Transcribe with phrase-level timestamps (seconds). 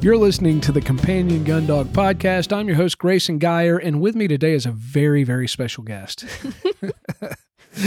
[0.00, 2.56] You're listening to the Companion Gun Dog Podcast.
[2.56, 6.24] I'm your host, Grayson Geyer, and with me today is a very, very special guest.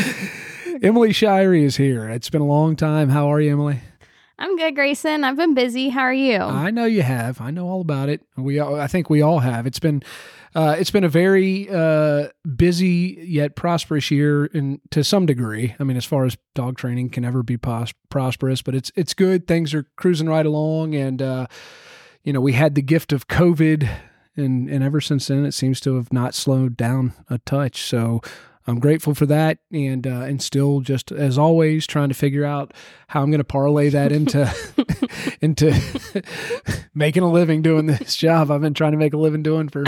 [0.83, 2.09] Emily Shirey is here.
[2.09, 3.07] It's been a long time.
[3.07, 3.79] How are you, Emily?
[4.37, 5.23] I'm good, Grayson.
[5.23, 5.87] I've been busy.
[5.87, 6.37] How are you?
[6.37, 7.39] I know you have.
[7.39, 8.21] I know all about it.
[8.35, 9.65] We, all, I think we all have.
[9.65, 10.03] It's been,
[10.53, 15.75] uh, it's been a very uh, busy yet prosperous year, and to some degree.
[15.79, 19.13] I mean, as far as dog training can ever be pos- prosperous, but it's it's
[19.13, 19.47] good.
[19.47, 21.47] Things are cruising right along, and uh,
[22.23, 23.89] you know, we had the gift of COVID,
[24.35, 27.83] and and ever since then, it seems to have not slowed down a touch.
[27.83, 28.21] So.
[28.67, 32.75] I'm grateful for that, and uh, and still just as always trying to figure out
[33.07, 34.53] how I'm going to parlay that into
[35.41, 35.73] into
[36.93, 39.83] making a living doing this job I've been trying to make a living doing for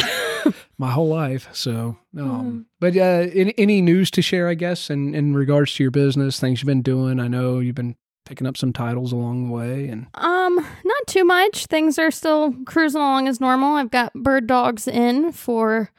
[0.77, 1.49] my whole life.
[1.53, 2.65] So, um, mm.
[2.79, 6.39] but uh, any, any news to share, I guess, in in regards to your business,
[6.39, 7.19] things you've been doing?
[7.19, 7.95] I know you've been
[8.25, 10.65] picking up some titles along the way and um
[11.03, 11.65] not too much.
[11.65, 13.75] Things are still cruising along as normal.
[13.75, 15.91] I've got bird dogs in for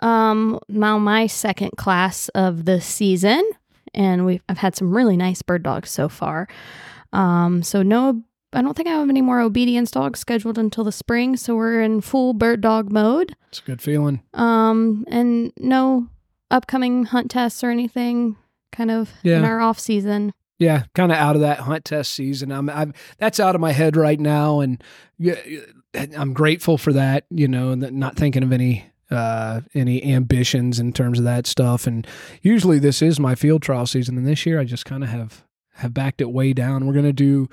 [0.00, 3.48] um now my second class of the season
[3.94, 6.48] and we've i've had some really nice bird dogs so far.
[7.12, 8.22] Um so no
[8.52, 11.80] i don't think i have any more obedience dogs scheduled until the spring so we're
[11.80, 13.36] in full bird dog mode.
[13.48, 14.20] It's a good feeling.
[14.34, 16.08] Um and no
[16.50, 18.36] upcoming hunt tests or anything
[18.72, 19.38] kind of yeah.
[19.38, 22.52] in our off season yeah, kind of out of that hunt test season.
[22.52, 24.82] I'm, I'm that's out of my head right now, and
[25.94, 27.24] I'm grateful for that.
[27.30, 31.86] You know, and not thinking of any uh, any ambitions in terms of that stuff.
[31.86, 32.06] And
[32.42, 35.44] usually this is my field trial season, and this year I just kind of have
[35.74, 36.86] have backed it way down.
[36.86, 37.48] We're gonna do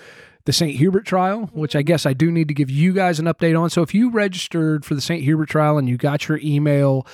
[0.46, 0.78] the St.
[0.78, 3.70] Hubert trial, which I guess I do need to give you guys an update on.
[3.70, 5.24] So if you registered for the St.
[5.24, 7.06] Hubert trial and you got your email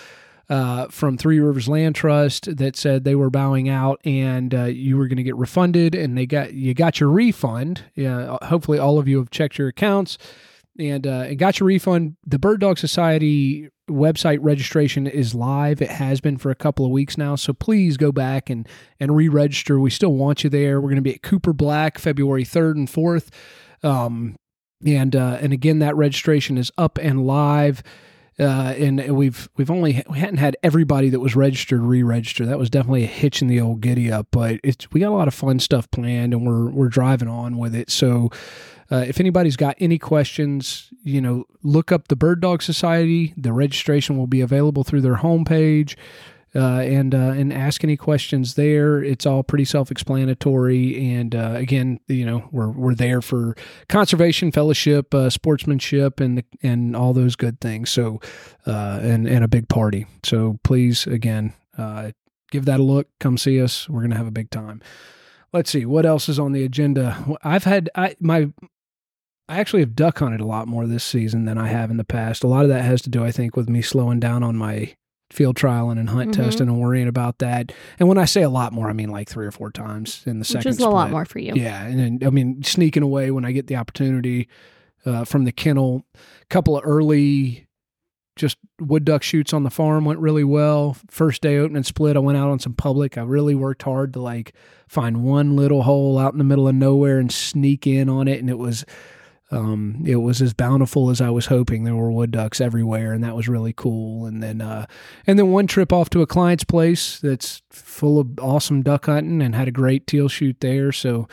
[0.49, 4.97] uh, from Three Rivers Land Trust that said they were bowing out and uh, you
[4.97, 7.83] were going to get refunded, and they got you got your refund.
[7.95, 10.17] Yeah, hopefully all of you have checked your accounts
[10.79, 12.15] and uh, and got your refund.
[12.25, 15.81] The Bird Dog Society website registration is live.
[15.81, 18.67] It has been for a couple of weeks now, so please go back and
[18.99, 19.79] and re-register.
[19.79, 20.79] We still want you there.
[20.79, 23.31] We're going to be at Cooper Black February third and fourth.
[23.83, 24.35] Um,
[24.85, 27.83] and uh, and again, that registration is up and live
[28.39, 32.45] uh, and we've we've only we hadn't had everybody that was registered re-register.
[32.45, 35.15] That was definitely a hitch in the old giddy up, but it's we got a
[35.15, 37.89] lot of fun stuff planned, and we're we're driving on with it.
[37.89, 38.29] So.
[38.89, 43.33] Uh, if anybody's got any questions, you know, look up the Bird Dog Society.
[43.35, 45.97] The registration will be available through their homepage
[46.57, 49.03] uh, and uh, and ask any questions there.
[49.03, 51.11] It's all pretty self-explanatory.
[51.13, 53.55] And uh, again, you know, we're we're there for
[53.87, 57.91] conservation, fellowship, uh, sportsmanship, and and all those good things.
[57.91, 58.19] So,
[58.65, 60.07] uh, and and a big party.
[60.23, 62.11] So please, again, uh,
[62.51, 63.07] give that a look.
[63.19, 63.87] Come see us.
[63.87, 64.81] We're gonna have a big time.
[65.53, 67.37] Let's see what else is on the agenda.
[67.43, 68.49] I've had I my
[69.49, 72.03] I actually have duck hunted a lot more this season than I have in the
[72.03, 72.43] past.
[72.43, 74.93] A lot of that has to do, I think, with me slowing down on my
[75.31, 76.43] field trialing and hunt mm-hmm.
[76.43, 77.71] testing and worrying about that.
[77.99, 80.39] And when I say a lot more, I mean like three or four times in
[80.39, 80.59] the Which second.
[80.59, 80.89] Which is split.
[80.89, 81.53] a lot more for you.
[81.55, 84.47] Yeah, and, I mean sneaking away when I get the opportunity
[85.05, 86.05] uh, from the kennel.
[86.15, 87.67] A couple of early
[88.35, 90.95] just wood duck shoots on the farm went really well.
[91.09, 93.17] First day opening split, I went out on some public.
[93.17, 94.53] I really worked hard to like
[94.87, 98.39] find one little hole out in the middle of nowhere and sneak in on it,
[98.39, 98.85] and it was
[99.49, 101.83] um, it was as bountiful as I was hoping.
[101.83, 104.25] There were wood ducks everywhere, and that was really cool.
[104.25, 104.87] And then, uh,
[105.25, 109.41] and then one trip off to a client's place that's full of awesome duck hunting,
[109.41, 110.91] and had a great teal shoot there.
[110.91, 111.27] So,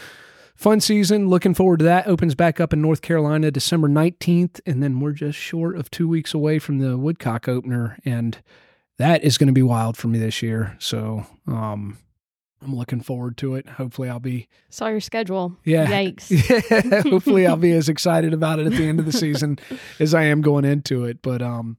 [0.54, 1.28] fun season.
[1.28, 2.06] Looking forward to that.
[2.06, 6.08] Opens back up in North Carolina December nineteenth, and then we're just short of two
[6.08, 8.38] weeks away from the Woodcock opener, and
[8.98, 10.76] that is going to be wild for me this year.
[10.78, 11.98] So, um,
[12.64, 13.68] I'm looking forward to it.
[13.68, 14.48] Hopefully, I'll be.
[14.70, 15.56] Saw your schedule.
[15.64, 15.86] Yeah.
[15.86, 16.30] Yikes.
[16.94, 17.02] Yeah.
[17.10, 19.58] Hopefully, I'll be as excited about it at the end of the season
[20.00, 21.22] as I am going into it.
[21.22, 21.76] But um,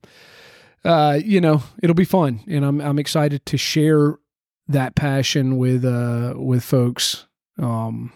[0.83, 4.17] uh, you know, it'll be fun, and I'm I'm excited to share
[4.67, 7.25] that passion with uh with folks.
[7.57, 8.13] Um,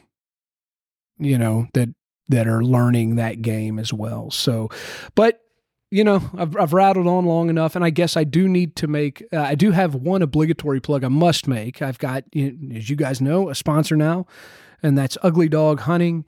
[1.17, 1.89] you know that
[2.29, 4.29] that are learning that game as well.
[4.31, 4.69] So,
[5.15, 5.41] but
[5.91, 8.87] you know, I've, I've rattled on long enough, and I guess I do need to
[8.87, 9.23] make.
[9.33, 11.81] Uh, I do have one obligatory plug I must make.
[11.81, 14.27] I've got, as you guys know, a sponsor now,
[14.83, 16.25] and that's Ugly Dog Hunting,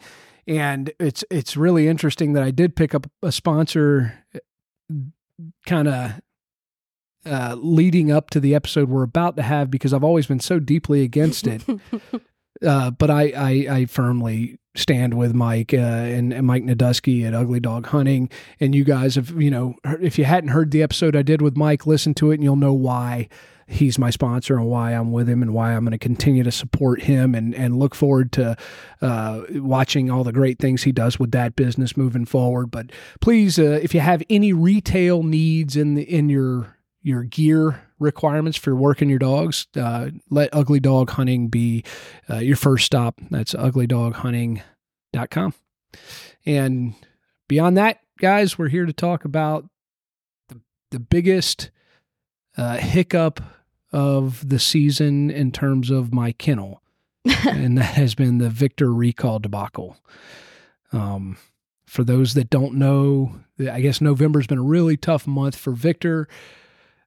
[0.47, 4.23] and it's it's really interesting that I did pick up a sponsor,
[5.67, 6.21] kind of
[7.25, 10.59] uh, leading up to the episode we're about to have because I've always been so
[10.59, 11.63] deeply against it.
[12.65, 17.33] uh, but I, I I firmly stand with Mike uh, and, and, Mike Nadusky at
[17.33, 18.29] Ugly Dog Hunting.
[18.59, 21.57] And you guys have, you know, if you hadn't heard the episode I did with
[21.57, 23.27] Mike, listen to it and you'll know why
[23.71, 26.51] he's my sponsor and why I'm with him and why I'm going to continue to
[26.51, 28.57] support him and, and look forward to
[29.01, 32.69] uh, watching all the great things he does with that business moving forward.
[32.69, 32.91] But
[33.21, 38.57] please, uh, if you have any retail needs in the, in your your gear requirements
[38.57, 41.85] for working your dogs, uh, let Ugly Dog Hunting be
[42.29, 43.21] uh, your first stop.
[43.29, 45.53] That's uglydoghunting.com.
[46.45, 46.93] And
[47.47, 49.69] beyond that, guys, we're here to talk about
[50.49, 50.59] the,
[50.89, 51.69] the biggest
[52.57, 53.41] uh, hiccup
[53.93, 56.81] of the season in terms of my kennel,
[57.47, 59.97] and that has been the Victor recall debacle.
[60.91, 61.37] Um,
[61.85, 66.27] for those that don't know, I guess November's been a really tough month for Victor.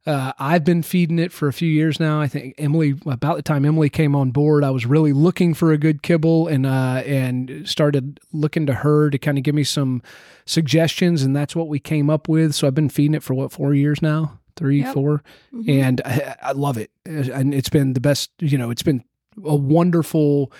[0.07, 2.21] Uh, I've been feeding it for a few years now.
[2.21, 5.73] I think Emily, about the time Emily came on board, I was really looking for
[5.73, 9.65] a good kibble and uh, and started looking to her to kind of give me
[9.65, 10.03] some
[10.45, 12.55] suggestions, and that's what we came up with.
[12.55, 14.95] So I've been feeding it for what four years now three, yep.
[14.95, 15.23] four,
[15.53, 15.69] mm-hmm.
[15.69, 16.91] and I, I, love it.
[17.05, 18.31] And it's been the best.
[18.39, 19.05] You know, it's been
[19.45, 20.53] a wonderful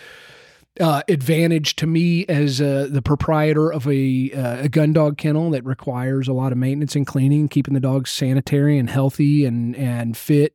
[0.81, 5.51] uh, advantage to me as uh, the proprietor of a, uh, a gun dog kennel
[5.51, 9.77] that requires a lot of maintenance and cleaning, keeping the dogs sanitary and healthy and
[9.77, 10.55] and fit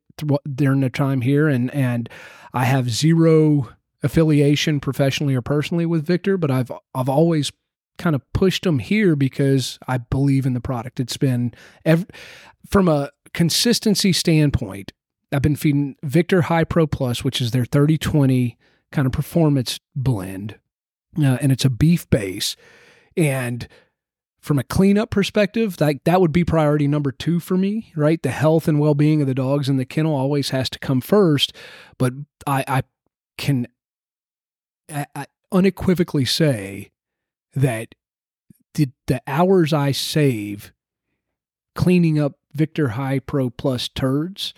[0.54, 1.48] during their time here.
[1.48, 2.08] And and
[2.52, 3.70] I have zero
[4.02, 7.50] affiliation professionally or personally with Victor, but I've I've always
[7.96, 11.00] kind of pushed them here because I believe in the product.
[11.00, 11.52] It's been
[11.84, 12.06] ev-
[12.68, 14.92] from a consistency standpoint,
[15.32, 18.58] I've been feeding Victor High Pro Plus, which is their 30 20
[18.92, 20.58] kind of performance blend.
[21.18, 22.56] Uh, and it's a beef base.
[23.16, 23.68] And
[24.40, 28.22] from a cleanup perspective, like that would be priority number two for me, right?
[28.22, 31.00] The health and well being of the dogs in the kennel always has to come
[31.00, 31.52] first.
[31.98, 32.14] But
[32.46, 32.82] I, I
[33.36, 33.66] can
[34.90, 36.90] I, I unequivocally say
[37.54, 37.94] that
[38.74, 40.72] the, the hours I save
[41.74, 44.54] cleaning up Victor High Pro Plus turds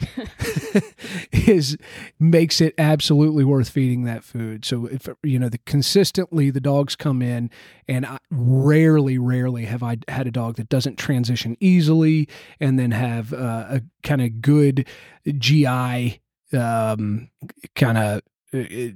[1.33, 1.77] is
[2.19, 4.65] makes it absolutely worth feeding that food.
[4.65, 7.51] So if you know the consistently the dogs come in,
[7.89, 12.29] and I, rarely, rarely have I had a dog that doesn't transition easily,
[12.61, 14.89] and then have uh, a kind of good
[15.27, 16.21] GI
[16.53, 17.31] um,
[17.75, 18.23] kind of.
[18.55, 18.91] Uh,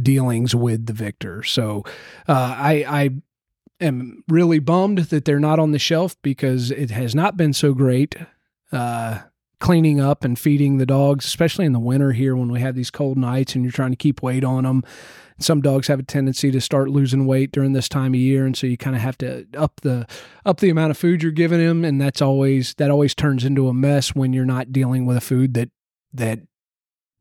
[0.00, 1.42] dealings with the victor.
[1.42, 1.84] So
[2.28, 3.10] uh, I, I
[3.80, 7.74] am really bummed that they're not on the shelf because it has not been so
[7.74, 8.14] great
[8.72, 9.20] uh,
[9.60, 12.90] cleaning up and feeding the dogs, especially in the winter here when we have these
[12.90, 14.82] cold nights and you're trying to keep weight on them.
[15.38, 18.56] Some dogs have a tendency to start losing weight during this time of year, and
[18.56, 20.06] so you kind of have to up the
[20.44, 23.68] up the amount of food you're giving them, and that's always that always turns into
[23.68, 25.70] a mess when you're not dealing with a food that
[26.12, 26.40] that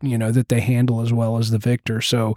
[0.02, 2.02] you know that they handle as well as the victor.
[2.02, 2.36] So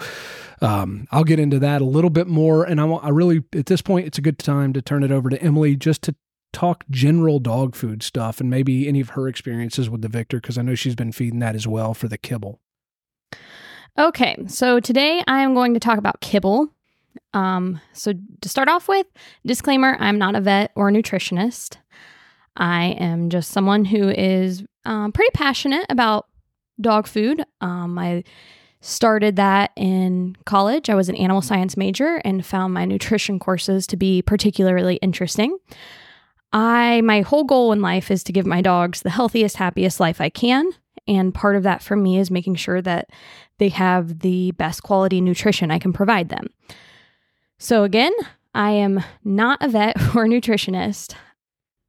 [0.61, 2.64] um, i'll get into that a little bit more.
[2.64, 5.31] And I, I really at this point it's a good time to turn it over
[5.31, 6.14] to emily just to
[6.52, 10.56] talk general dog food stuff and maybe any of her experiences with the victor because
[10.56, 12.61] i know she's been feeding that as well for the kibble.
[13.99, 16.69] Okay so today i am going to talk about kibble.
[17.32, 19.06] Um, so to start off with
[19.44, 21.78] disclaimer i'm not a vet or a nutritionist.
[22.56, 26.28] I am just someone who is um, pretty passionate about
[26.81, 27.44] dog food.
[27.61, 28.25] Um, I
[28.81, 30.91] started that in college.
[30.91, 35.56] I was an animal science major and found my nutrition courses to be particularly interesting.
[36.53, 40.21] I my whole goal in life is to give my dogs the healthiest, happiest life
[40.21, 40.71] I can,
[41.09, 43.09] and part of that for me is making sure that
[43.59, 46.48] they have the best quality nutrition I can provide them.
[47.58, 48.13] So again,
[48.55, 51.15] I am not a vet or a nutritionist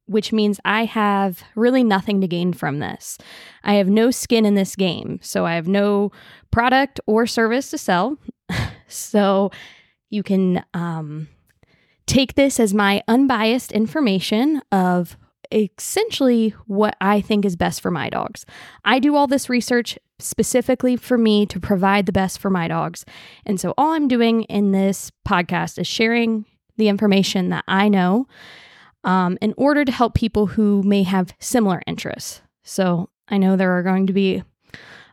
[0.06, 3.18] which means I have really nothing to gain from this.
[3.64, 6.12] I have no skin in this game, so I have no
[6.50, 8.18] product or service to sell.
[8.88, 9.50] so
[10.10, 11.28] you can um,
[12.06, 15.16] take this as my unbiased information of
[15.52, 18.44] essentially what I think is best for my dogs.
[18.84, 23.04] I do all this research specifically for me to provide the best for my dogs.
[23.44, 26.46] And so all I'm doing in this podcast is sharing
[26.76, 28.26] the information that I know
[29.06, 32.42] um, in order to help people who may have similar interests.
[32.62, 34.42] So I know there are going to be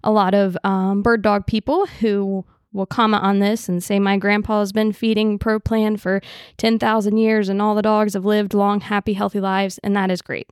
[0.03, 4.17] a lot of um, bird dog people who will comment on this and say, My
[4.17, 6.21] grandpa has been feeding Pro Plan for
[6.57, 9.79] 10,000 years and all the dogs have lived long, happy, healthy lives.
[9.83, 10.49] And that is great.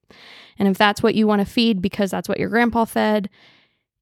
[0.60, 3.28] And if that's what you want to feed because that's what your grandpa fed,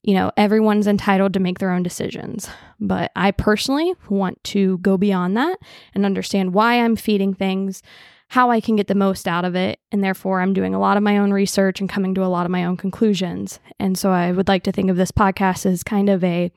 [0.03, 2.49] you know, everyone's entitled to make their own decisions.
[2.79, 5.59] But I personally want to go beyond that
[5.95, 7.81] and understand why I'm feeding things
[8.29, 9.79] how I can get the most out of it.
[9.91, 12.45] And therefore, I'm doing a lot of my own research and coming to a lot
[12.45, 13.59] of my own conclusions.
[13.79, 16.51] And so I would like to think of this podcast as kind of a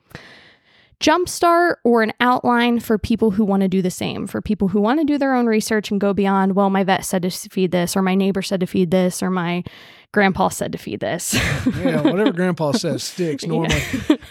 [0.99, 4.79] jumpstart or an outline for people who want to do the same, for people who
[4.79, 7.71] want to do their own research and go beyond, well, my vet said to feed
[7.71, 9.63] this, or my neighbor said to feed this, or my
[10.11, 11.33] grandpa said to feed this.
[11.83, 13.81] yeah, whatever grandpa says sticks normally.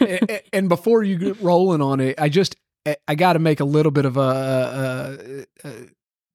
[0.00, 0.38] Yeah.
[0.52, 2.54] and before you get rolling on it, I just,
[3.08, 5.72] I got to make a little bit of a, a, a,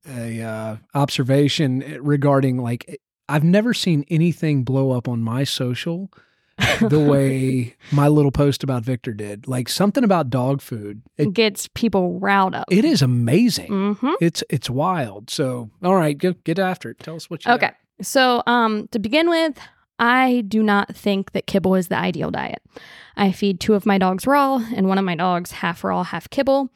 [0.08, 3.00] a uh, observation regarding like,
[3.30, 6.12] I've never seen anything blow up on my social
[6.80, 9.48] the way my little post about Victor did.
[9.48, 11.04] Like something about dog food.
[11.18, 12.66] It gets people riled up.
[12.72, 13.70] It is amazing.
[13.70, 14.14] Mm-hmm.
[14.20, 15.30] It's it's wild.
[15.30, 17.00] So all right, get, get after it.
[17.00, 17.68] Tell us what you Okay.
[17.68, 17.76] Got.
[18.02, 19.60] So um to begin with,
[20.00, 22.62] I do not think that kibble is the ideal diet.
[23.16, 26.30] I feed two of my dogs raw and one of my dogs half raw, half
[26.30, 26.70] kibble.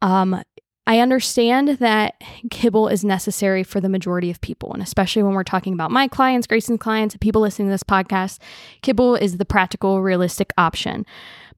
[0.00, 0.42] Um,
[0.88, 2.14] I understand that
[2.50, 6.08] kibble is necessary for the majority of people, and especially when we're talking about my
[6.08, 8.38] clients, Grayson's clients, people listening to this podcast,
[8.80, 11.04] kibble is the practical, realistic option.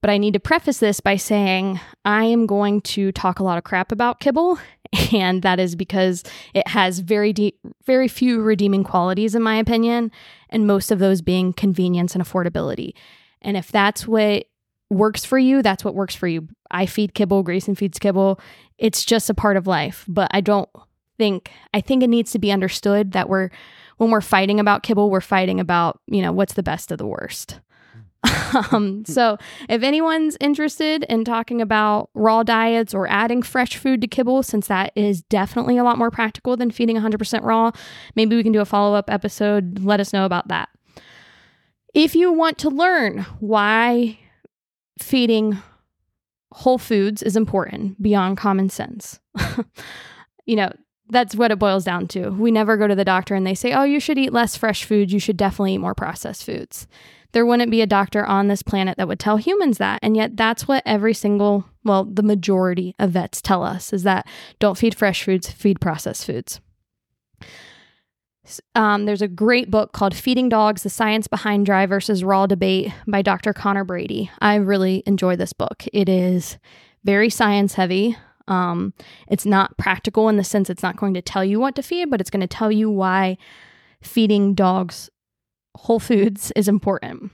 [0.01, 3.57] But I need to preface this by saying I am going to talk a lot
[3.57, 4.59] of crap about kibble,
[5.13, 7.55] and that is because it has very
[7.87, 10.11] very few redeeming qualities in my opinion,
[10.49, 12.95] and most of those being convenience and affordability.
[13.43, 14.47] And if that's what
[14.91, 16.49] works for you, that's what works for you.
[16.71, 18.41] I feed kibble, Grayson feeds kibble.
[18.81, 20.05] It's just a part of life.
[20.09, 20.69] But I don't
[21.19, 23.51] think, I think it needs to be understood that we're,
[23.99, 27.07] when we're fighting about kibble, we're fighting about, you know, what's the best of the
[27.07, 27.61] worst.
[28.73, 34.09] um, so if anyone's interested in talking about raw diets or adding fresh food to
[34.09, 37.71] kibble, since that is definitely a lot more practical than feeding 100% raw,
[38.17, 39.81] maybe we can do a follow up episode.
[39.81, 40.69] Let us know about that.
[41.95, 44.19] If you want to learn why
[44.99, 45.59] feeding
[46.53, 49.21] whole foods is important beyond common sense.
[50.47, 50.73] you know,
[51.09, 52.31] that's what it boils down to.
[52.31, 54.85] We never go to the doctor and they say, oh, you should eat less fresh
[54.85, 55.13] foods.
[55.13, 56.87] You should definitely eat more processed foods.
[57.33, 60.01] There wouldn't be a doctor on this planet that would tell humans that.
[60.03, 64.27] And yet, that's what every single, well, the majority of vets tell us is that
[64.59, 66.61] don't feed fresh foods, feed processed foods.
[68.75, 72.93] Um, there's a great book called Feeding Dogs The Science Behind Dry versus Raw Debate
[73.07, 73.53] by Dr.
[73.53, 74.31] Conor Brady.
[74.41, 75.85] I really enjoy this book.
[75.93, 76.59] It is
[77.05, 78.17] very science heavy.
[78.49, 78.95] Um,
[79.29, 82.11] it's not practical in the sense it's not going to tell you what to feed,
[82.11, 83.37] but it's going to tell you why
[84.03, 85.11] feeding dogs
[85.77, 87.31] whole foods is important.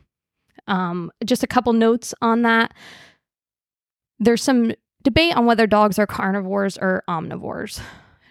[0.66, 2.74] Um, just a couple notes on that.
[4.18, 4.72] There's some
[5.02, 7.80] debate on whether dogs are carnivores or omnivores.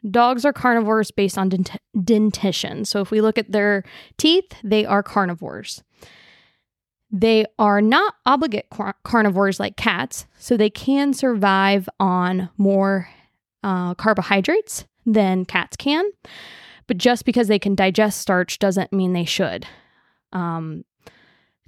[0.10, 2.86] Dogs are carnivores based on dent- dentition.
[2.86, 3.84] So if we look at their
[4.18, 5.84] teeth, they are carnivores.
[7.12, 13.08] They are not obligate car- carnivores like cats, so they can survive on more
[13.64, 16.06] uh, carbohydrates than cats can.
[16.88, 19.66] But just because they can digest starch doesn't mean they should.
[20.34, 20.84] Um,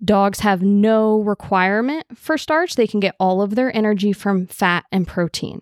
[0.03, 4.86] dogs have no requirement for starch, they can get all of their energy from fat
[4.91, 5.62] and protein.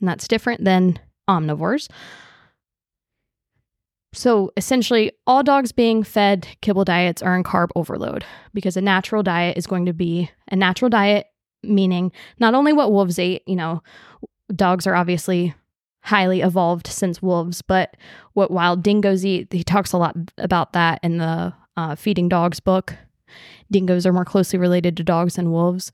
[0.00, 1.88] And that's different than omnivores.
[4.12, 9.22] So essentially, all dogs being fed kibble diets are in carb overload because a natural
[9.22, 11.26] diet is going to be a natural diet,
[11.62, 13.82] meaning not only what wolves ate, you know,
[14.54, 15.54] dogs are obviously
[16.02, 17.96] highly evolved since wolves, but
[18.32, 19.52] what wild dingoes eat.
[19.52, 22.94] He talks a lot about that in the uh, Feeding Dogs book.
[23.70, 25.90] Dingoes are more closely related to dogs than wolves.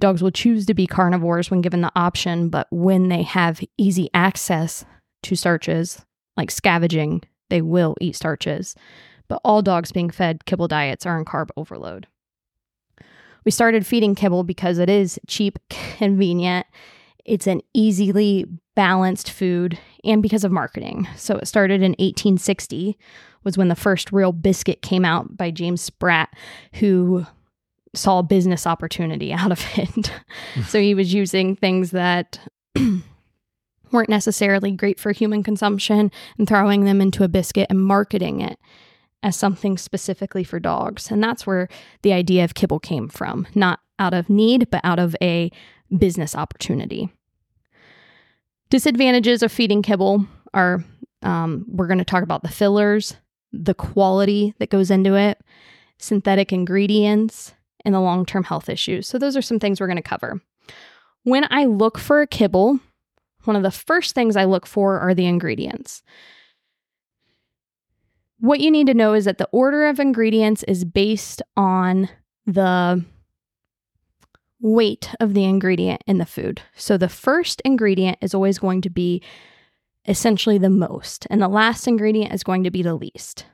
[0.00, 4.08] Dogs will choose to be carnivores when given the option, but when they have easy
[4.14, 4.84] access
[5.22, 6.04] to starches,
[6.36, 8.74] like scavenging, they will eat starches.
[9.28, 12.06] But all dogs being fed kibble diets are in carb overload.
[13.44, 16.66] We started feeding kibble because it is cheap, convenient,
[17.24, 21.06] it's an easily balanced food, and because of marketing.
[21.16, 22.98] So it started in 1860
[23.44, 26.30] was when the first real biscuit came out by James Spratt,
[26.74, 27.26] who
[27.94, 30.12] saw a business opportunity out of it.
[30.66, 32.38] so he was using things that
[33.92, 38.58] weren't necessarily great for human consumption and throwing them into a biscuit and marketing it
[39.22, 41.10] as something specifically for dogs.
[41.10, 41.68] And that's where
[42.02, 45.50] the idea of kibble came from, not out of need, but out of a
[45.96, 47.10] business opportunity.
[48.70, 50.84] Disadvantages of feeding kibble are
[51.22, 53.16] um, we're going to talk about the fillers,
[53.52, 55.38] the quality that goes into it,
[55.98, 57.52] synthetic ingredients,
[57.84, 59.06] and the long term health issues.
[59.06, 60.40] So, those are some things we're going to cover.
[61.24, 62.80] When I look for a kibble,
[63.44, 66.02] one of the first things I look for are the ingredients.
[68.38, 72.08] What you need to know is that the order of ingredients is based on
[72.46, 73.04] the
[74.60, 76.62] weight of the ingredient in the food.
[76.74, 79.22] So the first ingredient is always going to be
[80.06, 83.46] essentially the most, and the last ingredient is going to be the least.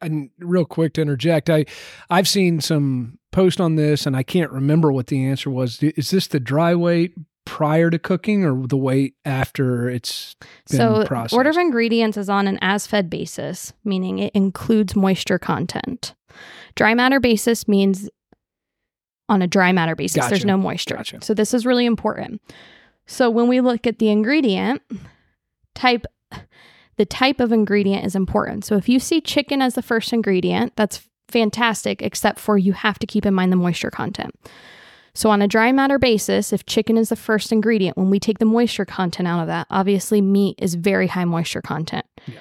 [0.00, 1.64] And real quick to interject, I
[2.10, 5.82] I've seen some post on this, and I can't remember what the answer was.
[5.82, 10.36] Is this the dry weight prior to cooking or the weight after it's
[10.70, 11.34] been so processed?
[11.34, 16.14] order of ingredients is on an as fed basis, meaning it includes moisture content.
[16.76, 18.08] Dry matter basis means
[19.28, 20.96] on a dry matter basis, there's no moisture.
[20.96, 21.22] Gotcha.
[21.22, 22.40] So this is really important.
[23.06, 24.82] So when we look at the ingredient
[25.74, 26.06] type,
[26.96, 28.64] the type of ingredient is important.
[28.64, 32.98] So if you see chicken as the first ingredient, that's fantastic, except for you have
[33.00, 34.34] to keep in mind the moisture content.
[35.14, 38.38] So on a dry matter basis, if chicken is the first ingredient, when we take
[38.38, 42.06] the moisture content out of that, obviously meat is very high moisture content.
[42.26, 42.40] Yeah.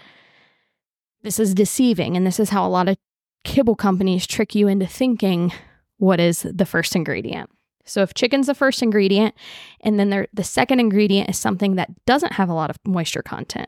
[1.24, 2.98] This is deceiving, and this is how a lot of
[3.44, 5.52] kibble companies trick you into thinking
[5.98, 7.50] what is the first ingredient.
[7.84, 9.36] So if chicken's the first ingredient,
[9.82, 13.68] and then the second ingredient is something that doesn't have a lot of moisture content.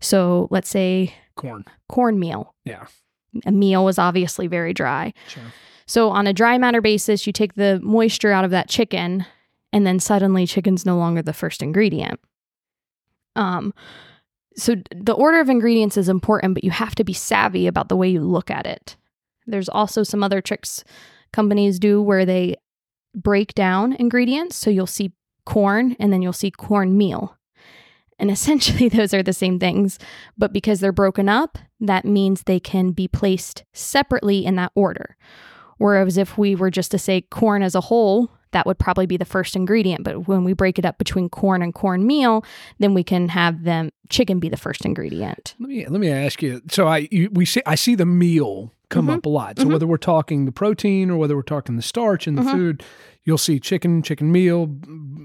[0.00, 1.64] So let's say corn.
[1.88, 2.54] cornmeal.
[2.64, 2.86] Yeah.
[3.46, 5.12] A meal was obviously very dry.
[5.28, 5.42] Sure.
[5.86, 9.26] So on a dry matter basis, you take the moisture out of that chicken,
[9.72, 12.20] and then suddenly chicken's no longer the first ingredient.
[13.36, 13.74] Um,
[14.56, 17.96] so the order of ingredients is important, but you have to be savvy about the
[17.96, 18.96] way you look at it.
[19.46, 20.84] There's also some other tricks
[21.32, 22.56] companies do where they
[23.14, 24.56] break down ingredients.
[24.56, 25.12] So you'll see
[25.44, 27.36] corn and then you'll see cornmeal.
[28.20, 29.98] And essentially, those are the same things,
[30.38, 35.16] but because they're broken up, that means they can be placed separately in that order.
[35.78, 39.16] Whereas if we were just to say corn as a whole, that would probably be
[39.16, 40.04] the first ingredient.
[40.04, 42.44] But when we break it up between corn and cornmeal,
[42.80, 45.54] then we can have them chicken be the first ingredient.
[45.58, 46.60] Let me let me ask you.
[46.70, 49.18] So I you, we see I see the meal come Mhm.
[49.18, 49.58] up a lot.
[49.58, 49.72] So Mhm.
[49.72, 52.50] whether we're talking the protein or whether we're talking the starch in the Mhm.
[52.50, 52.82] food,
[53.24, 54.66] you'll see chicken, chicken meal,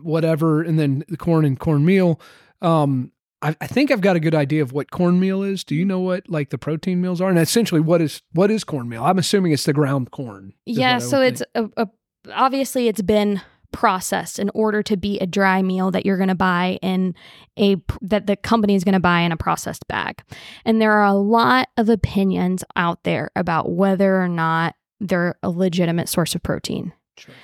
[0.03, 2.19] whatever, and then the corn and cornmeal.
[2.65, 5.63] Um, I, I think I've got a good idea of what cornmeal is.
[5.63, 7.29] Do you know what like the protein meals are?
[7.29, 9.03] And essentially, what is what is cornmeal?
[9.03, 10.53] I'm assuming it's the ground corn.
[10.65, 11.87] Yeah, so it's a, a,
[12.33, 13.41] obviously it's been
[13.71, 17.13] processed in order to be a dry meal that you're going to buy in
[17.59, 20.23] a that the company is going to buy in a processed bag.
[20.63, 25.49] And there are a lot of opinions out there about whether or not they're a
[25.49, 26.93] legitimate source of protein.
[27.17, 27.35] Sure.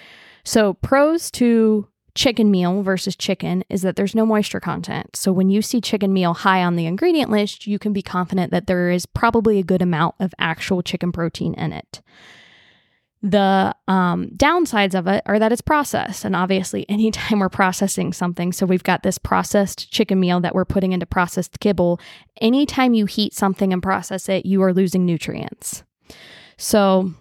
[0.43, 5.15] So, pros to chicken meal versus chicken is that there's no moisture content.
[5.15, 8.51] So, when you see chicken meal high on the ingredient list, you can be confident
[8.51, 12.01] that there is probably a good amount of actual chicken protein in it.
[13.23, 16.25] The um, downsides of it are that it's processed.
[16.25, 20.65] And obviously, anytime we're processing something, so we've got this processed chicken meal that we're
[20.65, 21.99] putting into processed kibble,
[22.39, 25.83] anytime you heat something and process it, you are losing nutrients.
[26.57, 27.13] So,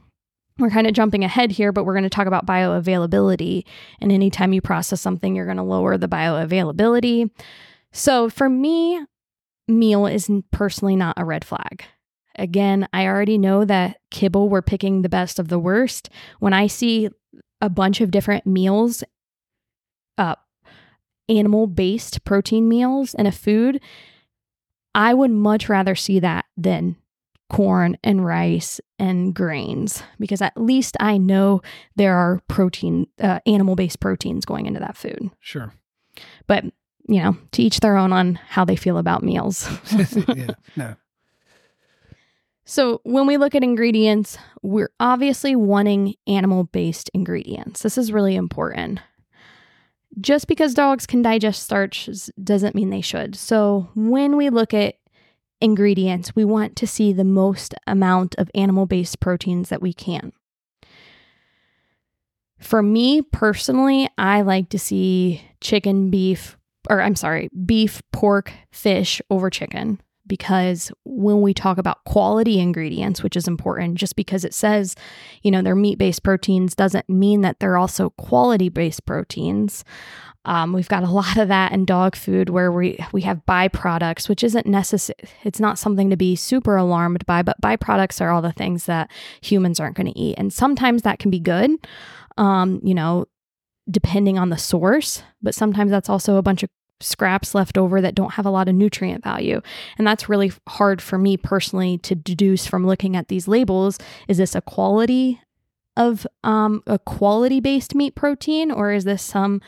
[0.61, 3.65] we're kind of jumping ahead here, but we're going to talk about bioavailability.
[4.01, 7.31] And anytime you process something, you're going to lower the bioavailability.
[7.93, 9.05] So for me,
[9.67, 11.85] meal is personally not a red flag.
[12.37, 16.09] Again, I already know that kibble, we're picking the best of the worst.
[16.39, 17.11] When I see
[17.61, 19.05] a bunch of different meals,
[20.17, 20.37] uh,
[21.29, 23.81] animal based protein meals and a food,
[24.95, 26.97] I would much rather see that than
[27.51, 31.61] corn and rice and grains because at least I know
[31.97, 35.31] there are protein, uh, animal based proteins going into that food.
[35.41, 35.75] Sure.
[36.47, 36.65] But,
[37.09, 39.69] you know, to each their own on how they feel about meals.
[40.29, 40.51] yeah.
[40.77, 40.97] No.
[42.65, 47.83] So, when we look at ingredients, we're obviously wanting animal based ingredients.
[47.83, 49.01] This is really important.
[50.21, 52.09] Just because dogs can digest starch
[52.45, 53.35] doesn't mean they should.
[53.35, 55.00] So, when we look at
[55.61, 60.33] ingredients, we want to see the most amount of animal based proteins that we can.
[62.59, 69.23] For me personally, I like to see chicken, beef, or I'm sorry, beef, pork, fish
[69.31, 74.55] over chicken because when we talk about quality ingredients, which is important, just because it
[74.55, 74.95] says,
[75.43, 79.85] you know, they're meat based proteins doesn't mean that they're also quality based proteins.
[80.45, 84.29] Um, we've got a lot of that in dog food where we we have byproducts,
[84.29, 85.19] which isn't necessary.
[85.43, 89.11] It's not something to be super alarmed by, but byproducts are all the things that
[89.43, 91.73] humans aren't going to eat, and sometimes that can be good.
[92.39, 93.27] Um, you know,
[93.91, 98.15] depending on the source, but sometimes that's also a bunch of scraps left over that
[98.15, 99.61] don't have a lot of nutrient value.
[99.99, 103.99] And that's really hard for me personally to deduce from looking at these labels.
[104.29, 105.41] Is this a quality
[105.97, 109.61] of um, a quality based meat protein or is this some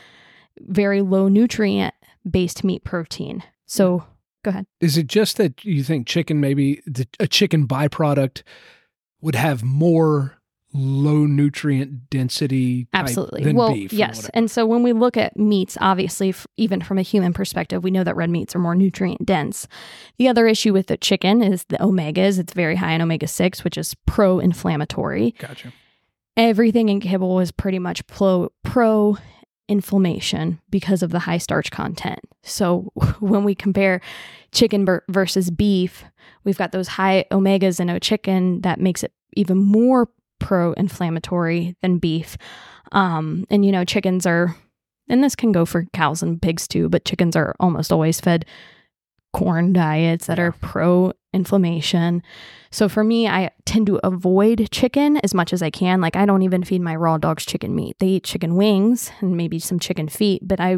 [0.59, 1.93] very low nutrient
[2.29, 3.43] based meat protein?
[3.65, 4.05] So
[4.43, 4.65] go ahead.
[4.79, 8.43] Is it just that you think chicken maybe the, a chicken byproduct
[9.21, 10.37] would have more
[10.73, 13.53] low nutrient density Absolutely.
[13.53, 14.17] well, yes.
[14.17, 14.29] whatever?
[14.33, 17.91] And so when we look at meats, obviously, f- even from a human perspective, we
[17.91, 19.67] know that red meats are more nutrient dense.
[20.17, 22.39] The other issue with the chicken is the omegas.
[22.39, 25.35] It's very high in omega 6, which is pro inflammatory.
[25.37, 25.71] Gotcha.
[26.35, 29.17] everything in kibble is pretty much pro pro
[29.69, 32.19] inflammation because of the high starch content.
[32.41, 34.01] So when we compare
[34.51, 36.03] chicken versus beef,
[36.43, 40.09] we've got those high omegas in a chicken that makes it even more
[40.43, 42.37] pro-inflammatory than beef.
[42.91, 44.55] Um, and you know, chickens are,
[45.07, 48.45] and this can go for cows and pigs too, but chickens are almost always fed
[49.31, 52.21] corn diets that are pro inflammation.
[52.71, 56.01] So for me, I tend to avoid chicken as much as I can.
[56.01, 57.95] Like I don't even feed my raw dogs chicken meat.
[57.99, 60.77] They eat chicken wings and maybe some chicken feet, but I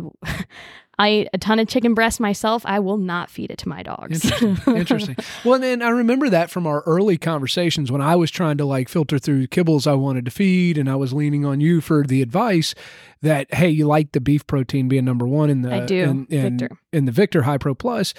[0.97, 2.65] I eat a ton of chicken breast myself.
[2.65, 4.23] I will not feed it to my dogs.
[4.23, 4.75] Interesting.
[4.75, 5.15] Interesting.
[5.43, 8.89] Well, and I remember that from our early conversations when I was trying to like
[8.89, 12.21] filter through kibbles I wanted to feed, and I was leaning on you for the
[12.21, 12.73] advice
[13.21, 16.25] that hey, you like the beef protein being number one in the I do in,
[16.29, 16.77] in, Victor.
[16.93, 18.13] in the Victor High Pro Plus,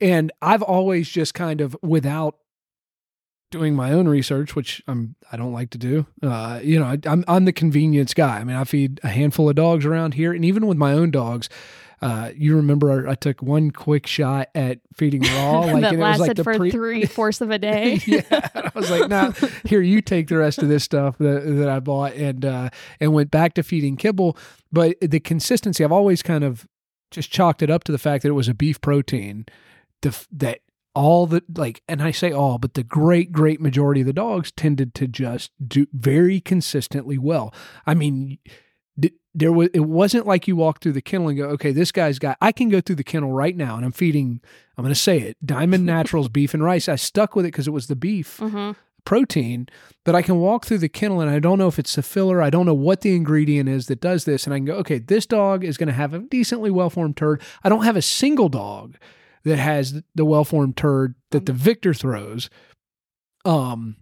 [0.00, 2.36] and I've always just kind of without
[3.50, 6.06] doing my own research, which I'm I don't like to do.
[6.22, 8.38] Uh, you know, I, I'm I'm the convenience guy.
[8.38, 11.10] I mean, I feed a handful of dogs around here, and even with my own
[11.10, 11.48] dogs,
[12.02, 16.00] uh, you remember I took one quick shot at feeding raw, like that and lasted
[16.00, 18.00] it was like the for pre- three fourths of a day.
[18.06, 19.32] yeah, I was like, "Nah,
[19.64, 23.12] here you take the rest of this stuff that, that I bought," and uh, and
[23.12, 24.36] went back to feeding kibble.
[24.72, 26.66] But the consistency, I've always kind of
[27.12, 29.46] just chalked it up to the fact that it was a beef protein.
[30.00, 30.60] The, that
[30.96, 34.50] all the like, and I say all, but the great, great majority of the dogs
[34.50, 37.54] tended to just do very consistently well.
[37.86, 38.38] I mean
[39.34, 42.18] there was it wasn't like you walk through the kennel and go, okay, this guy's
[42.18, 42.36] got.
[42.40, 44.40] I can go through the kennel right now and I'm feeding.
[44.76, 46.88] I'm going to say it, Diamond Naturals beef and rice.
[46.88, 48.72] I stuck with it because it was the beef mm-hmm.
[49.04, 49.68] protein.
[50.04, 52.42] But I can walk through the kennel and I don't know if it's a filler.
[52.42, 54.98] I don't know what the ingredient is that does this, and I can go, okay,
[54.98, 57.40] this dog is going to have a decently well formed turd.
[57.62, 58.96] I don't have a single dog
[59.44, 62.50] that has the well formed turd that the Victor throws.
[63.44, 63.96] Um,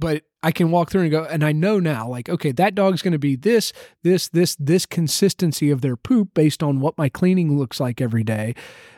[0.00, 3.02] but I can walk through and go, and I know now, like, okay, that dog's
[3.02, 7.08] going to be this, this, this, this consistency of their poop based on what my
[7.10, 8.54] cleaning looks like every day.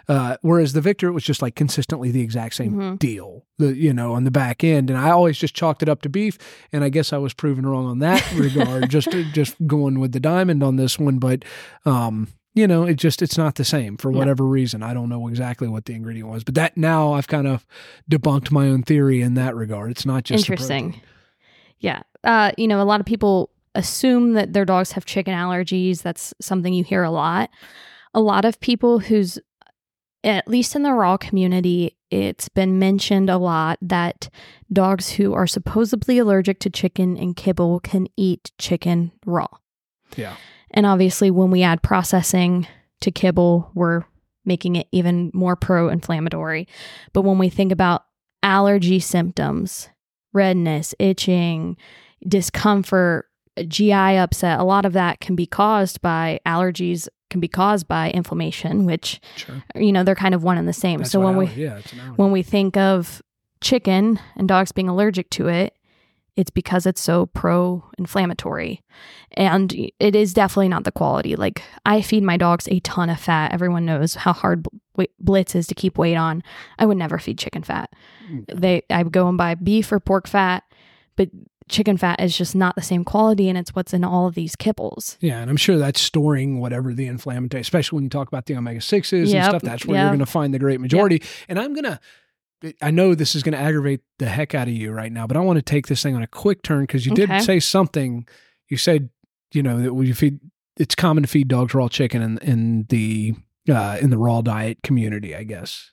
[0.08, 2.98] Uh, whereas the Victor, it was just like consistently the exact same Mhm.
[2.98, 4.88] deal, the, you know, on the back end.
[4.90, 6.38] And I always just chalked it up to beef.
[6.72, 10.20] And I guess I was proven wrong on that regard, just, just going with the
[10.20, 11.18] diamond on this one.
[11.18, 11.44] But,
[11.84, 14.18] um, you know, it just it's not the same for Yeah.
[14.18, 14.82] whatever reason.
[14.82, 17.66] I don't know exactly what the ingredient was, but that now I've kind of
[18.10, 19.90] debunked my own theory in that regard.
[19.90, 21.00] It's not just Interesting.
[21.80, 22.02] Yeah.
[22.24, 26.02] Uh, you know, a lot of people assume that their dogs have chicken allergies.
[26.02, 27.50] That's something you hear a lot.
[28.14, 29.38] A lot of people who's,
[30.22, 34.28] at least in the raw community, it's been mentioned a lot that
[34.70, 39.48] dogs who are supposedly allergic to chicken and kibble can eat chicken raw.
[40.16, 40.36] Yeah.
[40.72, 42.66] And obviously, when we add processing
[43.00, 44.04] to kibble, we're
[44.44, 46.66] making it even more pro inflammatory.
[47.12, 48.04] But when we think about
[48.42, 49.88] allergy symptoms,
[50.32, 51.76] redness, itching,
[52.26, 53.26] discomfort,
[53.68, 58.10] GI upset, a lot of that can be caused by allergies, can be caused by
[58.10, 59.62] inflammation, which, Sure.
[59.76, 60.98] you know, they're kind of one and the same.
[61.00, 62.16] That's so when we yeah, it's an allergy.
[62.16, 63.22] when we think of
[63.60, 65.74] chicken and dogs being allergic to it,
[66.36, 68.82] it's because it's so pro inflammatory.
[69.32, 71.36] And it is definitely not the quality.
[71.36, 73.52] Like, I feed my dogs a ton of fat.
[73.52, 74.66] Everyone knows how hard
[75.18, 76.42] Blitz is to keep weight on.
[76.78, 77.92] I would never feed chicken fat.
[78.52, 80.64] They, I go and buy beef or pork fat,
[81.16, 81.28] but
[81.68, 83.48] chicken fat is just not the same quality.
[83.48, 85.18] And it's what's in all of these kibbles.
[85.20, 88.56] Yeah, and I'm sure that's storing whatever the inflammatory, especially when you talk about the
[88.56, 89.62] omega sixes and stuff.
[89.62, 90.04] That's where yep.
[90.04, 91.22] you're going to find the great majority.
[91.48, 92.00] And I'm gonna,
[92.80, 95.36] I know this is going to aggravate the heck out of you right now, but
[95.36, 97.26] I want to take this thing on a quick turn because you Okay.
[97.26, 98.26] did say something.
[98.68, 99.10] You said,
[99.52, 100.38] you know, that you feed,
[100.78, 103.34] it's common to feed dogs raw chicken in in the
[103.70, 105.90] uh, in the raw diet community, I guess.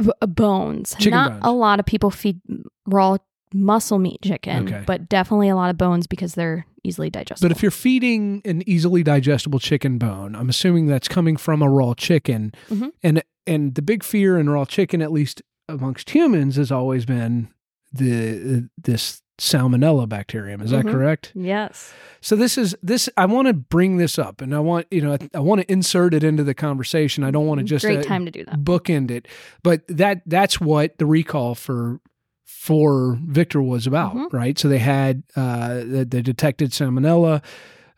[0.00, 0.94] V- uh, bones.
[0.98, 1.40] Chicken Not bones.
[1.44, 2.40] a lot of people feed
[2.86, 3.16] raw
[3.52, 4.82] muscle meat chicken, Okay.
[4.86, 7.48] but definitely a lot of bones because they're easily digestible.
[7.48, 11.68] But if you're feeding an easily digestible chicken bone, I'm assuming that's coming from a
[11.68, 12.52] raw chicken.
[12.70, 12.92] Mhm.
[13.02, 17.48] And and the big fear in raw chicken, at least amongst humans, has always been
[17.92, 20.60] the this salmonella bacterium.
[20.60, 20.92] Is that Mhm.
[20.92, 21.32] correct?
[21.34, 23.08] yes, So this is this.
[23.16, 25.72] I want to bring this up, and I want you know I, I want to
[25.72, 27.24] insert it into the conversation.
[27.24, 28.62] I don't want to just great uh, time to do that.
[28.62, 29.26] bookend it,
[29.62, 32.00] but that that's what the recall for
[32.44, 34.32] for Victor was about, Mhm.
[34.32, 34.58] right?
[34.58, 37.42] So they had uh, they, they detected salmonella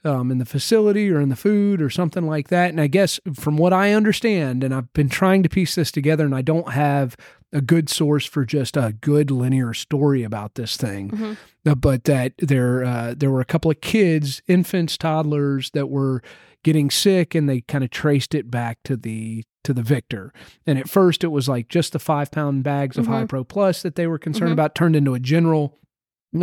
[0.05, 2.71] um, in the facility or in the food or something like that.
[2.71, 6.25] And I guess from what I understand, and I've been trying to piece this together,
[6.25, 7.17] and I don't have
[7.53, 11.37] a good source for just a good linear story about this thing, Mhm.
[11.67, 16.23] uh, but that there uh, there were a couple of kids, infants, toddlers that were
[16.65, 20.33] getting sick, and they kind of traced it back to the to the Victor.
[20.67, 23.29] And at first, it was like just the five pound bags of High Mhm.
[23.29, 24.55] Pro Plus that they were concerned Mhm.
[24.55, 25.79] about turned into a general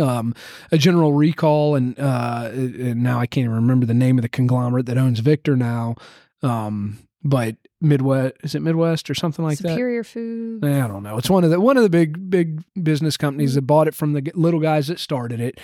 [0.00, 0.34] um,
[0.70, 4.28] a general recall, and, uh, and now I can't even remember the name of the
[4.28, 5.96] conglomerate that owns Victor now.
[6.44, 9.68] Um, but Midwest is it Midwest or something like that?
[9.70, 10.64] Superior Food.
[10.64, 11.16] I don't know.
[11.18, 14.12] It's one of the one of the big big business companies that bought it from
[14.12, 15.58] the little guys that started it,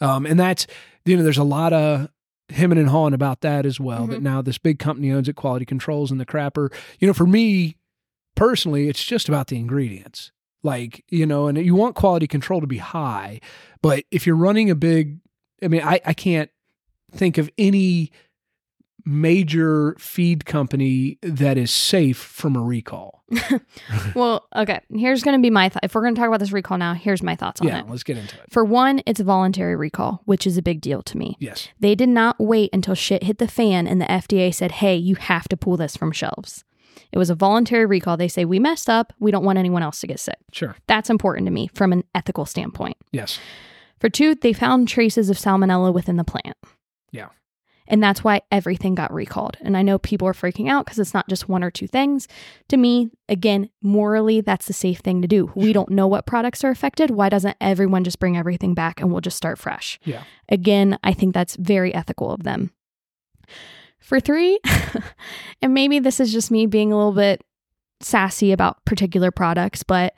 [0.00, 0.66] um, and that's
[1.04, 2.08] you know there's a lot of
[2.50, 4.06] hemming and hawing about that as well.
[4.08, 4.24] That Mhm.
[4.24, 6.72] now this big company owns it, Quality Controls, and the crapper.
[6.98, 7.76] You know, for me
[8.34, 10.32] personally, it's just about the ingredients.
[10.62, 13.40] Like you know, and you want quality control to be high,
[13.80, 15.18] but if you're running a big,
[15.62, 16.50] I mean, I I can't
[17.12, 18.12] think of any
[19.10, 23.24] major feed company that is safe from a recall.
[24.14, 24.80] Well, okay.
[24.92, 25.84] Here's going to be my thought.
[25.84, 27.84] If we're going to talk about this recall now, here's my thoughts on Yeah, it.
[27.84, 28.44] Yeah, let's get into it.
[28.50, 31.36] For one, it's a voluntary recall, which is a big deal to me.
[31.38, 31.68] Yes.
[31.78, 35.14] They did not wait until shit hit the fan and the FDA said, hey, you
[35.16, 36.64] have to pull this from shelves.
[37.12, 38.16] It was a voluntary recall.
[38.16, 39.12] They say, we messed up.
[39.20, 40.38] We don't want anyone else to get sick.
[40.52, 40.74] Sure.
[40.86, 42.96] That's important to me from an ethical standpoint.
[43.12, 43.38] Yes.
[44.00, 46.56] For two, they found traces of salmonella within the plant.
[47.12, 47.28] Yeah.
[47.90, 49.56] And that's why everything got recalled.
[49.60, 52.28] And I know people are freaking out because it's not just one or two things.
[52.68, 55.50] To me, again, morally, that's the safe thing to do.
[55.56, 57.10] We don't know what products are affected.
[57.10, 59.98] Why doesn't everyone just bring everything back and we'll just start fresh?
[60.04, 60.22] Yeah.
[60.48, 62.70] Again, I think that's very ethical of them.
[63.98, 64.60] For three,
[65.62, 67.44] and maybe this is just me being a little bit
[68.00, 70.14] sassy about particular products, but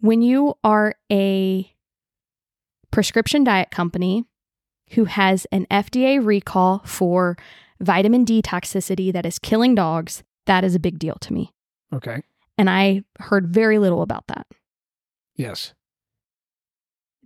[0.00, 1.70] when you are a
[2.90, 4.24] prescription diet company
[4.90, 7.36] who has an FDA recall for
[7.80, 11.52] vitamin D toxicity that is killing dogs, that is a big deal to me.
[11.92, 12.22] Okay.
[12.58, 14.46] And I heard very little about that.
[15.36, 15.72] Yes.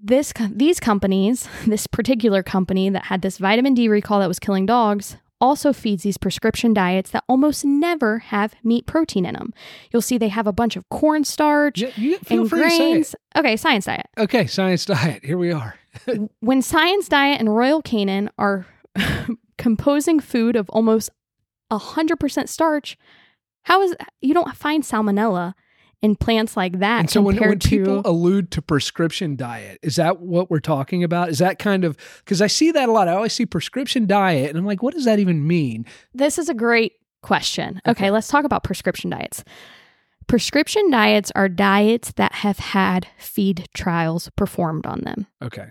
[0.00, 4.66] This these companies, this particular company that had this vitamin D recall that was killing
[4.66, 9.52] dogs, also feeds these prescription diets that almost never have meat protein in them.
[9.92, 12.92] You'll see they have a bunch of cornstarch Yeah, and free to say it.
[12.92, 13.14] grains.
[13.36, 14.06] Okay, science diet.
[14.16, 15.24] Okay, science diet.
[15.24, 15.74] Here we are.
[16.40, 18.66] When Science Diet and Royal Canin are
[19.58, 21.10] composing food of almost
[21.70, 22.96] 100% starch,
[23.62, 25.54] how is you don't find salmonella
[26.02, 29.96] in plants like that And so when, when people to allude to prescription diet, is
[29.96, 31.30] that what we're talking about?
[31.30, 33.08] Is that kind of because I see that a lot.
[33.08, 35.86] I always see prescription diet, and I'm like, what does that even mean?
[36.14, 37.80] This is a great question.
[37.86, 38.10] Okay, Okay.
[38.10, 39.42] let's talk about prescription diets.
[40.26, 45.26] Prescription diets are diets that have had feed trials performed on them.
[45.40, 45.68] Okay.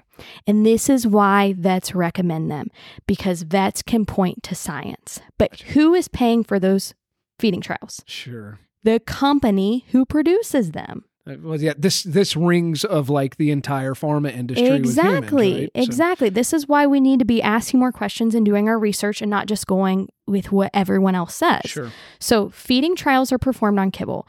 [0.48, 2.70] And this is why vets recommend them
[3.06, 5.20] because vets can point to science.
[5.38, 6.94] But who is paying for those
[7.38, 8.02] feeding trials?
[8.06, 8.60] Sure.
[8.84, 11.04] The company who produces them.
[11.28, 11.74] Uh, Well, yeah.
[11.78, 14.64] This this rings of like the entire pharma industry.
[14.70, 15.66] with humans, exactly.
[15.76, 16.30] So- Exactly.
[16.30, 19.30] This is why we need to be asking more questions and doing our research and
[19.30, 21.62] not just going with what everyone else says.
[21.66, 21.92] Sure.
[22.20, 24.28] So, feeding trials are performed on kibble.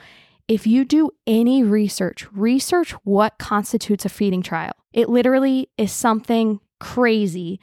[0.48, 4.72] If you do any research, research what constitutes a feeding trial.
[4.92, 7.58] It literally is something crazy.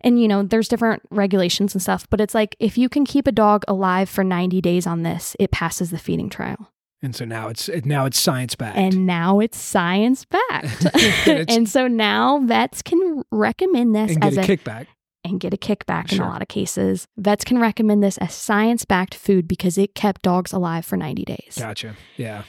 [0.00, 3.26] And, you know, there's different regulations and stuff, but it's like if you can keep
[3.26, 6.70] a dog alive for 90 days on this, it passes the feeding trial.
[7.02, 8.76] And so now it's now it's science backed.
[8.78, 10.86] And now it's science backed.
[11.48, 14.86] And so now vets can recommend this and get as a a kickback.
[15.24, 17.06] and get a kickback in a lot of cases.
[17.18, 21.24] Vets can recommend this as science backed food because it kept dogs alive for 90
[21.24, 21.56] days.
[21.58, 21.96] Gotcha.
[22.16, 22.44] Yeah.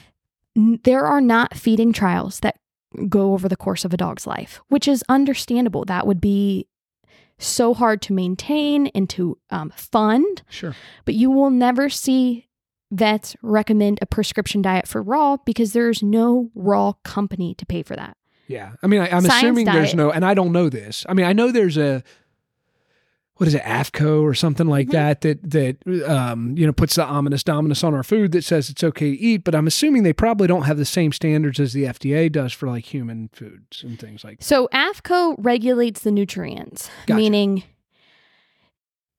[0.56, 2.56] There are not feeding trials that
[3.10, 5.84] go over the course of a dog's life, which is understandable.
[5.86, 6.68] That would be
[7.38, 10.74] so hard to maintain and to um, fund, Sure.
[11.06, 12.47] but you will never see
[12.92, 17.96] vets recommend a prescription diet for raw because there's no raw company to pay for
[17.96, 18.16] that.
[18.48, 18.72] Yeah.
[18.82, 19.96] I mean, I, I'm Science assuming there's diet.
[19.98, 21.06] no, and I don't know this.
[21.10, 22.02] I mean, I know there's a,
[23.36, 24.92] what is it, AAFCO or something like Mhm.
[24.94, 28.70] that, that, that, um, you know, puts the ominous dominus on our food that says
[28.70, 29.44] it's okay to eat.
[29.44, 32.68] But I'm assuming they probably don't have the same standards as the FDA does for
[32.70, 34.46] like human foods and things like that.
[34.46, 37.18] So AAFCO regulates the nutrients, Gotcha.
[37.18, 37.64] meaning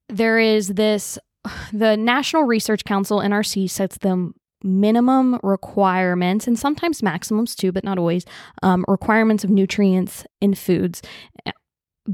[0.08, 1.18] there is this
[1.72, 4.32] the National Research Council NRC sets the
[4.64, 8.24] minimum requirements and sometimes maximums too, but not always
[8.62, 11.00] um, requirements of nutrients in foods
[11.46, 11.52] eh,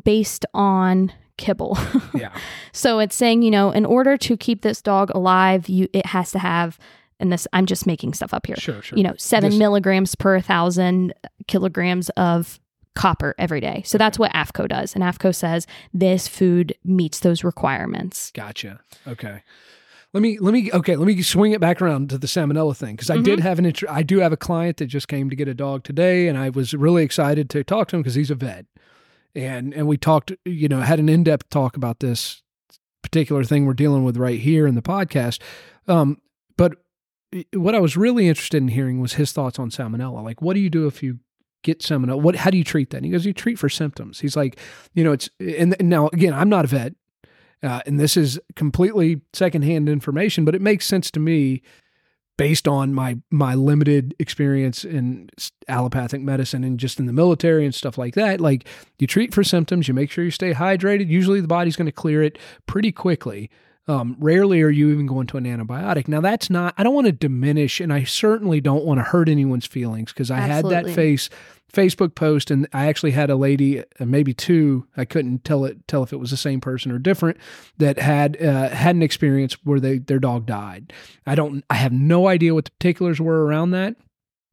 [0.05, 1.79] based on kibble.
[2.15, 2.33] Yeah.
[2.73, 6.31] so it's saying, you know, in order to keep this dog alive, you it has
[6.33, 6.79] to have
[7.19, 8.83] and this I'm just making stuff up here Sure.
[8.83, 8.97] Sure.
[8.99, 11.15] you know, seven This- milligrams per thousand
[11.49, 12.61] kilograms of
[12.95, 13.83] copper every day.
[13.85, 14.95] So that's what AAFCO does.
[14.95, 18.31] And AAFCO says this food meets those requirements.
[18.33, 18.81] Gotcha.
[19.07, 19.43] Okay.
[20.13, 20.95] Let me let me okay.
[20.95, 23.73] Let me swing it back around to the salmonella thing because I did have an
[23.89, 26.51] I do have a client that just came to get a dog today, and I
[26.51, 28.67] was really excited to talk to him because he's a vet,
[29.35, 32.43] and and we talked, you know, had an in depth talk about this
[33.03, 35.41] particular thing we're dealing with right here in the podcast.
[35.89, 36.19] Um,
[36.57, 36.77] but
[37.53, 40.23] what I was really interested in hearing was his thoughts on salmonella.
[40.23, 41.19] Like, what do you do if you
[41.65, 42.99] get salmonella, what how do you treat that?
[42.99, 44.21] And he goes, you treat for symptoms.
[44.21, 44.59] He's like,
[44.93, 46.95] you know, it's and, and now again, I'm not a vet,
[47.63, 51.63] uh, and this is completely secondhand information, but it makes sense to me
[52.37, 55.31] based on my my limited experience in
[55.69, 58.67] allopathic medicine and just in the military and stuff like that like
[58.99, 61.93] you treat for symptoms you make sure you stay hydrated usually the body's going to
[61.93, 63.49] clear it pretty quickly
[63.87, 67.07] um, rarely are you even going to an antibiotic now that's not i don't want
[67.07, 70.75] to diminish and i certainly don't want to hurt anyone's feelings because i Absolutely.
[70.75, 71.31] had that face
[71.75, 75.87] Facebook post, and I actually had a lady, uh, maybe two, I couldn't tell it
[75.87, 77.37] tell if it was the same person or different,
[77.79, 80.93] that had uh, had an experience where they their dog died.
[81.27, 83.97] I don't, I have no idea what the particulars were around that,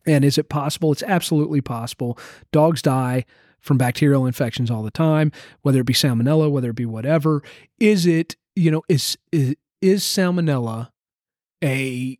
[0.05, 0.91] and is it possible?
[0.91, 2.17] It's absolutely possible.
[2.51, 3.25] Dogs die
[3.59, 7.43] from bacterial infections all the time, whether it be salmonella, whether it be whatever.
[7.79, 10.89] Is it, you know, is is, is salmonella
[11.63, 12.17] a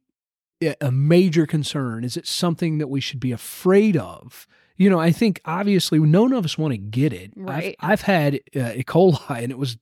[0.79, 2.03] a major concern?
[2.03, 4.47] Is it something that we should be afraid of?
[4.81, 7.33] you know, I think obviously none of us want to get it.
[7.35, 7.75] Right.
[7.79, 8.83] I've, I've had uh, E.
[8.83, 9.77] coli and it was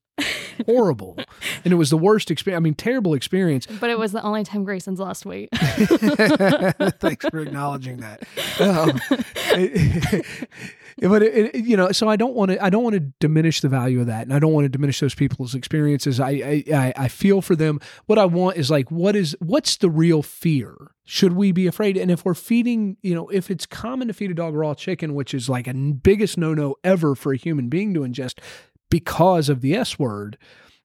[0.66, 1.18] horrible.
[1.64, 2.60] and it was the worst experience.
[2.60, 3.66] I mean, terrible experience.
[3.66, 5.50] But it was the only time Grayson's lost weight.
[5.54, 8.24] Thanks for acknowledging that.
[8.60, 9.00] Um,
[11.02, 12.64] but it, it, you know, so I don't want to.
[12.64, 15.00] I don't want to diminish the value of that, and I don't want to diminish
[15.00, 16.20] those people's experiences.
[16.20, 17.80] I, I I feel for them.
[18.06, 20.76] What I want is like, what is what's the real fear?
[21.06, 21.98] Should we be afraid?
[21.98, 25.14] And if we're feeding, you know, if it's common to feed a dog raw chicken,
[25.14, 28.40] which is like a biggest no no ever for a human being to ingest
[28.90, 30.38] because of the S word,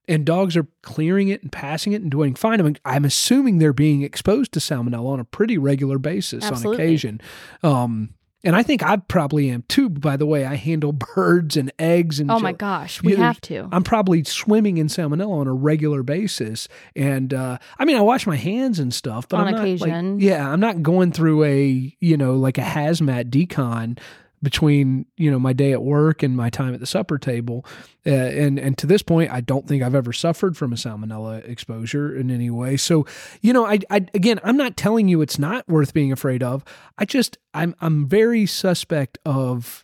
[0.07, 2.59] and dogs are clearing it and passing it and doing fine.
[2.59, 6.77] I mean, I'm assuming they're being exposed to salmonella on a pretty regular basis Absolutely.
[6.77, 7.21] on occasion.
[7.63, 8.09] Um,
[8.45, 9.89] and I think I probably am too.
[9.89, 13.41] By the way, I handle birds and eggs and oh my gosh, we Yeah, have
[13.41, 13.67] to.
[13.71, 16.67] I'm probably swimming in salmonella on a regular basis.
[16.95, 19.81] And uh, I mean, I wash my hands and stuff, but On I'm not, like-
[19.81, 20.19] occasion.
[20.21, 23.97] yeah, I'm not going through a you know like a hazmat decon
[24.45, 27.65] between you know my day at work and my time at the supper table.
[28.05, 31.43] Uh, and and to this point, I don't think I've ever suffered from a salmonella
[31.49, 32.77] exposure in any way.
[32.77, 33.07] So
[33.41, 36.63] you know, I, I again, I'm not telling you it's not worth being afraid of.
[36.97, 39.83] I just I'm I'm very suspect of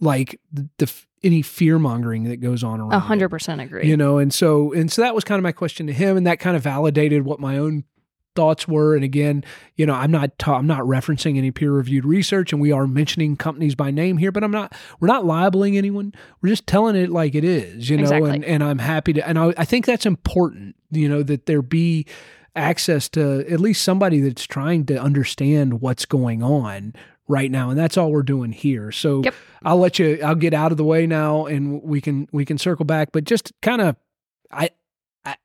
[0.00, 0.92] like the, the
[1.22, 2.92] any fear mongering that goes on around.
[2.92, 3.86] A hundred percent agree.
[3.86, 6.26] you know and so and so that was kind of my question to him and
[6.26, 7.84] that kind of validated what my own
[8.36, 9.42] thoughts were and again
[9.74, 12.86] you know i'm not ta- i'm not referencing any peer reviewed research and we are
[12.86, 16.94] mentioning companies by name here but i'm not we're not libeling anyone we're just telling
[16.94, 18.30] it like it is you know Exactly.
[18.30, 21.60] and, and i'm happy to and I, I think that's important you know that there
[21.60, 22.06] be
[22.54, 26.94] access to at least somebody that's trying to understand what's going on
[27.28, 29.34] right now and that's all we're doing here so Yep.
[29.64, 32.58] i'll let you i'll get out of the way now and we can we can
[32.58, 33.96] circle back but just kind of
[34.52, 34.70] I,
[35.24, 35.36] I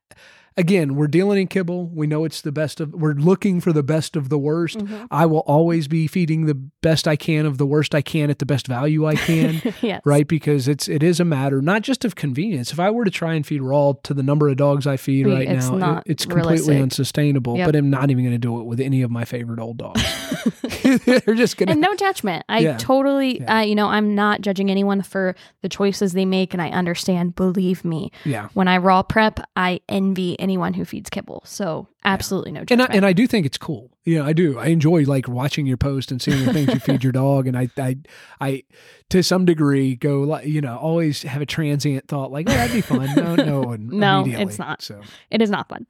[0.56, 3.82] again we're dealing in kibble we know it's the best of we're looking for the
[3.82, 5.06] best of the worst Mhm.
[5.10, 8.38] i will always be feeding the best i can of the worst i can at
[8.38, 10.00] the best value i can yes.
[10.04, 13.10] right because it's it is a matter not just of convenience if i were to
[13.10, 15.98] try and feed raw to the number of dogs i feed We- right it's now
[15.98, 16.82] it- it's completely realistic.
[16.82, 17.66] unsustainable Yep.
[17.68, 20.02] but i'm not even going to do it with any of my favorite old dogs
[21.04, 22.44] they're just going and no judgment.
[22.48, 22.76] I Yeah.
[22.78, 23.58] totally, Yeah.
[23.58, 27.34] uh, you know, I'm not judging anyone for the choices they make, and I understand.
[27.34, 31.42] Believe me, yeah when I raw prep, I envy anyone who feeds kibble.
[31.44, 32.80] So absolutely no and.
[32.80, 33.90] I, and I do think it's cool.
[34.04, 34.56] Yeah, I do.
[34.56, 37.48] I enjoy like watching your post and seeing the things you feed your dog.
[37.48, 37.96] And I, I,
[38.40, 38.62] I,
[39.10, 42.72] to some degree, go like you know, always have a transient thought like, oh, that'd
[42.72, 43.12] be fun.
[43.16, 44.82] No, no, No, it's not.
[44.82, 45.86] So it is not fun.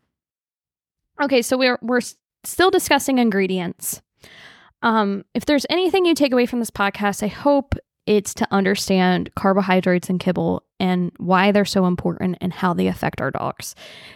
[1.21, 2.01] Okay, so we're we're
[2.45, 4.01] still discussing ingredients.
[4.83, 7.75] Um, if there's anything you take away from this podcast, I hope
[8.07, 13.21] it's to understand carbohydrates and kibble and why they're so important and how they affect
[13.21, 13.75] our dogs.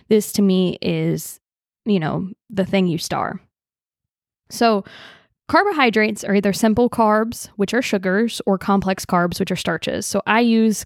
[0.09, 1.41] This to me is,
[1.85, 3.41] you know, the thing you star.
[4.51, 4.85] So,
[5.49, 10.07] carbohydrates are either simple carbs, which are sugars, or complex carbs, which are starches.
[10.07, 10.85] So, I use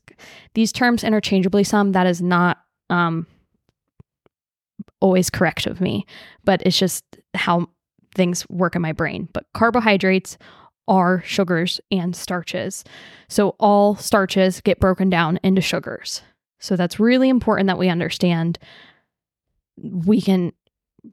[0.54, 1.92] these terms interchangeably some.
[1.92, 2.58] That is not
[2.90, 3.26] um,
[5.00, 6.06] always correct of me,
[6.44, 7.68] but it's just how
[8.14, 9.28] things work in my brain.
[9.32, 10.38] But carbohydrates
[10.88, 12.84] are sugars and starches.
[13.28, 16.22] So all starches get broken down into sugars.
[16.58, 18.58] So that's really important that we understand.
[19.76, 20.52] We can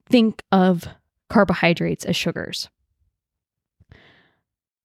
[0.09, 0.87] think of
[1.29, 2.69] carbohydrates as sugars.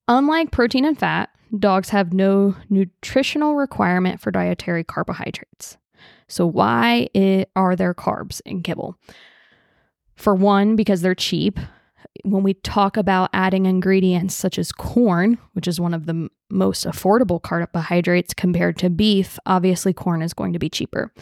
[0.08, 5.76] Unlike protein and fat, dogs have no nutritional requirement for dietary carbohydrates.
[6.28, 7.08] So, why
[7.56, 8.96] are there carbs in kibble?
[10.14, 11.58] For one, because they're cheap.
[12.24, 16.86] When we talk about adding ingredients such as corn, which is one of the most
[16.86, 21.12] affordable carbohydrates compared to beef, obviously corn is going to be cheaper.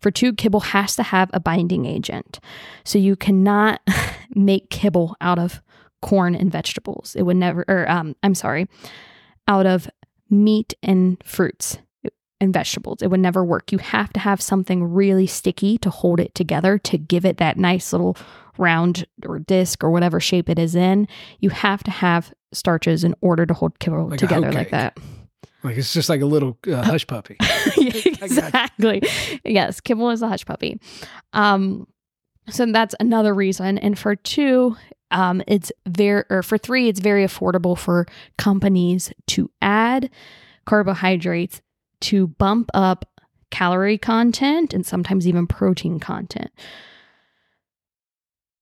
[0.00, 2.40] For two, kibble has to have a binding agent.
[2.84, 3.80] So you cannot
[4.34, 5.62] make kibble out of
[6.02, 7.14] corn and vegetables.
[7.14, 8.68] It would never, or um, I'm sorry,
[9.46, 9.88] out of
[10.30, 11.78] meat and fruits
[12.40, 13.02] and vegetables.
[13.02, 13.70] It would never work.
[13.70, 17.58] You have to have something really sticky to hold it together to give it that
[17.58, 18.16] nice little
[18.60, 21.08] round or disc or whatever shape it is in.
[21.40, 24.98] You have to have starches in order to hold kibble Like together like that.
[25.62, 27.36] Like it's just like a little uh, hush puppy.
[27.76, 29.02] exactly.
[29.44, 30.80] Yes, kibble is a hush puppy.
[31.32, 31.86] Um,
[32.48, 33.78] so that's another reason.
[33.78, 34.76] And for two,
[35.10, 38.06] um, it's very, or for three, it's very affordable for
[38.38, 40.10] companies to add
[40.64, 41.60] carbohydrates
[42.00, 43.04] to bump up
[43.50, 46.50] calorie content and sometimes even protein content.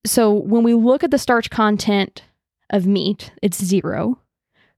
[0.05, 2.23] So when we look at the starch content
[2.71, 4.19] of meat, it's zero.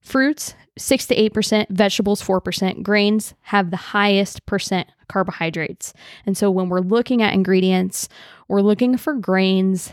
[0.01, 5.93] Fruits, 6 to 8%, vegetables, 4%, grains have the highest percent carbohydrates.
[6.25, 8.09] And so when we're looking at ingredients,
[8.49, 9.93] we're looking for grains,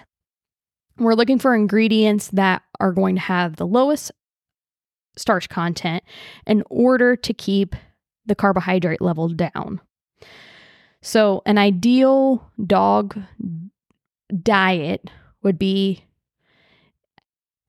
[0.97, 4.11] we're looking for ingredients that are going to have the lowest
[5.17, 6.03] starch content
[6.45, 7.75] in order to keep
[8.25, 9.81] the carbohydrate level down.
[11.01, 13.17] So, an ideal dog
[14.43, 15.09] diet
[15.43, 16.03] would be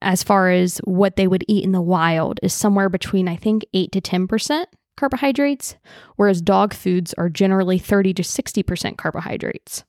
[0.01, 3.65] as far as what they would eat in the wild is somewhere between I think
[3.73, 4.65] 8 to 10%
[4.97, 5.75] carbohydrates,
[6.15, 9.83] whereas dog foods are generally 30 to 60% carbohydrates.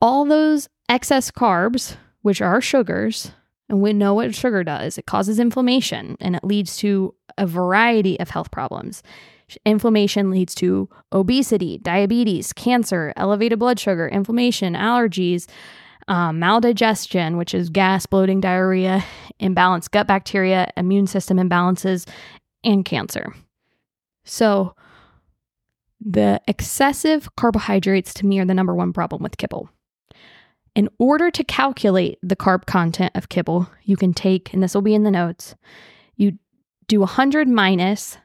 [0.00, 3.32] All those excess carbs, which are sugars,
[3.68, 4.96] and we know what sugar does.
[4.96, 9.02] It causes inflammation and it leads to a variety of health problems.
[9.64, 15.46] Inflammation leads to obesity, diabetes, cancer, elevated blood sugar, inflammation, allergies,
[16.08, 19.04] um, maldigestion, which is gas, bloating, diarrhea,
[19.40, 22.08] imbalanced gut bacteria, immune system imbalances,
[22.64, 23.34] and cancer.
[24.24, 24.74] So,
[26.00, 29.70] the excessive carbohydrates to me are the number one problem with kibble.
[30.74, 34.82] In order to calculate the carb content of kibble, you can take, and this will
[34.82, 35.54] be in the notes,
[36.16, 36.38] you
[36.86, 38.18] do 100 minus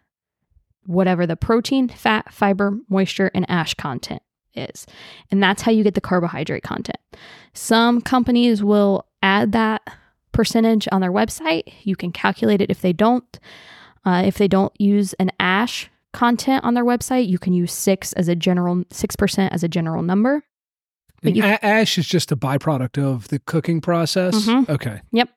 [0.86, 4.22] whatever the protein, fat, fiber, moisture, and ash content
[4.56, 4.86] is.
[5.30, 6.98] And that's how you get the carbohydrate content.
[7.54, 9.82] Some companies will add that
[10.32, 11.72] percentage on their website.
[11.84, 13.40] You can calculate it if they don't.
[14.06, 18.12] Uh, if they don't use an ash content on their website, you can use six
[18.14, 20.44] as a general six percent as a general number.
[21.22, 24.34] But you- a- ash is just a byproduct of the cooking process.
[24.48, 24.68] Mhm.
[24.68, 25.02] Okay.
[25.12, 25.30] Yep.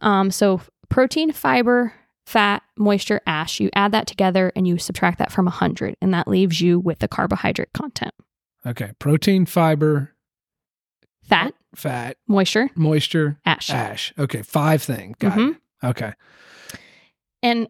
[0.00, 1.92] Um, so protein, fiber,
[2.32, 6.26] fat, moisture, ash, you add that together and you subtract that from 100, and that
[6.26, 8.14] leaves you with the carbohydrate content.
[8.64, 8.92] Okay.
[8.98, 10.12] Protein, fiber,
[11.24, 13.70] Fat, fat, moisture, moisture, ash.
[13.70, 14.12] ash.
[14.18, 14.42] Okay.
[14.42, 15.14] Five things.
[15.18, 15.50] Got Mhm.
[15.52, 15.86] it.
[15.86, 16.12] Okay.
[17.42, 17.68] And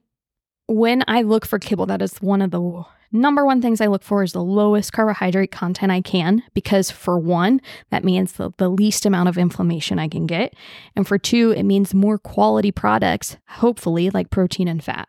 [0.69, 4.03] when I look for kibble, that is one of the number one things I look
[4.03, 7.61] for is the lowest carbohydrate content I can, because for one,
[7.91, 10.55] that means the, the least amount of inflammation I can get.
[10.97, 15.09] And for two, it means more quality products, hopefully, like protein and fat.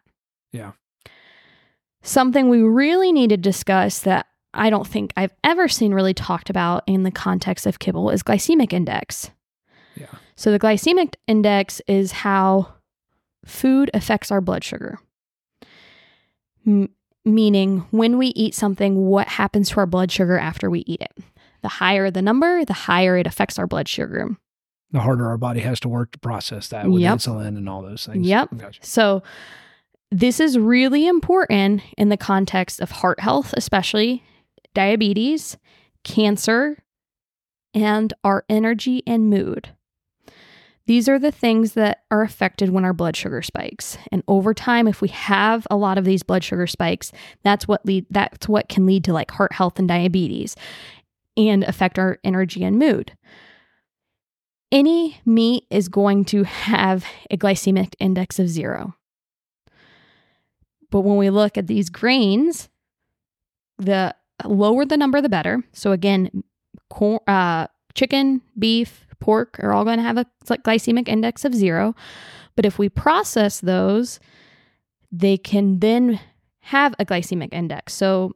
[0.52, 0.74] Yeah.
[2.02, 6.50] Something we really need to discuss that I don't think I've ever seen really talked
[6.50, 9.32] about in the context of kibble is glycemic index.
[9.96, 10.08] Yeah.
[10.36, 12.74] So the glycemic index is how
[13.46, 15.00] food affects our blood sugar.
[17.26, 21.14] Meaning, when we eat something, what happens to our blood sugar after we eat it?
[21.62, 24.36] The higher the number, the higher it affects our blood sugar.
[24.92, 27.18] The harder our body has to work to process that with Yep.
[27.18, 28.28] insulin and all those things.
[28.28, 28.50] Yep.
[28.58, 28.86] Gotcha.
[28.86, 29.24] So,
[30.12, 34.22] this is really important in the context of heart health, especially
[34.76, 35.58] diabetes,
[36.04, 36.84] cancer,
[37.74, 39.70] and our energy and mood.
[40.86, 43.98] These are the things that are affected when our blood sugar spikes.
[44.12, 47.12] And over time, if we have a lot of these blood sugar spikes,
[47.44, 50.56] that's what lead that's what can lead to like heart health and diabetes
[51.38, 53.16] and affect our energy and mood.
[54.72, 58.96] Any meat is going to have a glycemic index of zero.
[60.90, 62.70] But when we look at these grains,
[63.78, 65.64] the lower the number, the better.
[65.72, 66.44] So again,
[66.90, 71.96] cor- uh, chicken, beef, pork are all going to have a glycemic index of zero.
[72.58, 74.20] But if we process those,
[75.14, 76.20] they can then
[76.60, 77.94] have a glycemic index.
[77.94, 78.34] So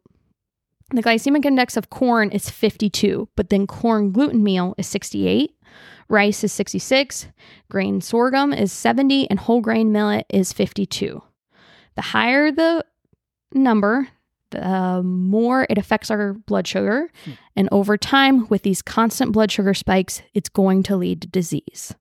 [0.91, 5.51] the glycemic index of corn is 52, but then corn gluten meal is 68,
[6.07, 7.27] rice is 66,
[7.69, 11.21] grain sorghum is 70, and whole grain millet is 52.
[11.97, 12.85] The higher the
[13.53, 14.07] number,
[14.51, 17.11] the more it affects our blood sugar.
[17.25, 17.31] Hmm.
[17.55, 21.95] And over time, with these constant blood sugar spikes, it's going to lead to disease.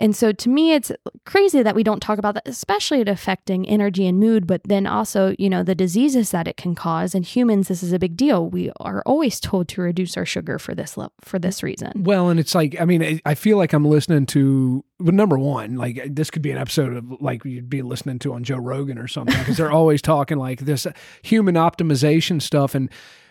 [0.00, 0.92] And so to me, it's
[1.24, 4.86] crazy that we don't talk about that, especially it affecting energy and mood, but then
[4.86, 7.14] also, you know, the diseases that it can cause.
[7.14, 8.48] In humans, this is a big deal.
[8.48, 12.04] We are always told to reduce our sugar for this le- for this reason.
[12.04, 15.76] Well, and it's like I mean, I- feel like I'm listening to well, number one,
[15.76, 18.98] like this could be an episode of like you'd be listening to on Joe Rogan
[18.98, 20.86] or something because they're always talking like this
[21.22, 22.88] human optimization stuff and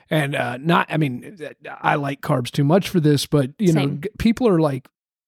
[0.10, 0.88] and uh, not.
[0.90, 1.38] I mean,
[1.82, 4.02] I like carbs too much for this, but you know, Same.
[4.02, 4.88] g- people are like.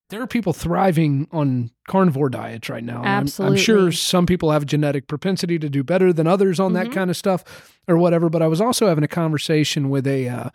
[0.09, 2.99] There are people thriving on carnivore diets right now.
[3.03, 3.07] and
[3.39, 6.73] I'm- I'm, sure some people have a genetic propensity to do better than others on
[6.73, 6.91] that Mhm.
[6.93, 7.43] kind of stuff
[7.87, 8.29] or whatever.
[8.29, 10.49] But I was also having a conversation with a uh,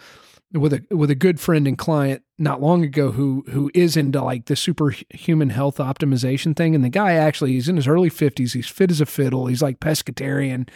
[0.52, 4.22] with a with a good friend and client not long ago who who is into
[4.22, 8.52] like the superhuman health optimization thing and the guy actually he's in his early 50s
[8.52, 10.68] he's fit as a fiddle he's like pescatarian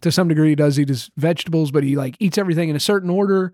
[0.00, 2.80] to some degree he does eat his vegetables but he like eats everything in a
[2.80, 3.52] certain order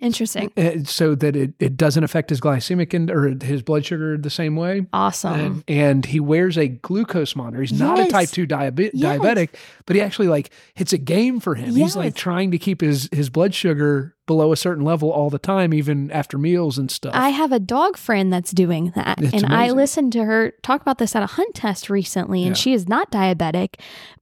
[0.00, 0.52] Interesting.
[0.56, 4.28] uh, so that it, it doesn't affect his glycemic and or his blood sugar the
[4.28, 5.32] same way Awesome.
[5.40, 7.60] and, and he wears a glucose monitor.
[7.62, 9.18] He's not a type two diabe- Yes.
[9.18, 9.50] diabetic,
[9.86, 11.74] but he actually like it's a game for him.
[11.74, 15.38] He's like trying to keep his his blood sugar below a certain level all the
[15.38, 17.12] time, even after meals and stuff.
[17.14, 19.20] I have a dog friend that's doing that.
[19.22, 22.42] It's and I listened to her talk about this at a hunt test recently.
[22.42, 22.60] And Yeah.
[22.62, 23.74] she is not diabetic,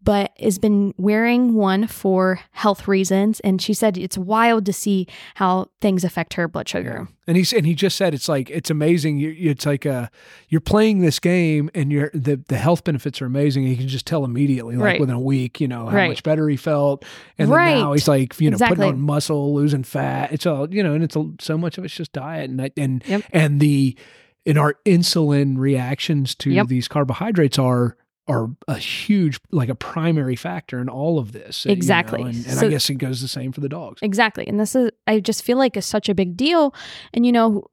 [0.02, 3.38] but has been wearing one for health reasons.
[3.40, 7.06] And she said it's wild to see how things affect her blood sugar.
[7.28, 9.16] and he's and he just said it's like it's amazing.
[9.18, 10.08] You, you- it's like uh
[10.48, 13.62] you're playing this game and you're the the health benefits are amazing.
[13.62, 15.00] You can just tell immediately, like Right.
[15.00, 16.08] within a week, you know how Right.
[16.08, 17.04] much better he felt,
[17.38, 17.78] and then Right.
[17.78, 18.76] now he's like you know Exactly.
[18.78, 20.32] putting on muscle, losing fat.
[20.32, 22.72] It's all you know, and it's a, so much of it's just diet and I-
[22.76, 23.22] and Yep.
[23.32, 23.96] and the
[24.44, 26.66] in our insulin reactions to Yep.
[26.68, 27.96] these carbohydrates are
[28.28, 32.22] are a huge like a primary factor in all of this you know, Exactly.
[32.22, 34.46] and, and i guess it goes the same for the dogs Exactly.
[34.46, 36.72] And this is, I just feel like is such a big deal.
[37.12, 37.64] And, you know,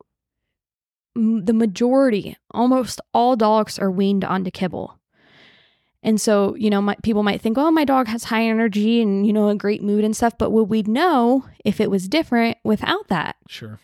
[1.15, 4.99] the majority, almost all dogs are weaned onto kibble.
[6.02, 9.28] And so, you know, my, people might think, oh, my dog has high energy and,
[9.28, 10.38] you know, a great mood and stuff.
[10.38, 13.36] But would we know if it was different without that?
[13.47, 13.80] sure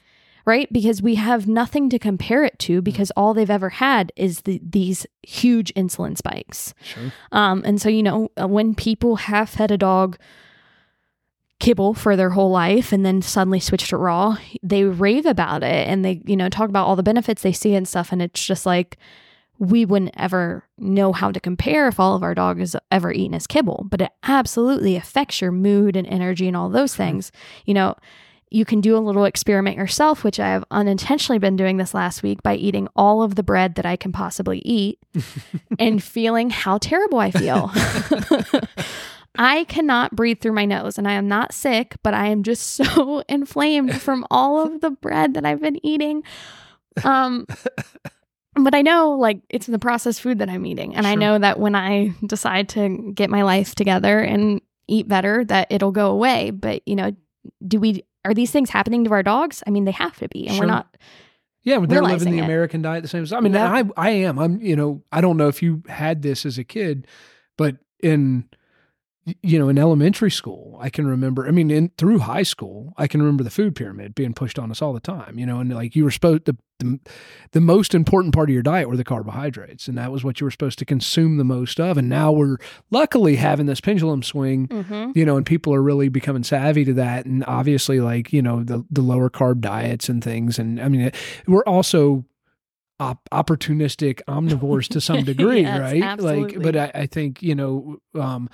[0.46, 0.72] right?
[0.72, 4.62] Because we have nothing to compare it to because all they've ever had is the,
[4.64, 6.74] these huge insulin spikes.
[6.84, 10.18] sure Um, and so, you know, uh, when people have fed a dog
[11.60, 15.88] kibble for their whole life and then suddenly switch to raw, they rave about it
[15.88, 18.12] and they, you know, talk about all the benefits they see and stuff.
[18.12, 18.98] And it's just like,
[19.58, 23.34] we wouldn't ever know how to compare if all of our dog has ever eaten
[23.34, 27.32] as kibble, but it absolutely affects your mood and energy and all those things.
[27.66, 27.96] You know,
[28.52, 32.24] you can do a little experiment yourself, which I have unintentionally been doing this last
[32.24, 35.00] week by eating all of the bread that I can possibly eat
[35.80, 37.72] and feeling how terrible I feel.
[39.38, 42.68] I cannot breathe through my nose and I am not sick, but I am just
[42.68, 46.24] so inflamed from all of the bread that I've been eating.
[47.04, 47.46] Um
[48.56, 51.60] but I know like it's the processed food that I'm eating and I know that
[51.60, 56.52] when I decide to get my life together and eat better that it'll go away,
[56.52, 57.12] but you know,
[57.68, 59.62] do we are these things happening to our dogs?
[59.68, 60.66] I mean, they have to be and Sure.
[60.66, 60.98] we're not
[61.64, 62.44] Yeah, they're living the it.
[62.46, 63.72] American diet the same as I mean, Yeah.
[63.72, 64.40] I I am.
[64.40, 67.08] I'm you know, I don't know if you had this as a kid,
[67.58, 68.46] but in
[69.42, 73.08] you know, in elementary school, I can remember, I mean, in through high school, I
[73.08, 75.74] can remember the food pyramid being pushed on us all the time, you know, and
[75.74, 77.00] like you were supposed to the,
[77.54, 80.46] the most important part of your diet were the carbohydrates, and that was what you
[80.46, 81.98] were supposed to consume the most of.
[81.98, 82.58] And now we're
[82.92, 85.16] luckily having this pendulum swing Mhm.
[85.16, 87.26] you know, and people are really becoming savvy to that.
[87.26, 90.60] And obviously, like, you know, the, the lower carb diets and things.
[90.60, 91.16] And I mean, it,
[91.48, 92.26] we're also
[93.00, 96.04] op- opportunistic omnivores to some degree, Yes, right?
[96.04, 96.58] absolutely.
[96.58, 98.50] Like, but I, I think, you know, um,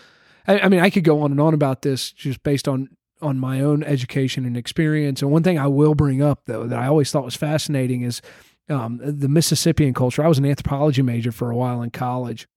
[0.47, 2.89] I, I mean, I could go on and on about this just based on,
[3.21, 5.21] on my own education and experience.
[5.21, 8.21] And one thing I will bring up though, that I always thought was fascinating is,
[8.69, 10.23] um, the Mississippian culture.
[10.23, 12.47] I was an anthropology major for a while in college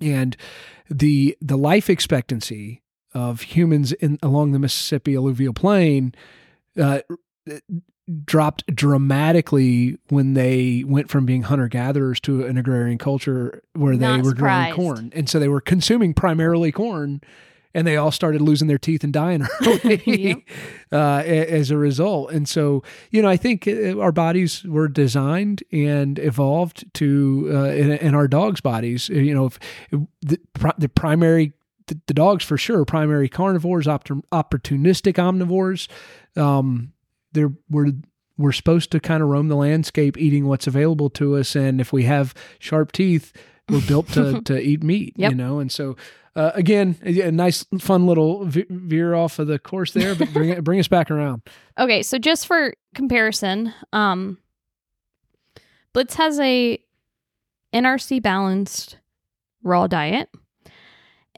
[0.00, 0.36] and
[0.88, 2.82] the, the life expectancy
[3.14, 6.14] of humans in along the Mississippi alluvial plain
[6.78, 7.00] uh,
[8.24, 14.06] dropped dramatically when they went from being hunter gatherers to an agrarian culture where they
[14.06, 17.20] Not were growing corn, and so they were consuming primarily corn.
[17.74, 20.38] And they all started losing their teeth and dying early Yep.
[20.90, 22.32] uh, as a result.
[22.32, 27.64] And so, you know, I think uh, our bodies were designed and evolved to, uh,
[27.66, 29.58] in, in our dogs' bodies, you know, if,
[30.22, 30.40] the,
[30.78, 31.52] the primary
[31.88, 35.88] the, the dogs for sure primary carnivores opportunistic omnivores
[36.40, 36.92] um
[37.32, 37.92] they're we're
[38.36, 41.92] we're supposed to kind of roam the landscape eating what's available to us and if
[41.92, 43.32] we have sharp teeth
[43.68, 45.58] we're built to to eat meat you know?
[45.58, 45.96] And so
[46.36, 50.60] uh, again a, a nice fun little veer off of the course there but bring
[50.62, 51.42] bring us back around.
[51.78, 54.38] Okay, so just for comparison, um
[55.92, 56.78] Blitz has a
[57.72, 58.98] NRC balanced
[59.62, 60.28] raw diet.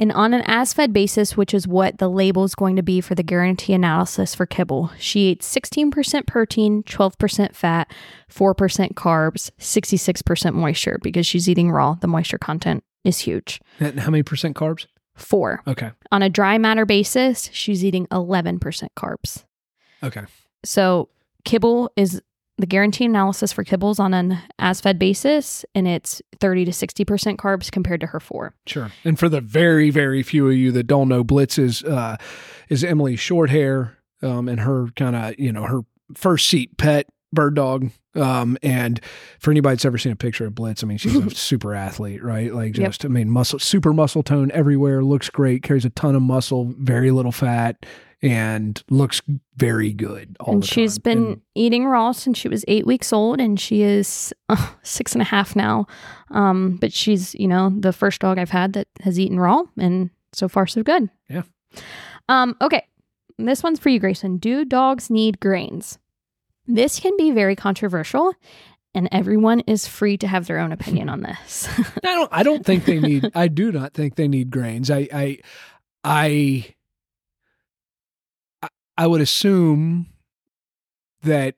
[0.01, 3.03] And on an as fed basis, which is what the label is going to be
[3.03, 7.93] for the guarantee analysis for kibble, she ate 16% protein, 12% fat,
[8.33, 11.97] 4% carbs, 66% moisture because she's eating raw.
[12.01, 13.61] The moisture content is huge.
[13.79, 14.87] And how many percent carbs?
[15.15, 15.63] Four.
[15.67, 15.91] Okay.
[16.11, 18.59] On a dry matter basis, she's eating 11%
[18.97, 19.45] carbs.
[20.03, 20.23] Okay.
[20.65, 21.11] So
[21.45, 22.23] kibble is
[22.61, 27.37] the guarantee analysis for kibbles on an as fed basis, and it's 30 to 60%
[27.37, 28.55] carbs compared to her four.
[28.67, 28.91] Sure.
[29.05, 32.17] And for the very, very few of you that don't know, Blitz is uh,
[32.69, 35.81] is Emily short hair, um, and her kind of you know her
[36.15, 37.91] first seat pet bird dog.
[38.17, 39.01] Um, and
[39.39, 42.25] for anybody that's ever seen a picture of Blitz, I mean, she's a super athlete,
[42.25, 42.53] right?
[42.53, 42.89] Like Yep.
[42.91, 46.75] just, I mean, muscle, super muscle tone everywhere, looks great, carries a ton of muscle,
[46.77, 47.87] very little fat,
[48.23, 49.23] and looks
[49.57, 50.37] very good.
[50.41, 51.03] All and she's time.
[51.03, 55.13] been And- eating raw since she was eight weeks old, and she is uh, six
[55.15, 55.87] and a half now.
[56.31, 60.11] Um, but she's, you know, the first dog I've had that has eaten raw, and
[60.33, 61.09] so far so good.
[61.29, 61.43] Yeah.
[62.29, 62.57] Um.
[62.61, 62.87] Okay,
[63.39, 64.37] this one's for you, Grayson.
[64.39, 65.99] Do dogs need grains?
[66.67, 68.33] This can be very controversial,
[68.95, 71.69] and everyone is free to have their own opinion on this.
[72.05, 72.29] I don't.
[72.33, 73.31] I don't think they need.
[73.35, 74.91] I do not think they need grains.
[74.91, 75.09] I.
[75.13, 75.39] I.
[76.05, 76.75] I.
[79.05, 80.07] I- would assume
[81.23, 81.57] that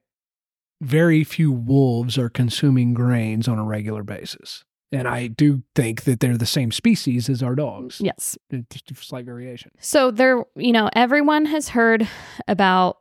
[0.81, 6.21] very few wolves are consuming grains on a regular basis, and I do think that
[6.21, 8.01] they're the same species as our dogs.
[8.01, 8.37] yes.
[8.71, 9.71] just a slight variation.
[9.79, 12.09] So there, you know, everyone has heard
[12.49, 12.99] about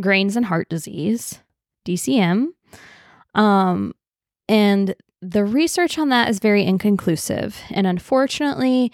[0.00, 1.40] grains and heart disease,
[1.84, 2.48] DCM.
[3.34, 3.94] Um,
[4.48, 7.60] and the research on that is very inconclusive.
[7.70, 8.90] And unfortunately,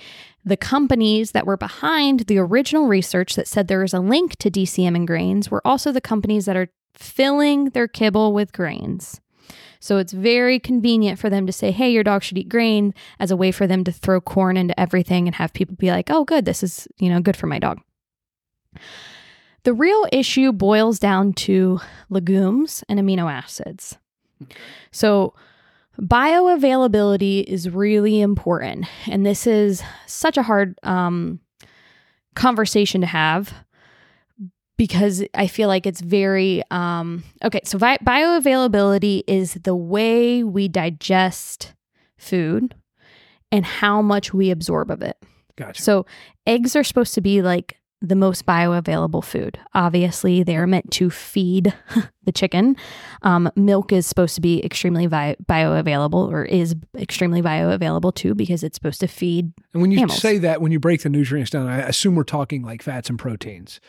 [0.49, 4.51] the companies that were behind the original research that said there is a link to
[4.51, 9.21] DCM and grains were also the companies that are filling their kibble with grains.
[9.81, 13.31] So it's very convenient for them to say, hey, your dog should eat grain as
[13.31, 16.25] a way for them to throw corn into everything and have people be like, oh,
[16.25, 17.81] good, this is, you know, good for my dog.
[19.63, 21.81] The real issue boils down to
[22.11, 23.99] legumes and amino acids.
[24.91, 25.35] So,
[26.01, 28.87] bioavailability is really important.
[29.07, 31.41] And this is such a hard um,
[32.35, 33.53] conversation to have
[34.77, 37.61] because I feel like it's very um, okay.
[37.65, 41.75] So, vi- bioavailability is the way we digest
[42.17, 42.75] food
[43.51, 45.17] and how much we absorb of it.
[45.57, 45.83] Gotcha.
[45.83, 46.07] So,
[46.47, 49.59] eggs are supposed to be like the most bioavailable food.
[49.75, 51.75] Obviously, they are meant to feed
[52.29, 52.77] the chicken.
[53.23, 58.63] Um, milk is supposed to be extremely vi- bioavailable, or is extremely bioavailable too, because
[58.63, 59.51] it's supposed to feed.
[59.73, 60.21] and when you mammals.
[60.21, 63.19] say that, when you break the nutrients down, I assume we're talking like fats and
[63.19, 63.81] proteins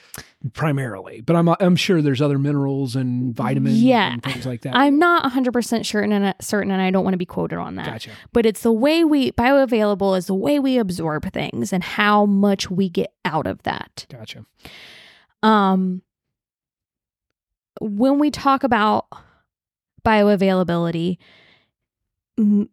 [0.53, 4.13] primarily, but I'm I'm sure there's other minerals and vitamins Yeah.
[4.13, 4.73] and things like that.
[4.75, 7.85] I'm not 100% certain and certain, and I don't want to be quoted on that.
[7.85, 8.11] gotcha.
[8.31, 12.71] But it's the way we bioavailable is the way we absorb things and how much
[12.71, 14.05] we get out of that.
[14.09, 14.45] Gotcha.
[15.43, 16.01] Um,
[17.79, 19.07] when we talk about
[20.05, 21.17] bioavailability,
[22.37, 22.69] m-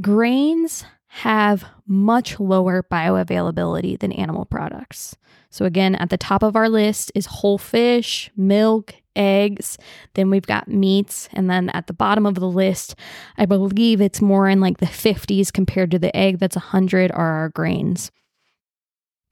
[0.00, 5.16] grains have much lower bioavailability than animal products.
[5.50, 9.78] So, again, at the top of our list is whole fish, milk, eggs.
[10.14, 11.28] Then we've got meats.
[11.32, 12.96] And then at the bottom of the list,
[13.38, 17.32] I believe it's more in like the 50s compared to the egg that's 100 are
[17.34, 18.10] our grains.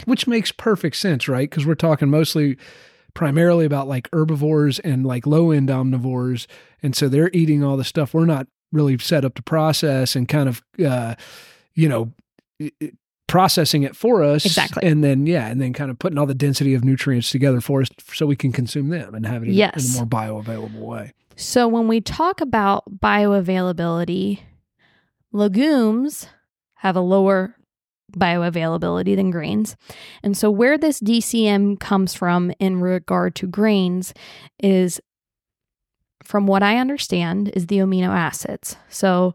[0.04, 1.48] Which makes perfect sense, right?
[1.48, 2.56] Because we're talking mostly
[3.14, 6.46] primarily about like herbivores and like low end omnivores.
[6.82, 10.28] And so they're eating all the stuff we're not really set up to process and
[10.28, 11.14] kind of, uh,
[11.74, 12.12] you know,
[13.28, 14.44] processing it for us.
[14.44, 14.86] Exactly.
[14.88, 17.80] And then, yeah, and then kind of putting all the density of nutrients together for
[17.82, 19.94] us so we can consume them and have it in, Yes.
[19.96, 21.12] in a more bioavailable way.
[21.34, 24.40] So, when we talk about bioavailability,
[25.32, 26.28] legumes
[26.76, 27.56] have a lower
[28.12, 29.76] bioavailability than grains.
[30.22, 34.14] And so, where this DCM comes from in regard to grains
[34.58, 35.00] is,
[36.22, 38.76] from what I understand, is the amino acids.
[38.88, 39.34] So,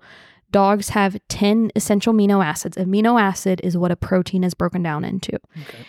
[0.52, 2.78] dogs have 10 essential amino acids.
[2.78, 5.36] Amino acid is what a protein is broken down into.
[5.36, 5.86] Okay.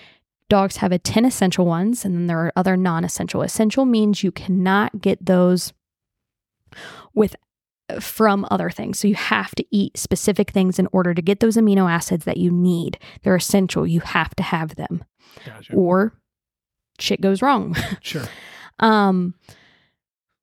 [0.48, 3.42] Dogs have a 10 essential ones, and then there are other non essential.
[3.42, 5.72] Essential means you cannot get those
[7.14, 7.36] with
[8.00, 8.98] from other things.
[8.98, 12.36] So you have to eat specific things in order to get those amino acids that
[12.36, 12.98] you need.
[13.22, 13.86] They're essential.
[13.86, 15.04] You have to have them
[15.44, 15.74] Gotcha.
[15.74, 16.12] or
[16.98, 17.74] shit goes wrong.
[18.00, 18.24] Sure.
[18.78, 19.34] Um,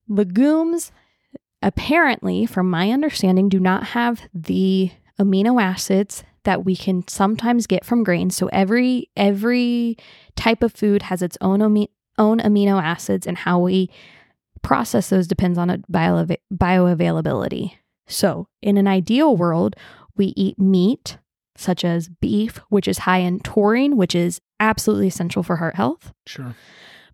[0.08, 0.92] legumes,
[1.62, 7.84] apparently, from my understanding, do not have the amino acids that we can sometimes get
[7.86, 8.36] from grains.
[8.36, 9.98] So every every
[10.36, 13.90] type of food has its own own amino acids, and how we
[14.66, 17.74] process those depends on a bio bioavailability.
[18.08, 19.76] So, in an ideal world,
[20.18, 21.18] we eat meat,
[21.56, 26.14] such as beef, which is high in taurine, which is absolutely essential for heart health.
[26.26, 26.56] Sure.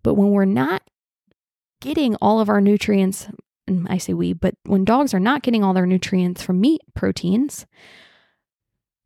[0.02, 0.82] But when we're not
[1.82, 3.28] getting all of our nutrients,
[3.66, 6.80] and I say we, but when dogs are not getting all their nutrients from meat
[6.94, 7.66] proteins,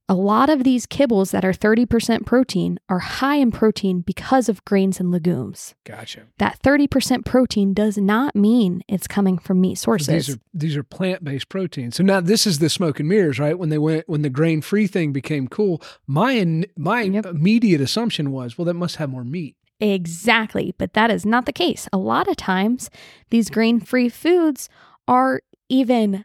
[0.09, 4.64] a lot of these kibbles that are 30% protein are high in protein because of
[4.64, 5.74] grains and legumes.
[5.84, 6.28] Gotcha.
[6.38, 10.07] That 30% protein does not mean it's coming from meat So sources.
[10.26, 11.96] these are these are plant based proteins.
[11.96, 13.59] So now this is the smoke and mirrors, right?
[13.59, 17.26] When they went when the grain free thing became cool, my in- my Yep.
[17.26, 19.57] immediate assumption was, well, that must have more meat.
[19.80, 21.88] Exactly, but that is not the case.
[21.92, 22.88] A lot of times,
[23.30, 24.68] these grain free foods
[25.09, 26.24] are even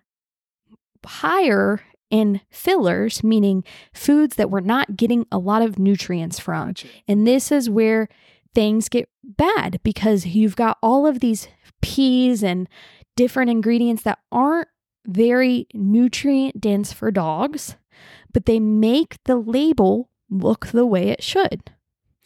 [1.06, 1.82] higher
[2.12, 6.70] in fillers, meaning foods that we're not getting a lot of nutrients from.
[6.70, 6.88] Gotcha.
[7.08, 8.08] And this is where
[8.54, 11.48] things get bad because you've got all of these
[11.82, 12.68] peas and
[13.16, 14.68] different ingredients that aren't
[15.06, 17.76] very nutrient dense for dogs,
[18.34, 21.72] but they make the label look the way it should.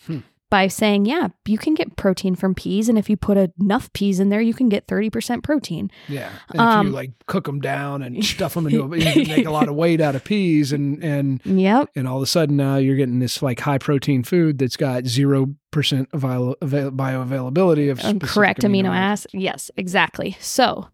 [0.06, 0.20] Hmm.
[0.56, 4.22] By saying, yeah, you can get protein from peas, and if you put enough peas
[4.22, 5.92] in there, you can get 30% protein.
[6.08, 6.30] Yeah.
[6.48, 9.28] And if Um, you like cook them down and stuff them into a, you can
[9.36, 11.90] make a lot of weight out of peas and and Yep.
[11.98, 15.06] and all of a sudden now you're getting this like high protein food that's got
[15.06, 19.34] zero percent avail- bioavailability of Um, specific correct amino acids.
[19.34, 20.38] Yes, exactly.
[20.40, 20.88] So,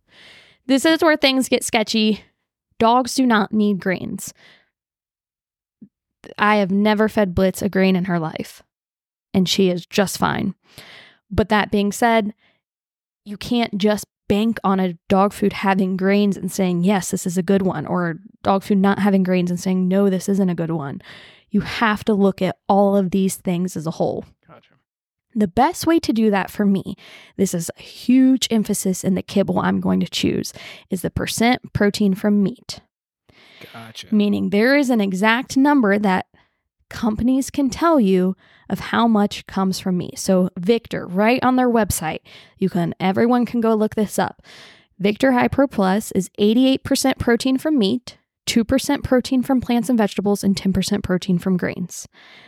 [0.66, 2.24] this is where things get sketchy.
[2.80, 4.34] Dogs do not need grains.
[6.40, 8.64] I have never fed Blitz a grain in her life,
[9.34, 10.56] and she is just fine.
[11.30, 12.34] But that being said,
[13.24, 17.38] you can't just bank on a dog food having grains and saying, yes, this is
[17.38, 20.56] a good one, or dog food not having grains and saying, no, this isn't a
[20.56, 21.02] good one.
[21.50, 24.24] You have to look at all of these things as a whole.
[24.48, 24.76] Gotcha.
[25.36, 26.96] The best way to do that for me,
[27.36, 30.54] this is a huge emphasis in the kibble I'm going to choose,
[30.90, 32.80] is the percent protein from meat.
[33.74, 34.08] Gotcha.
[34.14, 36.26] Meaning there is an exact number that
[36.92, 38.36] companies can tell you
[38.70, 40.20] of how much comes from meat.
[40.20, 42.20] So Victor, right on their website,
[42.58, 44.42] you can everyone can go look this up.
[45.00, 50.56] Victor Pro Plus is 88% protein from meat, 2% protein from plants and vegetables, and
[50.56, 52.08] 10% protein from grains.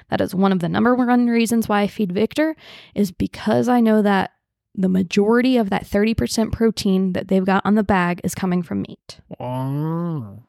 [0.10, 2.56] That is one of the number one reasons why I feed Victor,
[2.94, 4.32] is because I know that
[4.76, 8.84] the majority of that 30% protein that they've got on the bag is coming from
[8.88, 9.20] meat.
[9.40, 10.44] Oh.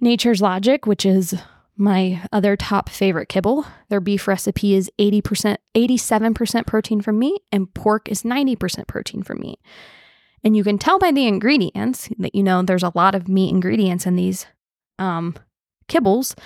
[0.00, 1.34] Nature's Logic, which is
[1.76, 3.66] my other top favorite kibble.
[3.88, 9.40] Their beef recipe is 80%, 87% protein from meat, and pork is 90% protein from
[9.40, 9.58] meat.
[10.44, 13.50] And you can tell by the ingredients that, you know, there's a lot of meat
[13.50, 14.46] ingredients in these
[14.98, 15.34] um,
[15.88, 16.38] kibbles,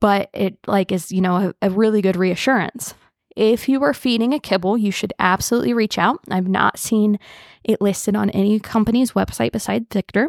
[0.00, 2.94] but it like is, you know, a, a really good reassurance.
[3.36, 6.20] If you are feeding a kibble, you should absolutely reach out.
[6.30, 7.20] I've not seen
[7.62, 10.28] it listed on any company's website besides Victor.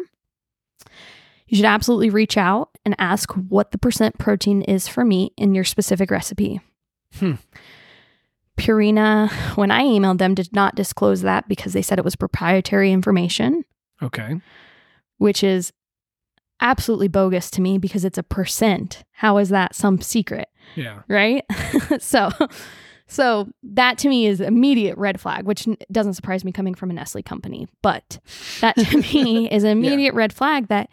[1.50, 5.52] You should absolutely reach out and ask what the percent protein is for meat in
[5.54, 6.60] your specific recipe.
[7.18, 7.34] Hmm.
[8.56, 12.92] Purina, when I emailed them, did not disclose that because they said it was proprietary
[12.92, 13.64] information,
[14.02, 14.40] Okay.
[15.18, 15.72] which is
[16.60, 19.02] absolutely bogus to me because it's a percent.
[19.12, 20.48] How is that some secret?
[20.76, 21.00] Yeah.
[21.08, 21.44] right?
[22.00, 22.30] so,
[23.06, 26.92] so that to me is immediate red flag, which doesn't surprise me coming from a
[26.92, 27.66] Nestle company.
[27.82, 28.20] But
[28.60, 30.90] that to me is an immediate red flag that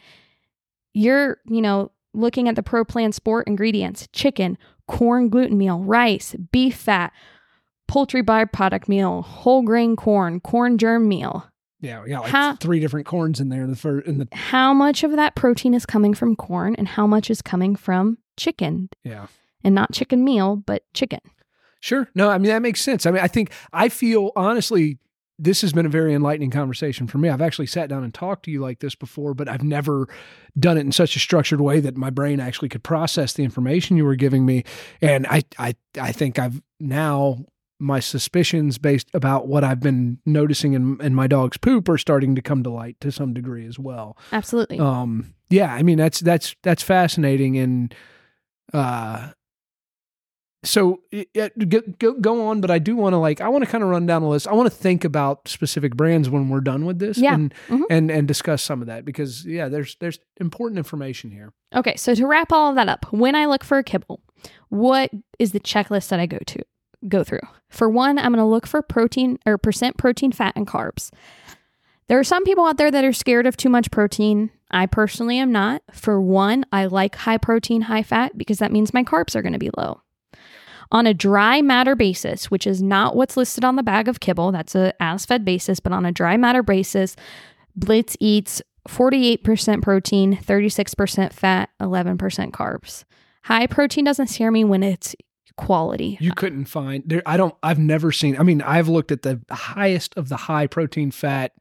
[0.97, 6.35] you're, you know, looking at the Pro Plan Sport ingredients: chicken, corn gluten meal, rice,
[6.51, 7.13] beef fat,
[7.87, 11.45] poultry byproduct meal, whole grain corn, corn germ meal.
[11.79, 12.03] Yeah.
[12.03, 14.73] We got like How- three different corns in there in the fir- in the How
[14.73, 18.89] much of that protein is coming from corn, and how much is coming from chicken,
[19.03, 19.27] yeah.
[19.63, 21.19] and not chicken meal, but chicken.
[21.79, 22.09] Sure.
[22.15, 23.05] No, I mean that makes sense.
[23.05, 24.97] I mean, I think I feel honestly
[25.39, 27.29] this has been a very enlightening conversation for me.
[27.29, 30.07] I've actually sat down and talked to you like this before, but I've never
[30.57, 33.97] done it in such a structured way that my brain actually could process the information
[33.97, 34.63] you were giving me.
[35.01, 37.45] And I I I think I've now
[37.79, 42.33] my suspicions based about what I've been noticing in, in my dog's poop are starting
[42.35, 44.17] to come to light to some degree as well.
[44.31, 44.79] Absolutely.
[44.79, 47.95] Um, yeah, I mean that's that's that's fascinating, and
[48.73, 49.29] uh,
[50.63, 50.99] so
[51.99, 52.61] go, go on.
[52.61, 54.47] But I do want to like I want to kind of run down the list.
[54.47, 57.33] I want to think about specific brands when we're done with this, Yeah.
[57.35, 57.83] and Mhm.
[57.89, 61.53] and and discuss some of that because yeah, there's there's important information here.
[61.75, 64.21] Okay, so to wrap all of that up, when I look for a kibble,
[64.69, 66.59] what is the checklist that I go to
[67.07, 67.41] go through?
[67.69, 71.11] For one, I'm going to look for protein or percent protein, fat, and carbs.
[72.07, 74.49] There are some people out there that are scared of too much protein.
[74.71, 75.81] I personally am not.
[75.91, 79.51] For one, I like high protein, high fat because that means my carbs are going
[79.53, 80.01] to be low.
[80.91, 84.51] On a dry matter basis, which is not what's listed on the bag of kibble,
[84.51, 87.15] that's a as fed basis, but on a dry matter basis,
[87.75, 93.03] Blitz eats 48% protein, 36% fat, 11% carbs.
[93.43, 95.13] High protein doesn't scare me when it's
[95.57, 96.17] quality.
[96.21, 97.21] You couldn't find there.
[97.25, 97.55] I don't.
[97.63, 98.37] I've never seen.
[98.39, 101.53] I mean, I've looked at the highest of the high protein fat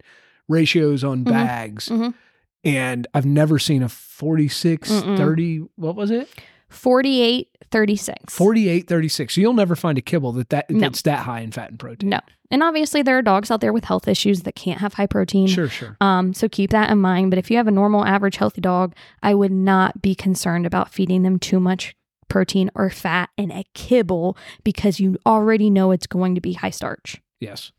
[0.48, 1.30] ratios on Mhm.
[1.30, 2.14] bags, Mhm.
[2.62, 5.16] and I've never seen a 46, Mm-mm.
[5.16, 5.62] 30.
[5.76, 6.28] What was it?
[6.68, 8.34] 48, 36.
[8.34, 9.34] 48, 36.
[9.34, 10.80] So you'll never find a kibble that, that No.
[10.80, 12.10] that's that high in fat and protein.
[12.10, 12.20] No.
[12.50, 15.48] And obviously, there are dogs out there with health issues that can't have high protein.
[15.48, 15.96] Sure, sure.
[16.00, 17.30] Um, so keep that in mind.
[17.30, 20.92] But if you have a normal, average, healthy dog, I would not be concerned about
[20.92, 21.96] feeding them too much
[22.28, 26.70] protein or fat in a kibble because you already know it's going to be high
[26.70, 27.20] starch.
[27.40, 27.72] Yes.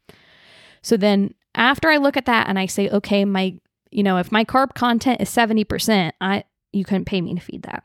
[0.81, 3.57] So then after I look at that and I say, okay, my,
[3.91, 7.63] you know, if my carb content is 70%, I, you couldn't pay me to feed
[7.63, 7.83] that.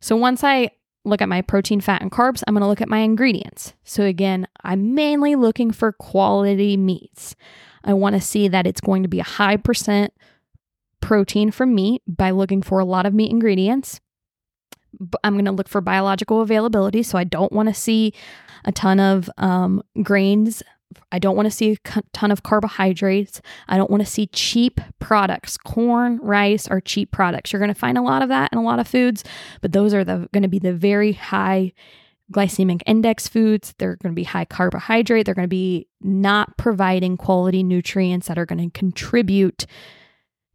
[0.00, 0.70] So once I
[1.04, 3.74] look at my protein, fat, and carbs, I'm going to look at my ingredients.
[3.84, 7.36] So again, I'm mainly looking for quality meats.
[7.84, 10.12] I want to see that it's going to be a high percent
[11.00, 14.00] protein from meat by looking for a lot of meat ingredients.
[15.24, 17.02] I'm going to look for biological availability.
[17.02, 18.12] So I don't want to see
[18.64, 20.62] a ton of um, grains.
[21.12, 23.40] I don't want to see a ton of carbohydrates.
[23.68, 25.56] I don't want to see cheap products.
[25.56, 27.52] Corn, rice are cheap products.
[27.52, 29.24] You're going to find a lot of that in a lot of foods,
[29.60, 31.72] but those are the going to be the very high
[32.32, 33.74] glycemic index foods.
[33.78, 35.26] They're going to be high carbohydrate.
[35.26, 39.66] They're going to be not providing quality nutrients that are going to contribute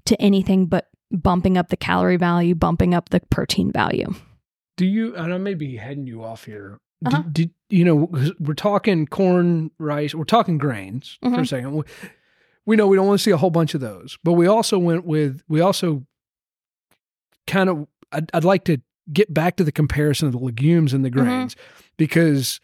[0.05, 4.13] to anything but bumping up the calorie value, bumping up the protein value.
[4.77, 6.79] Do you, and I may be heading you off here.
[7.05, 7.21] Uh-huh.
[7.23, 11.73] Did, did, you know, we're talking corn, rice, we're talking grains for a second.
[11.73, 11.83] We,
[12.65, 14.77] we know we don't want to see a whole bunch of those, but we also
[14.79, 16.05] went with, we also
[17.47, 18.79] kind of, I'd, I'd like to
[19.13, 21.13] get back to the comparison of the legumes and the Mhm.
[21.13, 21.55] grains
[21.97, 22.59] because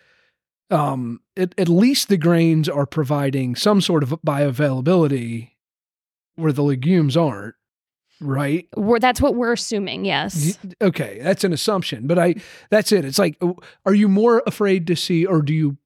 [0.71, 5.49] um, at, at least the grains are providing some sort of bioavailability
[6.35, 7.55] where the legumes aren't,
[8.21, 8.67] right?
[8.75, 10.05] We're, that's what we're assuming.
[10.05, 10.57] Yes.
[10.81, 12.35] Okay, that's an assumption, but I
[12.69, 13.03] that's it.
[13.05, 13.41] It's like,
[13.85, 15.77] are you more afraid to see, or do you?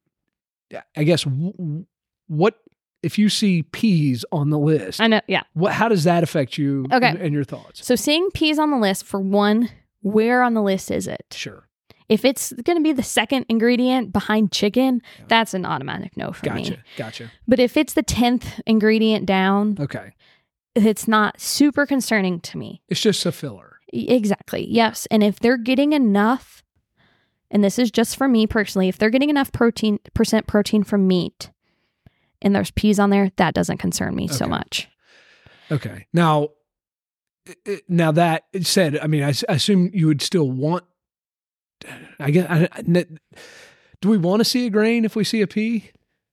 [0.97, 1.85] I guess w-
[2.27, 2.55] what
[3.03, 4.99] if you see peas on the list?
[4.99, 5.21] I know.
[5.27, 5.43] Yeah.
[5.53, 5.73] What?
[5.73, 6.85] How does that affect you?
[6.91, 7.07] Okay.
[7.07, 7.85] and, and your thoughts?
[7.85, 9.69] So seeing peas on the list for one,
[10.01, 11.23] where on the list is it?
[11.31, 11.67] Sure,
[12.09, 15.25] If it's going to be the second ingredient behind chicken, Yeah.
[15.27, 16.63] that's an automatic no for me.
[16.63, 17.31] gotcha, gotcha.
[17.47, 20.13] But if it's the 10th ingredient down, Okay,
[20.75, 22.81] it's not super concerning to me.
[22.89, 23.79] it's just a filler.
[23.93, 24.67] Exactly.
[24.69, 25.07] Yes.
[25.09, 26.63] And if they're getting enough,
[27.49, 31.07] and this is just for me personally, if they're getting enough protein, percent protein from
[31.07, 31.49] meat,
[32.41, 34.89] and there's peas on there, that doesn't concern me so much.
[35.71, 36.49] Okay, now,
[37.87, 40.83] now that said, I mean, I assume you would still want.
[42.19, 42.47] I guess.
[42.49, 43.05] I, I-
[44.01, 45.89] do we want to see a grain if we see a pea?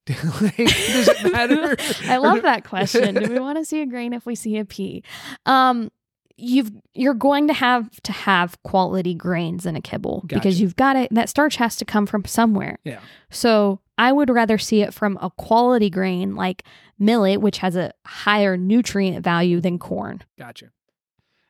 [0.41, 1.77] Like, does it matter?
[2.11, 3.15] I love that question.
[3.15, 5.03] Do we want to see a grain if we see a pea?
[5.47, 5.91] Um,
[6.37, 10.41] you've you're going to have to have quality grains in a kibble Gotcha.
[10.41, 11.09] because you've got it.
[11.15, 12.79] That starch has to come from somewhere.
[12.85, 13.01] Yeah.
[13.31, 16.65] So I would rather see it from a quality grain like
[16.99, 20.23] millet, which has a higher nutrient value than corn.
[20.39, 20.71] Gotcha.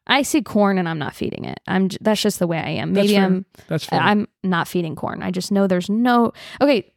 [0.06, 1.60] I see corn and I'm not feeding it.
[1.68, 2.92] I'm j- that's just the way I am.
[2.92, 3.24] That's Maybe fair.
[3.24, 4.00] I'm That's fine.
[4.00, 5.22] I'm not feeding corn.
[5.22, 6.32] I just know there's no.
[6.60, 6.92] Okay,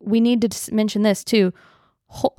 [0.00, 1.52] we need to mention this too.
[2.06, 2.34] Whole,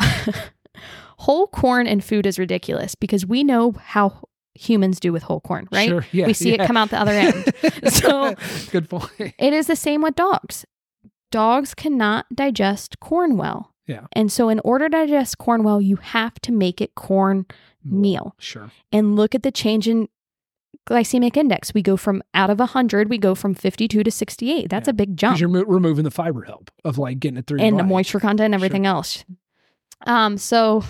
[1.17, 5.67] whole corn in food is ridiculous because we know how humans do with whole corn,
[5.71, 5.89] right?
[5.89, 6.05] Sure.
[6.11, 6.27] Yeah.
[6.27, 6.63] we see yeah.
[6.63, 7.53] it come out the other end.
[7.93, 8.35] So-
[8.71, 9.33] good point.
[9.37, 10.65] It is the same with dogs.
[11.31, 13.73] Dogs cannot digest corn well.
[13.85, 14.05] Yeah.
[14.11, 17.45] And so, in order to digest corn well, you have to make it corn
[17.85, 18.35] mm, meal.
[18.37, 18.71] Sure.
[18.91, 20.09] And look at the change in
[20.89, 21.73] glycemic index.
[21.73, 24.69] We go from out of 100, we go from 52 to 68.
[24.69, 24.91] That's Yeah.
[24.91, 25.33] a big jump.
[25.35, 28.19] Because you're mo- removing the fiber help of like getting it through and the moisture
[28.19, 29.23] content and everything else.
[30.07, 30.83] Um, so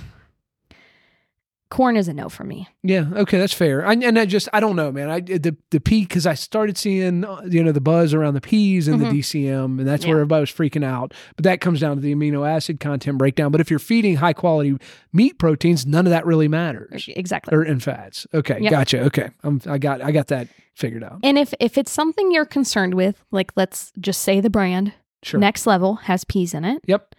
[1.69, 2.67] corn is a no for me.
[2.83, 3.05] Yeah.
[3.15, 3.37] Okay.
[3.37, 3.85] That's fair.
[3.85, 5.09] I, and I just, I don't know, man.
[5.09, 8.41] I the the pea because I started seeing uh, you know the buzz around the
[8.41, 9.11] peas and Mhm.
[9.11, 10.09] the DCM, and that's Yeah.
[10.11, 11.13] where everybody was freaking out.
[11.35, 13.51] But that comes down to the amino acid content breakdown.
[13.51, 14.77] But if you're feeding high quality
[15.13, 17.07] meat proteins, none of that really matters.
[17.15, 17.55] Exactly.
[17.55, 18.25] Or in fats.
[18.33, 18.59] Okay.
[18.61, 18.71] Yep.
[18.71, 19.01] Gotcha.
[19.05, 19.29] Okay.
[19.43, 21.19] I'm, I got I got that figured out.
[21.23, 25.37] And if if it's something you're concerned with, like let's just say the brand Sure.
[25.37, 26.81] Next Level has peas in it.
[26.87, 27.13] Yep.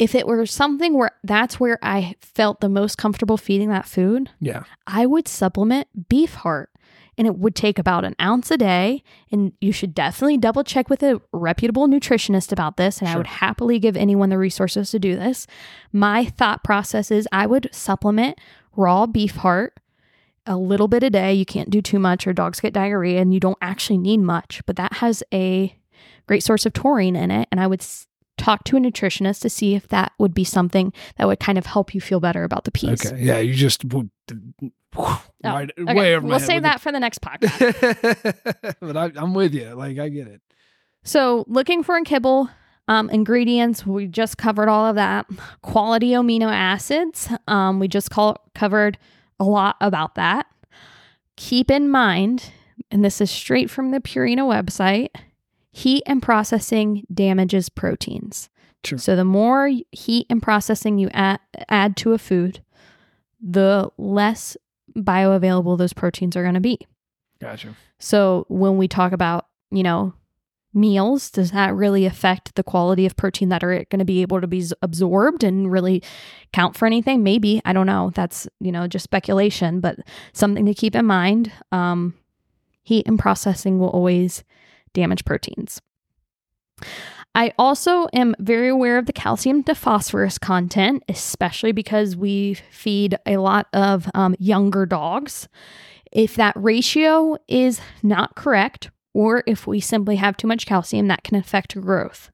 [0.00, 4.30] If it were something where that's where I felt the most comfortable feeding that food,
[4.40, 4.64] Yeah.
[4.86, 6.70] I would supplement beef heart.
[7.18, 9.02] And it would take about an ounce a day.
[9.30, 13.00] And you should definitely double check with a reputable nutritionist about this.
[13.00, 15.46] And I would happily give anyone the resources to do this.
[15.92, 18.38] My thought process is I would supplement
[18.74, 19.78] raw beef heart
[20.46, 21.34] a little bit a day.
[21.34, 24.62] You can't do too much, or dogs get diarrhea, and you don't actually need much.
[24.64, 25.76] But that has a
[26.26, 27.48] great source of taurine in it.
[27.52, 28.06] And I would s-
[28.40, 31.66] talk to a nutritionist to see if that would be something that would kind of
[31.66, 33.04] help you feel better about the peas.
[33.06, 33.22] Okay.
[33.22, 33.84] Yeah, you just
[34.96, 35.94] Oh, right, okay.
[35.94, 38.74] way over my we'll save that for the next podcast.
[38.80, 39.72] but I, I'm with you.
[39.74, 40.40] Like I get it.
[41.04, 42.50] So, looking for in kibble
[42.88, 45.26] um, ingredients, we just covered all of that.
[45.62, 48.98] Quality amino acids, um, we just call, covered
[49.38, 50.46] a lot about that.
[51.36, 52.52] Keep in mind,
[52.90, 55.08] and this is straight from the Purina website
[55.72, 58.48] heat and processing damages proteins.
[58.84, 58.98] Sure.
[58.98, 62.62] So, the more heat and processing you add, add to a food,
[63.40, 64.56] the less
[64.96, 66.78] bioavailable those proteins are going to be.
[67.40, 67.74] Gotcha.
[67.98, 70.14] So when we talk about, you know,
[70.72, 74.40] meals, does that really affect the quality of protein that are going to be able
[74.40, 76.02] to be absorbed and really
[76.52, 77.22] count for anything?
[77.22, 77.60] Maybe.
[77.64, 78.10] I don't know.
[78.14, 79.98] That's, you know, just speculation, but
[80.32, 81.52] something to keep in mind.
[81.72, 82.14] Um,
[82.82, 84.44] heat and processing will always
[84.94, 85.80] damage proteins.
[87.34, 93.16] I also am very aware of the calcium to phosphorus content, especially because we feed
[93.24, 95.48] a lot of um, younger dogs.
[96.10, 101.22] If that ratio is not correct, or if we simply have too much calcium, that
[101.22, 102.30] can affect growth.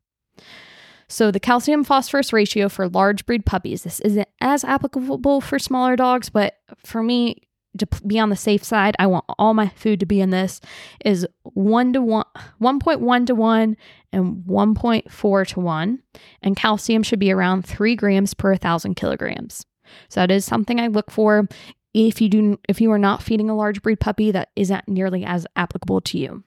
[1.08, 5.94] So, the calcium phosphorus ratio for large breed puppies, this isn't as applicable for smaller
[5.94, 7.42] dogs, but for me,
[7.80, 10.60] to be on the safe side, I want all my food to be in this
[11.04, 12.24] is 1 to 1
[12.60, 13.76] 1.1 to 1
[14.12, 16.02] and 1.4 to 1
[16.42, 19.66] and calcium should be around 3 grams per 1000 kilograms.
[20.08, 21.48] So that is something I look for
[21.94, 25.24] if you do if you are not feeding a large breed puppy that isn't nearly
[25.24, 26.44] as applicable to you.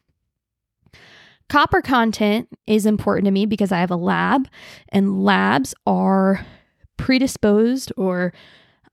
[1.50, 4.48] Copper content is important to me because I have a lab
[4.90, 6.46] and labs are
[6.98, 8.34] predisposed or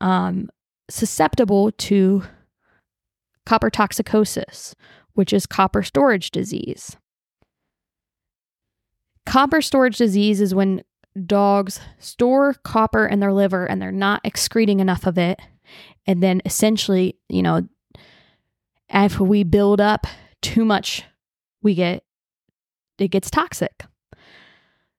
[0.00, 0.48] um,
[0.88, 2.22] susceptible to
[3.44, 4.74] copper toxicosis,
[5.14, 6.96] which is copper storage disease.
[9.24, 10.82] Copper storage disease is when
[11.24, 15.40] dogs store copper in their liver and they're not excreting enough of it.
[16.06, 17.66] And then essentially, you know,
[18.88, 20.06] if we build up
[20.42, 21.04] too much,
[21.62, 22.04] we get
[22.98, 23.84] it gets toxic.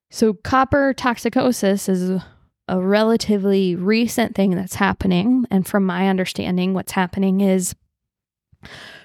[0.09, 2.21] So copper toxicosis is
[2.67, 5.45] a relatively recent thing that's happening.
[5.49, 7.75] And from my understanding, what's happening is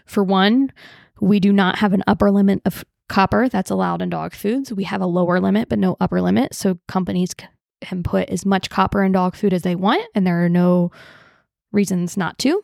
[0.06, 0.72] for one,
[1.20, 4.72] we do not have an upper limit of copper that's allowed in dog foods.
[4.72, 6.54] We have a lower limit, but no upper limit.
[6.54, 7.34] So companies
[7.80, 10.90] can put as much copper in dog food as they want, and there are no
[11.72, 12.62] reasons not to.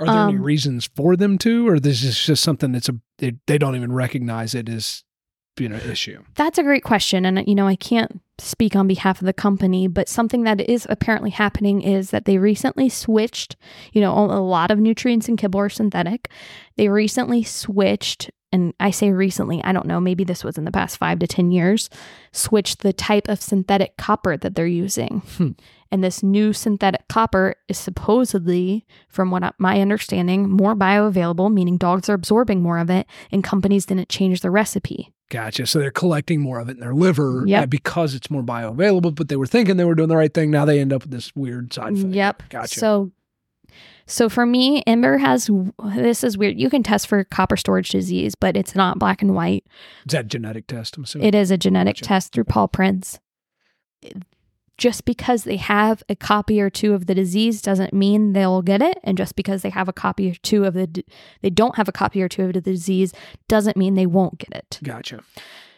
[0.00, 2.96] Are there any Um, reasons for them to, or this is just something that's a
[3.18, 5.03] they, they don't even recognize it as
[5.56, 6.22] being an issue?
[6.34, 7.24] That's a great question.
[7.24, 10.86] And, you know, I can't speak on behalf of the company, but something that is
[10.90, 13.56] apparently happening is that they recently switched,
[13.92, 16.28] you know, a lot of nutrients in kibble are synthetic.
[16.76, 20.70] They recently switched, and I say recently, I don't know, maybe this was in the
[20.70, 21.90] past five to 10 years,
[22.32, 25.22] switched the type of synthetic copper that they're using.
[25.36, 25.50] Hmm.
[25.90, 31.76] And this new synthetic copper is supposedly, from what I- my understanding, more bioavailable, meaning
[31.76, 35.12] dogs are absorbing more of it, and companies didn't change the recipe.
[35.30, 35.66] Gotcha.
[35.66, 37.62] So they're collecting more of it in their liver Yep.
[37.62, 40.50] uh, because it's more bioavailable, but they were thinking they were doing the right thing.
[40.50, 42.14] Now they end up with this weird side effect.
[42.14, 42.42] Yep.
[42.50, 42.78] Gotcha.
[42.78, 43.10] So,
[44.06, 45.50] so for me, Ember has
[45.96, 46.58] this is weird.
[46.58, 49.64] You can test for copper storage disease, but it's not black and white.
[50.06, 50.96] Is that a genetic test?
[50.96, 51.28] I'm assuming.
[51.28, 52.04] It is a genetic Gotcha.
[52.04, 53.18] test through Paw Prints.
[54.76, 58.82] Just because they have a copy or two of the disease doesn't mean they'll get
[58.82, 61.04] it, and just because they have a copy or two of the
[61.42, 63.12] they don't have a copy or two of the disease
[63.48, 64.80] doesn't mean they won't get it.
[64.82, 65.20] Gotcha.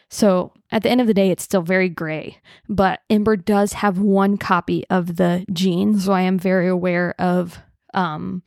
[0.09, 2.39] So at the end of the day, it's still very gray.
[2.67, 7.59] But Ember does have one copy of the gene, so I am very aware of
[7.97, 8.43] um,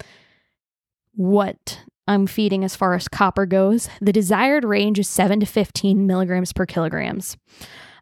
[1.14, 3.88] what I'm feeding as far as copper goes.
[4.00, 7.36] The desired range is 7 to 15 milligrams per kilograms.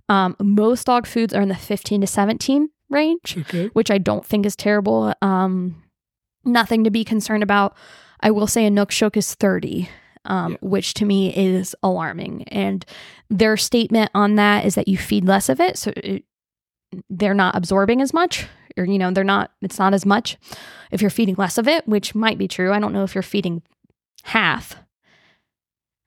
[0.08, 3.66] Um, most dog foods are in the 15 to 17 range Okay.
[3.74, 5.12] which I don't think is terrible.
[5.20, 5.82] Um,
[6.44, 7.76] nothing to be concerned about.
[8.20, 9.88] I will say Inukshuk is 30,
[10.24, 10.58] um, Yeah.
[10.62, 12.44] which to me is alarming.
[12.44, 12.86] And
[13.28, 15.76] their statement on that is that you feed less of it.
[15.76, 16.24] So it,
[17.10, 18.46] they're not absorbing as much,
[18.78, 20.36] or, you know, they're not, it's not as much
[20.90, 22.72] if you're feeding less of it, which might be true.
[22.72, 23.62] I don't know if you're feeding
[24.24, 24.76] half.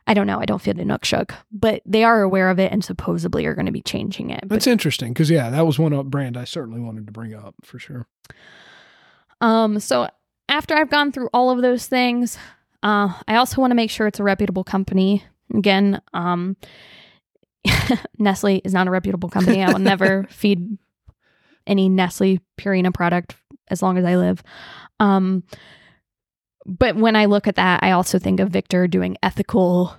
[0.08, 0.40] I don't know.
[0.40, 3.68] I don't feed the Inukshuk, but they are aware of it and supposedly are going
[3.68, 4.42] to be changing it.
[4.42, 7.34] But That's interesting because yeah, that was one up brand I certainly wanted to bring
[7.34, 8.08] up for sure.
[9.40, 10.10] Um, so
[10.50, 12.38] after I've gone through all of those things,
[12.84, 15.24] uh, I also want to make sure it's a reputable company.
[15.54, 16.58] Again, um,
[18.20, 19.64] Nestle is not a reputable company.
[19.64, 20.78] I will never feed
[21.68, 23.36] any Nestle Purina product
[23.70, 24.44] as long as I live.
[25.00, 25.44] Um,
[26.66, 29.96] but when I look at that, I also think of Victor doing ethical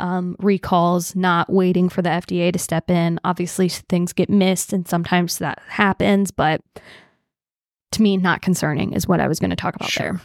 [0.00, 3.18] um, recalls, not waiting for the FDA to step in.
[3.24, 6.60] Obviously, things get missed and sometimes that happens, but
[7.92, 10.20] to me, not concerning is what I was going to talk about Sure.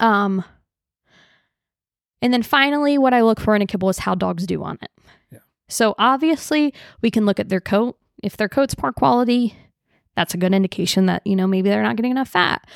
[0.00, 0.08] there.
[0.08, 0.44] Um,
[2.20, 4.78] and then finally, what I look for in a kibble is how dogs do on
[4.82, 4.90] it.
[5.30, 5.38] Yeah.
[5.68, 7.98] So obviously, we can look at their coat.
[8.22, 9.56] If their coat's poor quality,
[10.16, 12.66] that's a good indication that, you know, maybe they're not getting enough fat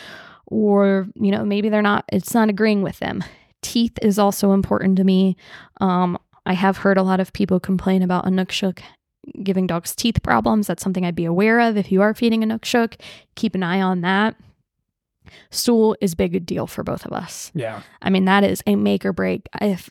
[0.47, 3.25] or, you know, maybe they're not, it's not agreeing with them.
[3.63, 5.37] Teeth is also important to me.
[5.81, 8.81] Um, I have heard a lot of people complain about Inukshuk
[9.43, 10.67] giving dogs teeth problems.
[10.67, 13.01] That's something I'd be aware of if you are feeding Inukshuk.
[13.37, 14.37] Keep an eye on that.
[15.51, 17.53] Stool is big deal for both of us.
[17.55, 17.83] Yeah.
[18.03, 19.49] I mean, that is a make or break.
[19.61, 19.91] If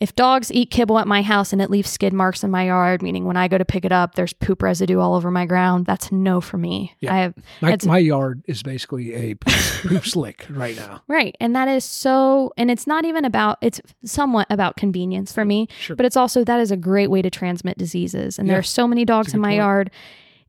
[0.00, 3.02] if dogs eat kibble at my house and it leaves skid marks in my yard,
[3.02, 5.86] meaning when I go to pick it up, there's poop residue all over my ground,
[5.86, 6.94] that's no for me.
[7.00, 7.14] Yeah.
[7.14, 11.02] I have My, my yard is basically a poop slick right now.
[11.08, 12.52] right, and that is so.
[12.56, 13.58] And it's not even about.
[13.60, 15.96] It's somewhat about convenience for me, Sure.
[15.96, 18.38] but it's also that is a great way to transmit diseases.
[18.38, 19.56] And there are so many dogs in my point.
[19.56, 19.90] yard.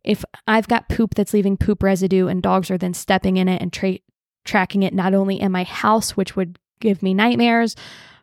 [0.03, 3.61] If I've got poop that's leaving poop residue, and dogs are then stepping in it
[3.63, 3.97] and tra-
[4.45, 7.75] tracking it not only in my house, which would give me nightmares,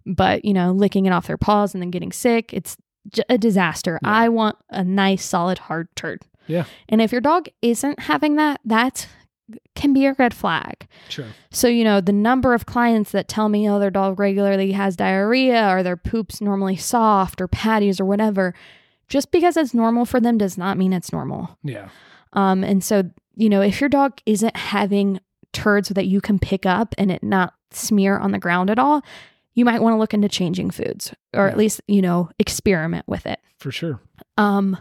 [0.06, 2.76] but you know, licking it off their paws and then getting sick, it's
[3.12, 3.98] j- a disaster.
[4.02, 4.10] Yeah.
[4.10, 6.22] I want a nice, solid, hard turd.
[6.46, 6.64] Yeah.
[6.88, 9.08] And if your dog isn't having that, that
[9.74, 10.88] can be a red flag.
[11.08, 11.26] Sure.
[11.50, 14.96] So, you know, the number of clients that tell me, oh, their dog regularly has
[14.96, 18.54] diarrhea or their poop's normally soft or patties or whatever,
[19.08, 21.56] just because it's normal for them does not mean it's normal.
[21.62, 21.88] Yeah.
[22.32, 23.04] Um, and so,
[23.36, 25.20] you know, if your dog isn't having
[25.52, 29.02] turds that you can pick up and it not smear on the ground at all,
[29.56, 33.26] you might want to look into changing foods or at least, you know, experiment with
[33.26, 33.40] it.
[33.58, 34.00] For sure.
[34.36, 34.76] Um,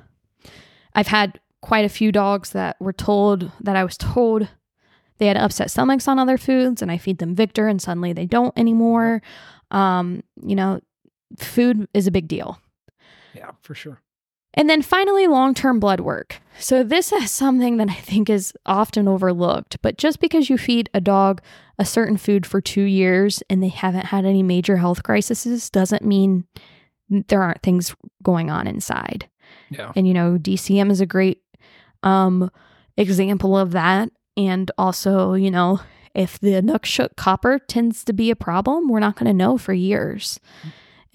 [0.93, 4.47] I've had quite a few dogs that were told that I was told
[5.17, 8.25] they had upset stomachs on other foods, and I feed them Victor, and suddenly they
[8.25, 9.21] don't anymore.
[9.71, 10.81] Um, you know,
[11.39, 12.59] food is a big deal.
[13.33, 13.51] Yeah.
[13.61, 14.01] For sure.
[14.55, 16.41] And then finally, long term blood work.
[16.57, 19.81] So, this is something that I think is often overlooked.
[19.81, 21.41] But just because you feed a dog
[21.77, 26.03] a certain food for two years and they haven't had any major health crises doesn't
[26.03, 26.45] mean
[27.09, 27.93] there aren't things
[28.23, 29.29] going on inside.
[29.69, 29.91] Yeah.
[29.95, 31.41] And, you know, DCM is a great
[32.03, 32.49] um,
[32.97, 34.09] example of that.
[34.37, 35.81] And also, you know,
[36.13, 39.73] if the Inukshuk copper tends to be a problem, we're not going to know for
[39.73, 40.39] years.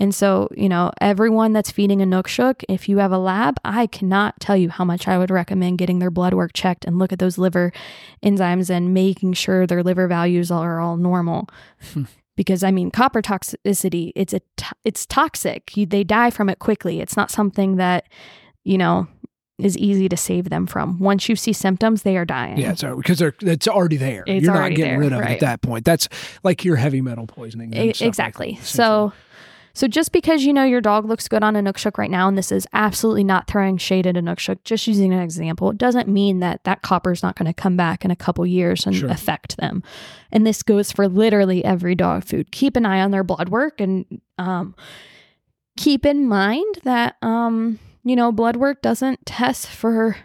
[0.00, 4.40] And so, you know, everyone that's feeding Inukshuk, if you have a lab, I cannot
[4.40, 7.18] tell you how much I would recommend getting their blood work checked and look at
[7.18, 7.70] those liver
[8.24, 11.48] enzymes and making sure their liver values are all normal.
[11.92, 12.04] Hmm.
[12.36, 15.76] because I mean, copper toxicity, it's a to- it's toxic.
[15.76, 17.00] You, they die from it quickly.
[17.00, 18.06] It's not something that,
[18.64, 19.06] you know,
[19.58, 20.98] is easy to save them from.
[20.98, 22.56] Once you see symptoms, they are dying.
[22.56, 24.24] Yeah, so because they're it's already there.
[24.26, 25.84] It's You're not getting there, rid of it at that point.
[25.84, 26.08] That's
[26.42, 27.74] like your heavy metal poisoning.
[27.74, 28.52] and E- stuff like exactly.
[28.54, 29.12] that, so,
[29.72, 32.50] so just because you know your dog looks good on Inukshuk right now, and this
[32.52, 36.64] is absolutely not throwing shade at Inukshuk, just using an example, it doesn't mean that
[36.64, 39.08] that copper is not going to come back in a couple years and Sure.
[39.08, 39.82] affect them.
[40.32, 42.50] And this goes for literally every dog food.
[42.52, 44.74] Keep an eye on their blood work, and um,
[45.76, 50.16] keep in mind that um, you know blood work doesn't test for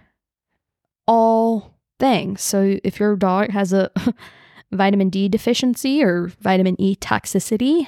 [1.08, 2.42] all things.
[2.42, 3.92] So if your dog has a
[4.72, 7.88] vitamin D deficiency or vitamin E toxicity,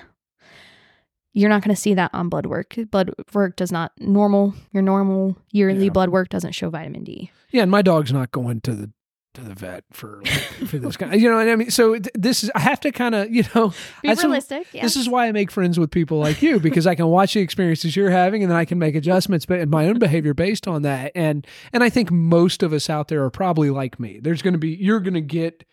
[1.37, 2.75] you're not going to see that on blood work.
[2.91, 4.53] Blood work does not normal.
[4.71, 5.91] Your normal yearly Yeah.
[5.91, 7.31] blood work doesn't show vitamin D.
[7.51, 8.91] Yeah, and my dog's not going to the
[9.35, 10.23] to the vet for
[10.65, 11.13] for this kind.
[11.13, 11.69] Of, You know what I mean?
[11.69, 13.71] So th- this is I have to kind of you know
[14.01, 14.65] Be what- realistic.
[14.71, 17.41] This is why I make friends with people like you because I can watch the
[17.41, 20.67] experiences you're having and then I can make adjustments ba- in my own behavior based
[20.67, 21.11] on that.
[21.13, 24.19] And and I think most of us out there are probably like me.
[24.19, 25.63] There's going to be you're going to get,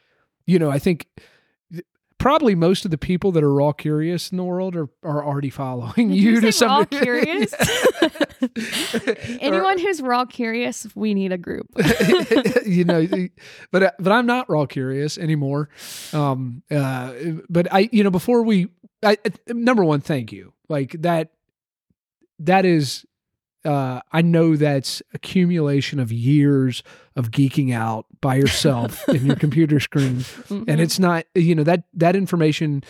[0.46, 1.28] you know, I think th-
[2.24, 5.50] probably most of the people that are raw curious in the world are are already
[5.50, 7.52] following Did you, you to some raw curious?
[7.52, 8.08] Or-
[9.42, 11.68] Anyone who's raw curious, we need a group.
[12.64, 13.06] you know,
[13.70, 15.68] but but I'm not raw curious anymore.
[16.14, 17.12] Um, uh,
[17.51, 18.68] but I, you know, before we,
[19.02, 19.18] I,
[19.48, 20.55] number one, thank you.
[20.70, 21.28] Like that,
[22.38, 23.05] that is,
[23.65, 26.82] uh, I know that's accumulation of years
[27.16, 30.65] of geeking out by yourself in your computer screen, Mm-hmm.
[30.69, 32.82] and it's not, you know, that that information.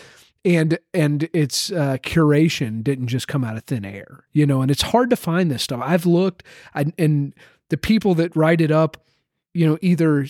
[0.47, 4.61] And and its uh, curation didn't just come out of thin air, you know.
[4.61, 5.81] And it's hard to find this stuff.
[5.83, 6.43] I've looked,
[6.75, 7.33] I, and
[7.71, 8.99] the people that write it up,
[9.55, 10.27] you know, either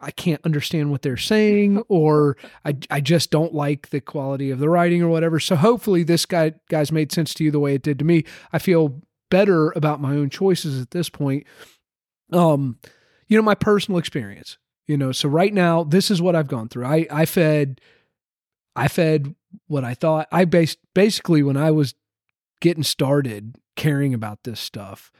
[0.00, 4.58] I can't understand what they're saying or I, I just don't like the quality of
[4.58, 5.38] the writing or whatever.
[5.38, 8.24] So hopefully this guy guys made sense to you the way it did to me.
[8.52, 9.00] I feel
[9.32, 11.46] better about my own choices at this point.
[12.30, 12.78] Um,
[13.28, 16.68] you know, my personal experience, you know, so right now this is what I've gone
[16.68, 16.84] through.
[16.84, 17.80] I I fed
[18.76, 19.34] I fed
[19.66, 21.94] what I thought I based basically when I was
[22.60, 25.10] getting started caring about this stuff,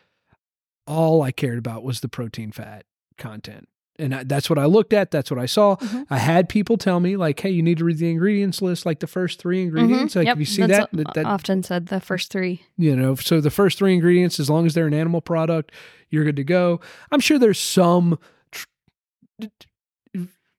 [0.86, 2.84] all I cared about was the protein fat
[3.16, 3.66] content.
[4.02, 5.10] And I, that's what I looked at.
[5.10, 5.76] That's what I saw.
[5.76, 6.06] Mhm.
[6.10, 9.00] I had people tell me, like, hey, you need to read the ingredients list, like
[9.00, 10.14] the first three ingredients.
[10.14, 10.16] Mhm.
[10.16, 12.62] Like, Yep, if you see that, that, that often said the first three.
[12.76, 15.70] you know so the first three ingredients as long as they're an animal product
[16.10, 16.80] you're good to go
[17.10, 18.18] i'm sure there's some
[18.50, 18.66] tr-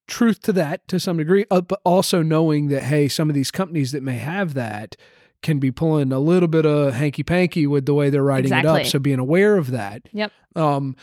[0.07, 3.51] truth to that to some degree uh, but also knowing that hey some of these
[3.51, 4.95] companies that may have that
[5.41, 8.65] can be pulling a little bit of hanky panky with the way they're writing it
[8.65, 10.31] up so being aware of that Yep.
[10.55, 10.95] um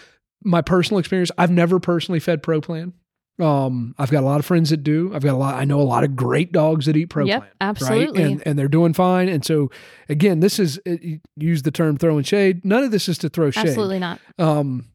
[0.43, 2.93] my personal experience i've never personally fed Pro Plan
[3.39, 5.81] um i've got a lot of friends that do i've got a lot i know
[5.81, 8.23] a lot of great dogs that eat Pro Plan Yep, absolutely.
[8.23, 8.33] right?
[8.33, 9.29] And and they're doing fine.
[9.31, 9.71] And so
[10.09, 10.79] again, this is
[11.37, 12.65] use the term throwing shade.
[12.65, 13.67] None of this is to throw shade.
[13.69, 14.21] Absolutely not.
[14.39, 14.87] Um,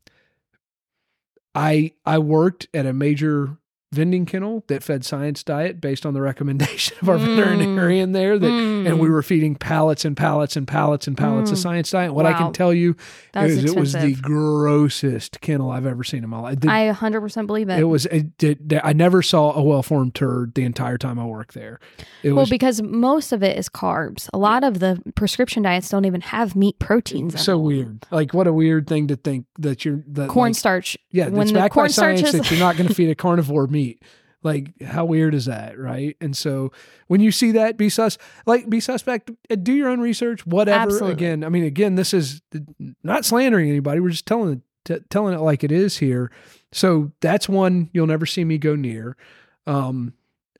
[1.55, 3.57] I I worked at a major
[3.95, 7.35] vending kennel that fed science diet based on the recommendation of our Mm.
[7.37, 11.49] veterinarian there that and we Mm, were feeding pallets and pallets and pallets and pallets
[11.51, 11.61] of Mm.
[11.61, 12.13] science diet.
[12.13, 12.95] What I can tell you
[13.33, 16.59] that's is it was the grossest kennel I've ever seen in my life.
[16.59, 17.79] The- I 100% believe it.
[17.79, 21.53] it was it did, I never saw a well-formed turd the entire time I worked
[21.53, 21.79] there.
[22.23, 24.27] It well, was because most of it is carbs.
[24.33, 27.33] A lot of the prescription diets don't even have meat proteins.
[27.33, 28.05] in so weird.
[28.11, 30.97] Like what a weird thing to think that you're that like, Cornstarch.
[31.11, 33.84] yeah, when the cornstarch science is- that you're not going to feed a carnivore meat.
[34.43, 36.15] Like how weird is that, right?
[36.21, 36.71] And so
[37.07, 39.31] when you see that, be sus like be suspect.
[39.49, 40.45] uh, Do your own research.
[40.45, 40.81] Whatever.
[40.81, 41.13] Absolutely.
[41.13, 42.41] Again, I mean, again, this is
[43.03, 43.99] not slandering anybody.
[43.99, 46.31] We're just telling it, t- telling it like it is here.
[46.71, 49.17] So that's one you'll never see me go near.
[49.65, 50.13] Um,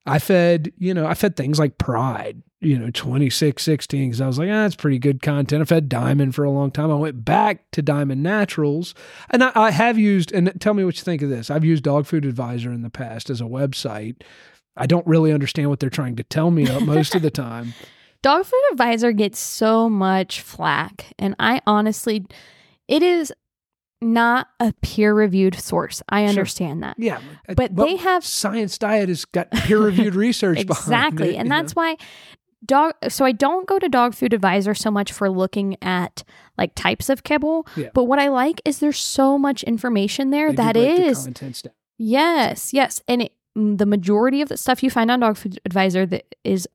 [0.08, 4.28] I fed, you know, I fed things like Pride, you know, 26, 16, because I
[4.28, 5.62] was like, ah, that's pretty good content.
[5.62, 6.92] I've had Diamond for a long time.
[6.92, 8.96] I went back to Diamond Naturals,
[9.30, 11.50] and I, I have used, and tell me what you think of this.
[11.52, 14.22] I've used Dog Food Advisor in the past as a website.
[14.76, 17.74] I don't really understand what they're trying to tell me uh, most of the time.
[18.22, 21.14] Dog Food Advisor gets so much flack.
[21.20, 22.26] And I honestly,
[22.88, 23.32] it is
[24.02, 26.02] not a peer reviewed source.
[26.10, 26.30] I Sure.
[26.30, 26.96] understand that.
[27.00, 27.22] Yeah,
[27.56, 31.50] But they have Science Diet has got peer reviewed research behind exactly it, and you
[31.50, 31.56] know?
[31.62, 31.96] that's why
[32.66, 36.24] dog so i don't go to dog food advisor so much for looking at
[36.58, 37.90] like types of kibble Yeah.
[37.94, 41.28] but what i like is there's so much information there They that break the is
[41.98, 45.60] yes yes and it, mm, the majority of the stuff you find on dog food
[45.66, 46.68] advisor that is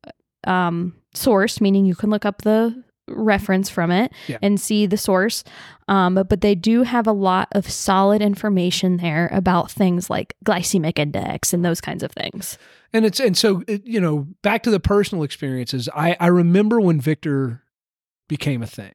[0.45, 4.39] um sourced meaning you can look up the reference from it Yeah.
[4.43, 5.45] and see the source
[5.89, 10.35] um but, but they do have a lot of solid information there about things like
[10.45, 12.59] glycemic index and those kinds of things
[12.93, 15.89] And it's and so it, you know back to the personal experiences.
[15.95, 17.63] I I remember when Victor
[18.29, 18.95] became a thing.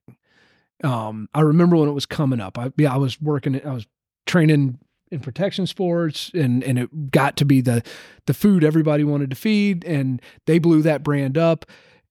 [0.83, 2.57] Um, I remember when it was coming up.
[2.57, 3.65] I yeah, I was working.
[3.65, 3.87] I was
[4.25, 4.79] training
[5.11, 7.81] in protection sports, and and it got to be the
[8.25, 11.65] the food everybody wanted to feed, and they blew that brand up.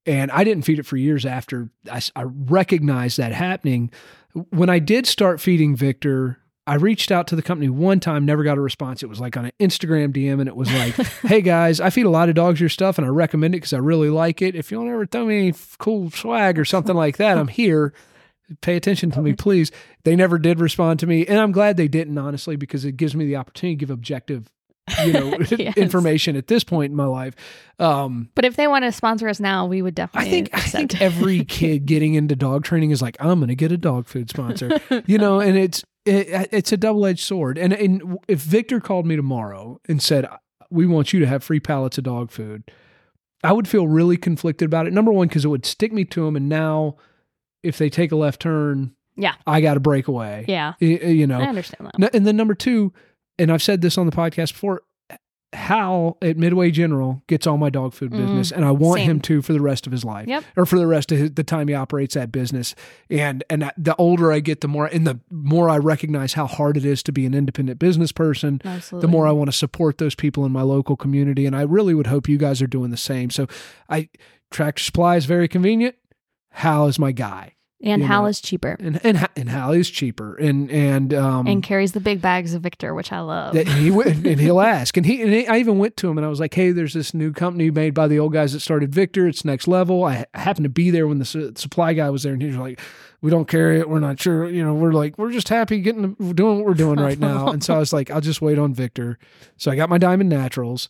[0.06, 3.90] And I didn't feed it for years after I recognized that happening.
[4.50, 8.42] When I did start feeding Victor, I reached out to the company one time, never
[8.42, 9.02] got a response.
[9.02, 12.06] It was like on an Instagram DM, and it was like, "Hey guys, I feed
[12.06, 14.54] a lot of dogs your stuff, and I recommend it because I really like it.
[14.54, 17.92] If you don't ever throw me any cool swag or something like that, I'm here.
[18.60, 19.70] Pay attention to me, please."
[20.04, 23.14] They never did respond to me, and I'm glad they didn't, honestly, because it gives
[23.14, 24.50] me the opportunity to give objective,
[25.04, 25.76] you know, Yes.
[25.76, 27.34] information at this point in my life.
[27.78, 30.28] Um, But if they want to sponsor us now, we would definitely.
[30.28, 33.54] I think I think every kid getting into dog training is like, I'm going to
[33.54, 37.56] get a dog food sponsor, you know, and it's it, it's a double edged sword.
[37.58, 40.28] And and if Victor called me tomorrow and said,
[40.70, 42.70] "We want you to have free pallets of dog food,"
[43.42, 44.92] I would feel really conflicted about it.
[44.92, 46.96] Number one, because it would stick me to them, and now
[47.62, 49.34] if they take a left turn, Yeah.
[49.46, 50.44] I got to break away.
[50.46, 52.14] yeah, Y- you know, I understand that.
[52.14, 52.92] And then number two,
[53.38, 54.82] and I've said this on the podcast before,
[55.52, 59.10] Hal at Midway General gets all my dog food Mm, business, and I want same.
[59.10, 60.42] him to for the rest of his life, Yep.
[60.56, 62.74] or for the rest of his, the time he operates that business.
[63.08, 66.76] And and the older I get, the more and the more I recognize how hard
[66.76, 68.60] it is to be an independent business person.
[68.64, 69.06] Absolutely.
[69.06, 71.94] The more I want to support those people in my local community, and I really
[71.94, 73.30] would hope you guys are doing the same.
[73.30, 73.46] So,
[73.88, 74.08] I
[74.50, 75.94] Tractor Supply is very convenient.
[76.50, 77.54] Hal is my guy,
[77.92, 81.62] and Hal know, is cheaper and and and Hal is cheaper, and and um and
[81.62, 83.54] carries the big bags of Victor, which I love.
[83.54, 83.88] that he
[84.30, 86.40] and he'll ask, and he and he- I even went to him and I was
[86.40, 89.26] like, "Hey, there's this new company made by the old guys that started Victor.
[89.28, 90.04] It's next level.
[90.04, 92.80] I, happened to be there when the su- supply guy was there, and he's like,
[93.20, 93.88] "We don't carry it.
[93.88, 94.48] We're not sure.
[94.48, 97.62] You know, we're like, we're just happy getting doing what we're doing right now." and
[97.62, 99.18] so I was like, "I'll just wait on Victor."
[99.56, 100.88] So I got my Diamond Naturals,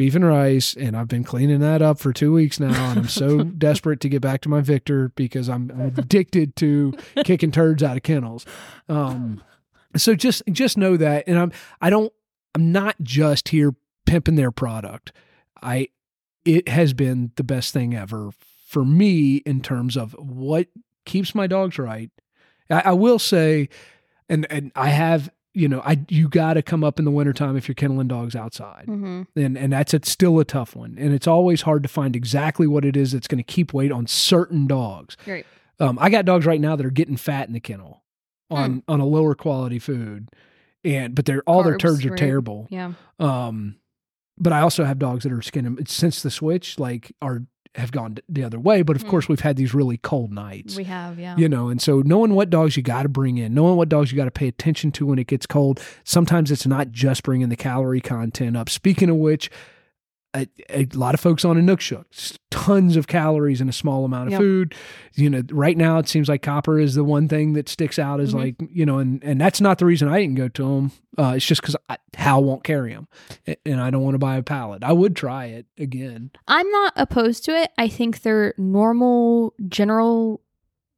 [0.00, 3.08] beef and rice, and I've been cleaning that up for two weeks now, and I'm
[3.08, 7.98] so desperate to get back to my Victor because I'm addicted to kicking turds out
[7.98, 8.46] of kennels.
[8.88, 9.44] Um,
[9.94, 11.52] so just just know that, and I'm
[11.82, 12.10] I don't
[12.54, 13.74] I'm not just here
[14.06, 15.12] pimping their product.
[15.62, 15.88] I
[16.46, 18.30] it has been the best thing ever
[18.66, 20.68] for me in terms of what
[21.04, 22.10] keeps my dogs right.
[22.70, 23.68] I, I will say,
[24.30, 27.56] and and I have you know I you got to come up in the wintertime
[27.56, 31.12] if you're kenneling dogs outside, hmm and and that's it's still a tough one, and
[31.12, 34.06] it's always hard to find exactly what it is that's going to keep weight on
[34.06, 35.16] certain dogs.
[35.26, 35.44] Right.
[35.78, 38.02] Um, I got dogs right now that are getting fat in the kennel
[38.50, 40.28] on on a lower quality food,
[40.84, 41.78] and but they're all their Hmm.
[41.78, 42.18] Turds are right.
[42.18, 42.66] terrible.
[42.70, 42.92] Yeah.
[43.18, 43.76] Um,
[44.38, 47.42] but I also have dogs that are skinning since the switch, like are
[47.76, 48.82] have gone the other way.
[48.82, 49.08] But of Hmm.
[49.10, 51.36] course, we've had these really cold nights, We have, yeah.
[51.36, 54.10] you know, and so knowing what dogs you got to bring in, knowing what dogs
[54.10, 55.80] you got to pay attention to when it gets cold.
[56.04, 58.68] Sometimes it's not just bringing the calorie content up.
[58.68, 59.50] Speaking of which.
[60.32, 62.04] A, a lot of folks on Inukshuk,
[62.52, 64.40] tons of calories in a small amount of Yep.
[64.40, 64.74] food.
[65.16, 68.20] You know, right now it seems like copper is the one thing that sticks out
[68.20, 68.38] as Mhm.
[68.38, 70.92] like, you know, and, and that's not the reason I didn't go to them.
[71.18, 71.74] Uh, it's just because
[72.16, 73.08] Hal won't carry them
[73.66, 74.84] and I don't want to buy a pallet.
[74.84, 76.30] I would try it again.
[76.46, 77.72] I'm not opposed to it.
[77.76, 80.42] I think their normal general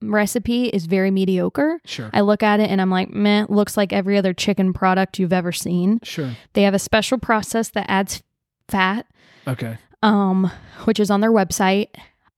[0.02, 1.80] recipe is very mediocre.
[1.86, 2.10] Sure.
[2.12, 5.32] I look at it and I'm like, meh, looks like every other chicken product you've
[5.32, 6.00] ever seen.
[6.02, 6.32] Sure.
[6.52, 8.22] They have a special process that adds
[8.68, 9.06] fat,
[9.47, 9.77] Okay.
[10.02, 10.51] um,
[10.85, 11.89] which is on their website.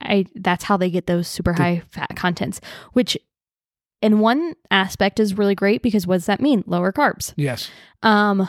[0.01, 2.61] I that's how they get those super high fat contents,
[2.93, 3.17] which
[4.03, 6.63] in one aspect is really great because what does that mean?
[6.67, 7.33] Lower carbs.
[7.37, 7.71] Yes.
[8.03, 8.49] um,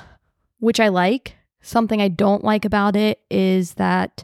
[0.60, 1.36] which I like.
[1.62, 4.24] Something I don't like about it is that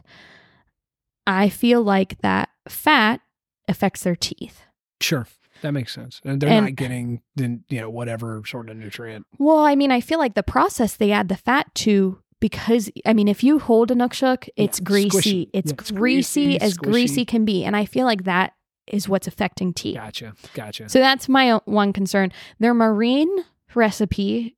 [1.26, 3.20] I feel like that fat
[3.68, 4.62] affects their teeth.
[5.00, 5.26] Sure.
[5.62, 6.20] That makes sense.
[6.24, 9.26] And they're And- not getting then you know whatever sort of nutrient.
[9.38, 13.14] Well, I mean, I feel like the process they add the fat to because I
[13.14, 15.08] mean, if you hold Inukshuk, it's Yeah, greasy.
[15.08, 15.50] squishy.
[15.54, 16.82] It's Yeah, it's greasy greasy, as squishy.
[16.92, 18.52] greasy can be, and I feel like that
[18.86, 19.94] is what's affecting tea.
[19.94, 20.34] Gotcha.
[20.52, 20.88] Gotcha.
[20.88, 22.32] So that's my one concern.
[22.58, 23.30] Their marine
[23.74, 24.56] recipe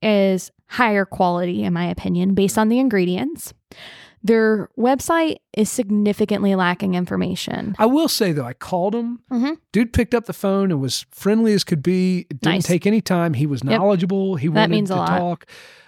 [0.00, 3.52] is higher quality, in my opinion, based on the ingredients.
[4.22, 7.74] Their website is significantly lacking information.
[7.78, 9.20] I will say though, I called him.
[9.32, 9.56] Mhm.
[9.72, 12.20] Dude picked up the phone and was friendly as could be.
[12.30, 12.66] It didn't Nice.
[12.66, 13.34] take any time.
[13.34, 13.78] He was Yep.
[13.78, 14.36] knowledgeable.
[14.36, 15.18] He That wanted means a to lot.
[15.18, 15.46] talk.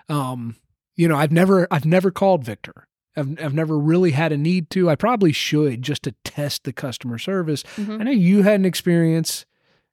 [0.09, 0.55] Um,
[0.99, 2.87] you know, I've never I've never called Victor.
[3.16, 4.91] I've, I've never really had a need to.
[4.91, 7.62] I probably should just to test the customer service.
[7.77, 8.01] Mhm.
[8.01, 9.47] I know you had an experience.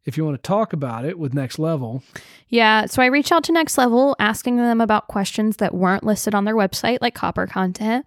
[0.04, 2.04] If you want to talk about it with Next Level,
[2.50, 6.36] Yeah, so I reached out to Next Level asking them about questions that weren't listed
[6.36, 8.06] on their website, like copper content.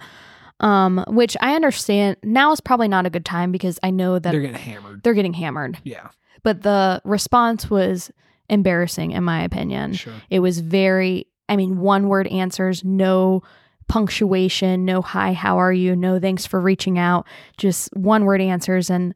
[0.61, 4.33] Um, which I understand now is probably not a good time because I know that
[4.33, 5.03] they're getting hammered.
[5.05, 5.77] they're, getting hammered.
[5.77, 5.79] getting hammered.
[5.85, 6.09] Yeah,
[6.43, 8.11] But the response was
[8.49, 9.93] embarrassing, in my opinion.
[9.95, 10.15] sure.
[10.31, 13.43] It was very, I mean, one word answers, no
[13.89, 17.27] punctuation, no hi, how are you, no thanks for reaching out,
[17.57, 18.91] just one word answers.
[18.91, 19.15] And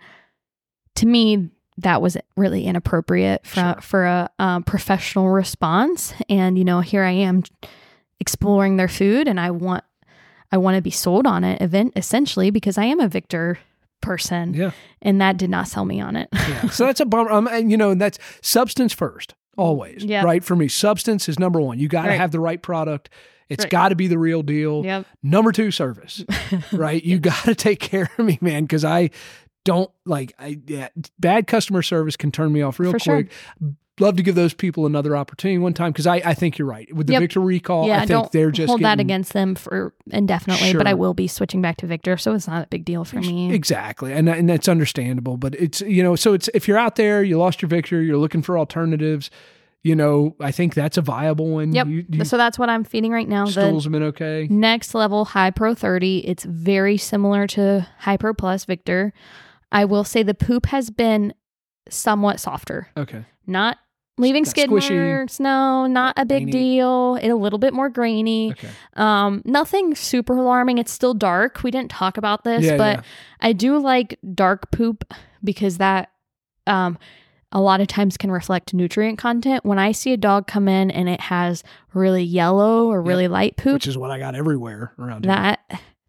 [0.96, 3.76] to me, that was really inappropriate for, Sure.
[3.80, 6.14] for a um, professional response.
[6.28, 7.42] And, you know, here I am
[8.20, 9.84] exploring their food and I want,
[10.50, 13.58] I want to be sold on it event essentially because I am a Victor
[14.00, 16.28] person Yeah, and that did not sell me on it.
[16.32, 16.68] yeah.
[16.70, 17.30] so that's a bummer.
[17.30, 20.04] Um, and you know, that's substance first, always.
[20.04, 20.22] Yeah.
[20.24, 20.42] Right.
[20.42, 21.78] For me, substance is number one.
[21.78, 22.16] You got to Right.
[22.20, 23.10] have the right product.
[23.48, 23.70] It's Right.
[23.70, 24.84] got to be the real deal.
[24.84, 25.06] yep.
[25.22, 26.24] Number two, service.
[26.72, 27.02] right.
[27.02, 29.10] You got to take care of me, man, because I
[29.64, 30.32] don't like.
[30.38, 30.88] I yeah,
[31.18, 33.24] bad customer service can turn me off real For sure.
[34.00, 36.90] Love to give those people another opportunity one time because I, I think you're right
[36.94, 37.20] with the Yep.
[37.20, 37.86] Victor recall.
[37.86, 40.72] yeah, I think don't they're just hold that against them for indefinitely.
[40.72, 43.20] But I will be switching back to Victor, so it's not a big deal for
[43.20, 43.52] me.
[43.52, 45.36] Exactly, and and that's understandable.
[45.36, 48.16] But it's you know, so it's if you're out there, you lost your Victor, you're
[48.16, 49.30] looking for alternatives.
[49.82, 51.72] You know, I think that's a viable one.
[51.72, 51.86] Yep.
[51.88, 53.44] You, you, so that's what I'm feeding right now.
[53.44, 54.46] stools been okay.
[54.48, 56.26] next level High Pro 30.
[56.26, 59.12] It's very similar to High Pro Plus Victor.
[59.72, 61.34] I will say the poop has been
[61.88, 62.88] somewhat softer.
[62.96, 63.24] Okay.
[63.46, 63.78] Not
[64.18, 64.96] leaving skid squishy.
[65.16, 65.40] marks.
[65.40, 66.52] No, not a big Grainy.
[66.52, 67.16] deal.
[67.16, 68.52] It a little bit more grainy.
[68.52, 68.68] Okay.
[68.94, 70.78] Um, nothing super alarming.
[70.78, 71.62] It's still dark.
[71.62, 73.02] We didn't talk about this, Yeah, but yeah.
[73.40, 75.12] I do like dark poop
[75.42, 76.10] because that
[76.66, 76.98] um
[77.54, 79.64] a lot of times can reflect nutrient content.
[79.64, 81.62] When I see a dog come in and it has
[81.92, 83.08] really yellow or Yep.
[83.08, 85.34] really light poop, Which is what I got everywhere around here.
[85.34, 85.60] that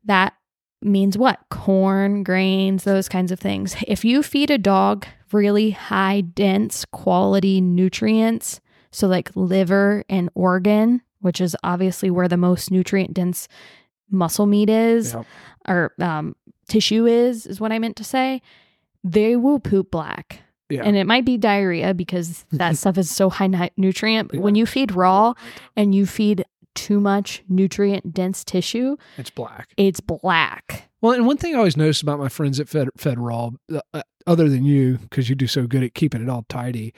[0.05, 0.33] that
[0.81, 1.39] means what?
[1.49, 3.75] Corn, grains, those kinds of things.
[3.87, 8.61] If you feed a dog really high dense quality nutrients,
[8.91, 13.47] so like liver and organ, which is obviously where the most nutrient dense
[14.11, 15.25] muscle meat is Yep.
[15.67, 16.35] or um,
[16.67, 18.41] tissue is, is what I meant to say.
[19.03, 20.41] They will poop black.
[20.69, 20.83] Yeah.
[20.83, 24.31] And it might be diarrhea because that stuff is so high ni- nutrient.
[24.31, 25.33] But when you feed raw
[25.75, 26.45] and you feed
[26.75, 29.69] too much nutrient dense tissue, It's black.
[29.77, 30.89] it's black.
[31.01, 33.81] Well, and one thing I always noticed about my friends at Fed, Fed Raw, uh,
[33.93, 36.93] uh, other than you, because you do so good at keeping it all tidy,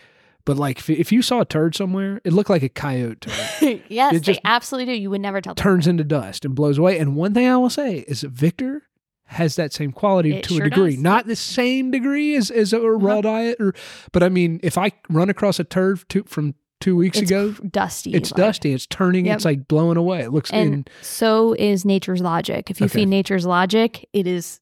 [0.45, 3.81] but like if, if you saw a turd somewhere, it looked like a coyote turd.
[3.89, 4.99] yes, It just- they absolutely do.
[5.01, 6.99] You would never tell turns into dust and blows away.
[6.99, 8.83] And one thing I will say is that Victor
[9.29, 10.93] has that same quality It to sure a degree.
[10.95, 11.01] does.
[11.03, 13.21] Not the same degree as, as a raw Uh-huh.
[13.21, 13.73] diet, or
[14.11, 17.53] but I mean, if I run across a turd two, from two weeks It's ago,
[17.53, 18.13] dusty.
[18.13, 18.71] it's like- dusty.
[18.73, 19.25] It's turning.
[19.25, 19.35] Yep.
[19.37, 20.19] It's like blowing away.
[20.21, 22.69] It looks And in, so is nature's logic.
[22.69, 22.99] If you Okay.
[22.99, 24.59] feed nature's logic, it is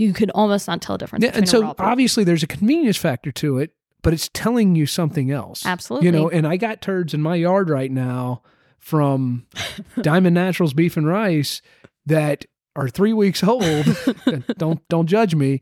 [0.00, 1.24] you could almost not tell a difference.
[1.24, 3.72] yeah, and so obviously there's a convenience factor to it,
[4.02, 5.66] but it's telling you something else.
[5.66, 6.06] Absolutely.
[6.06, 8.42] You know, and I got turds in my yard right now
[8.78, 9.46] from
[10.00, 11.60] Diamond Naturals beef and rice
[12.06, 13.86] that are three weeks old.
[14.56, 15.60] don't don't judge me,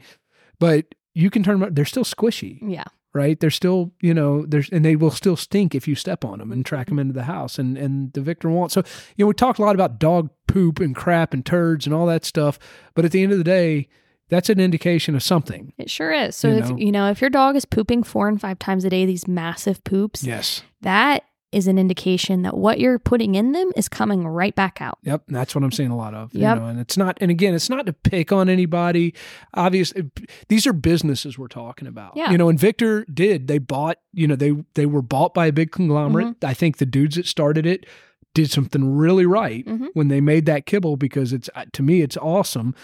[0.60, 1.74] but you can turn them.
[1.74, 2.84] They're still squishy, yeah.
[3.12, 3.40] right?
[3.40, 6.52] They're still you know there's and they will still stink if you step on them
[6.52, 7.58] and track them into the house.
[7.58, 8.70] And and the Victor won't.
[8.70, 8.84] So
[9.16, 12.06] you know we talked a lot about dog poop and crap and turds and all
[12.06, 12.56] that stuff,
[12.94, 13.88] but at the end of the day.
[14.28, 15.72] That's an indication of something.
[15.78, 16.36] It sure is.
[16.36, 16.76] So You if know?
[16.76, 19.82] you know if your dog is pooping four and five times a day, these massive
[19.84, 20.62] poops, Yes.
[20.82, 24.98] that is an indication that what you're putting in them is coming right back out.
[25.02, 26.34] Yep, that's what I'm seeing a lot of.
[26.34, 26.56] Yep.
[26.56, 29.14] You know, and it's not, and again, it's not to pick on anybody.
[29.54, 30.10] Obviously,
[30.48, 32.12] these are businesses we're talking about.
[32.16, 32.30] Yeah.
[32.30, 33.48] You know, and Victor did.
[33.48, 33.96] They bought.
[34.12, 36.26] You know, they they were bought by a big conglomerate.
[36.26, 36.46] Mm-hmm.
[36.46, 37.86] I think the dudes that started it
[38.34, 39.88] did something really right Mhm.
[39.94, 42.74] when they made that kibble because it's uh, to me it's awesome.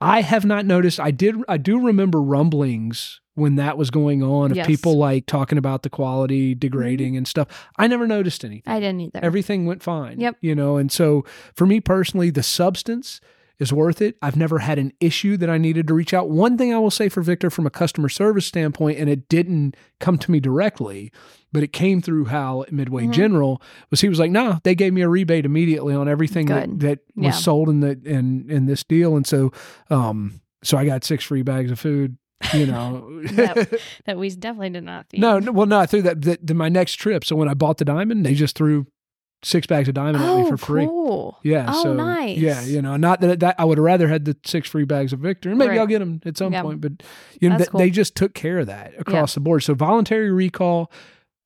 [0.00, 1.00] I have not noticed.
[1.00, 1.36] I did.
[1.48, 4.66] I do remember rumblings when that was going on of Yes.
[4.66, 6.58] people like talking about the quality mm-hmm.
[6.58, 7.48] degrading and stuff.
[7.76, 9.20] I never noticed anything I didn't either.
[9.22, 10.20] everything went fine.
[10.20, 10.36] Yep.
[10.40, 13.20] You know, and so for me personally, the substance
[13.58, 14.16] is worth it.
[14.20, 16.28] I've never had an issue that I needed to reach out.
[16.28, 19.76] One thing I will say for Victor from a customer service standpoint, and it didn't
[20.00, 21.12] come to me directly,
[21.52, 23.12] but it came through Hal at Midway Mhm.
[23.12, 26.68] General, was he was like, no, they gave me a rebate immediately on everything that,
[26.68, 26.80] Good.
[26.80, 27.30] that was Yeah.
[27.30, 29.16] sold in the in in this deal.
[29.16, 29.52] And so
[29.90, 32.16] um so I got six free bags of food,
[32.54, 33.20] you know.
[33.34, 35.20] That- that we definitely did not feed.
[35.20, 37.24] No, no, well, no, I threw that, that to my next trip.
[37.24, 38.86] So when I bought the diamond, they just threw
[39.44, 40.86] six bags of diamond at me Oh, for free.
[40.86, 41.38] cool.
[41.42, 41.66] Yeah.
[41.68, 42.36] Oh, so, nice.
[42.38, 45.12] Yeah, you know, not that that I would have rather had the six free bags
[45.12, 45.80] of Victor, and maybe Right.
[45.80, 46.62] I'll get them at some Yeah.
[46.62, 46.80] point.
[46.80, 47.02] But
[47.40, 47.78] you know, th- cool.
[47.78, 49.62] they just took care of that across the board.
[49.62, 50.90] So voluntary recall,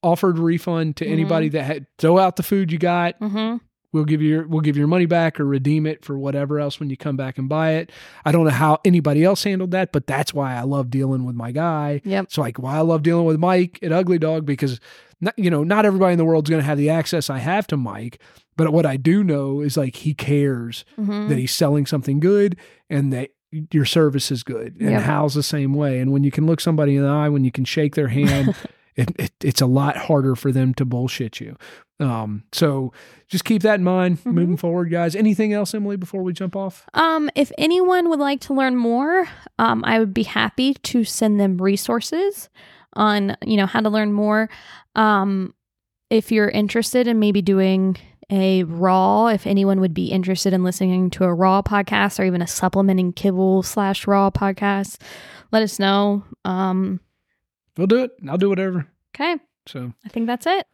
[0.03, 1.13] offered refund to Mm-hmm.
[1.13, 3.19] anybody that had throw out the food you got.
[3.21, 3.57] Mm-hmm.
[3.93, 6.79] We'll give you your we'll give your money back or redeem it for whatever else
[6.79, 7.91] when you come back and buy it.
[8.25, 11.35] I don't know how anybody else handled that, but that's why I love dealing with
[11.35, 12.03] my guy.
[12.05, 12.27] Yep.
[12.31, 14.79] So like why I love dealing with Mike at Ugly Dog because
[15.21, 17.67] not, you know not everybody in the world's going to have the access I have
[17.69, 18.21] to Mike,
[18.57, 21.29] but what I do know is like he cares Mm-hmm.
[21.29, 22.57] that he's selling something good
[22.91, 23.31] and that
[23.71, 24.77] your service is good.
[24.79, 25.03] And Yep.
[25.03, 25.99] Hal's the same way.
[26.01, 28.55] And when you can look somebody in the eye, when you can shake their hand,
[28.97, 31.57] it, it, it's a lot harder for them to bullshit you.
[32.01, 32.93] Um, so
[33.27, 34.33] just keep that in mind Mhm.
[34.33, 35.17] moving forward, guys.
[35.17, 36.87] Anything else, Emily, before we jump off?
[36.95, 39.27] Um, if anyone would like to learn more,
[39.59, 42.49] um, I would be happy to send them resources
[42.95, 44.49] on, you know, how to learn more.
[44.95, 45.55] Um,
[46.11, 47.97] if you're interested in maybe doing
[48.31, 52.43] a raw, if anyone would be interested in listening to a raw podcast or even
[52.43, 54.99] a supplementing kibble slash raw podcast,
[55.51, 56.23] let us know.
[56.45, 57.01] Um,
[57.77, 58.13] We'll do it.
[58.29, 58.87] I'll do whatever.
[59.15, 60.67] okay, So I think that's it.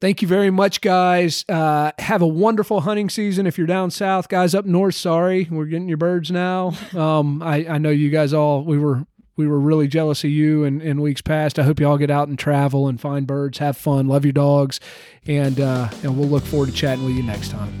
[0.00, 1.44] Thank you very much, guys.
[1.48, 3.46] Uh, have a wonderful hunting season.
[3.46, 6.72] If you're down south, guys up north, sorry, we're getting your birds now.
[6.94, 9.04] Um, I, I know you guys all, we were,
[9.36, 11.58] we were really jealous of you in, in weeks past.
[11.58, 14.32] I hope you all get out and travel and find birds, have fun, love your
[14.32, 14.80] dogs,
[15.26, 17.80] and uh, and we'll look forward to chatting with you next time.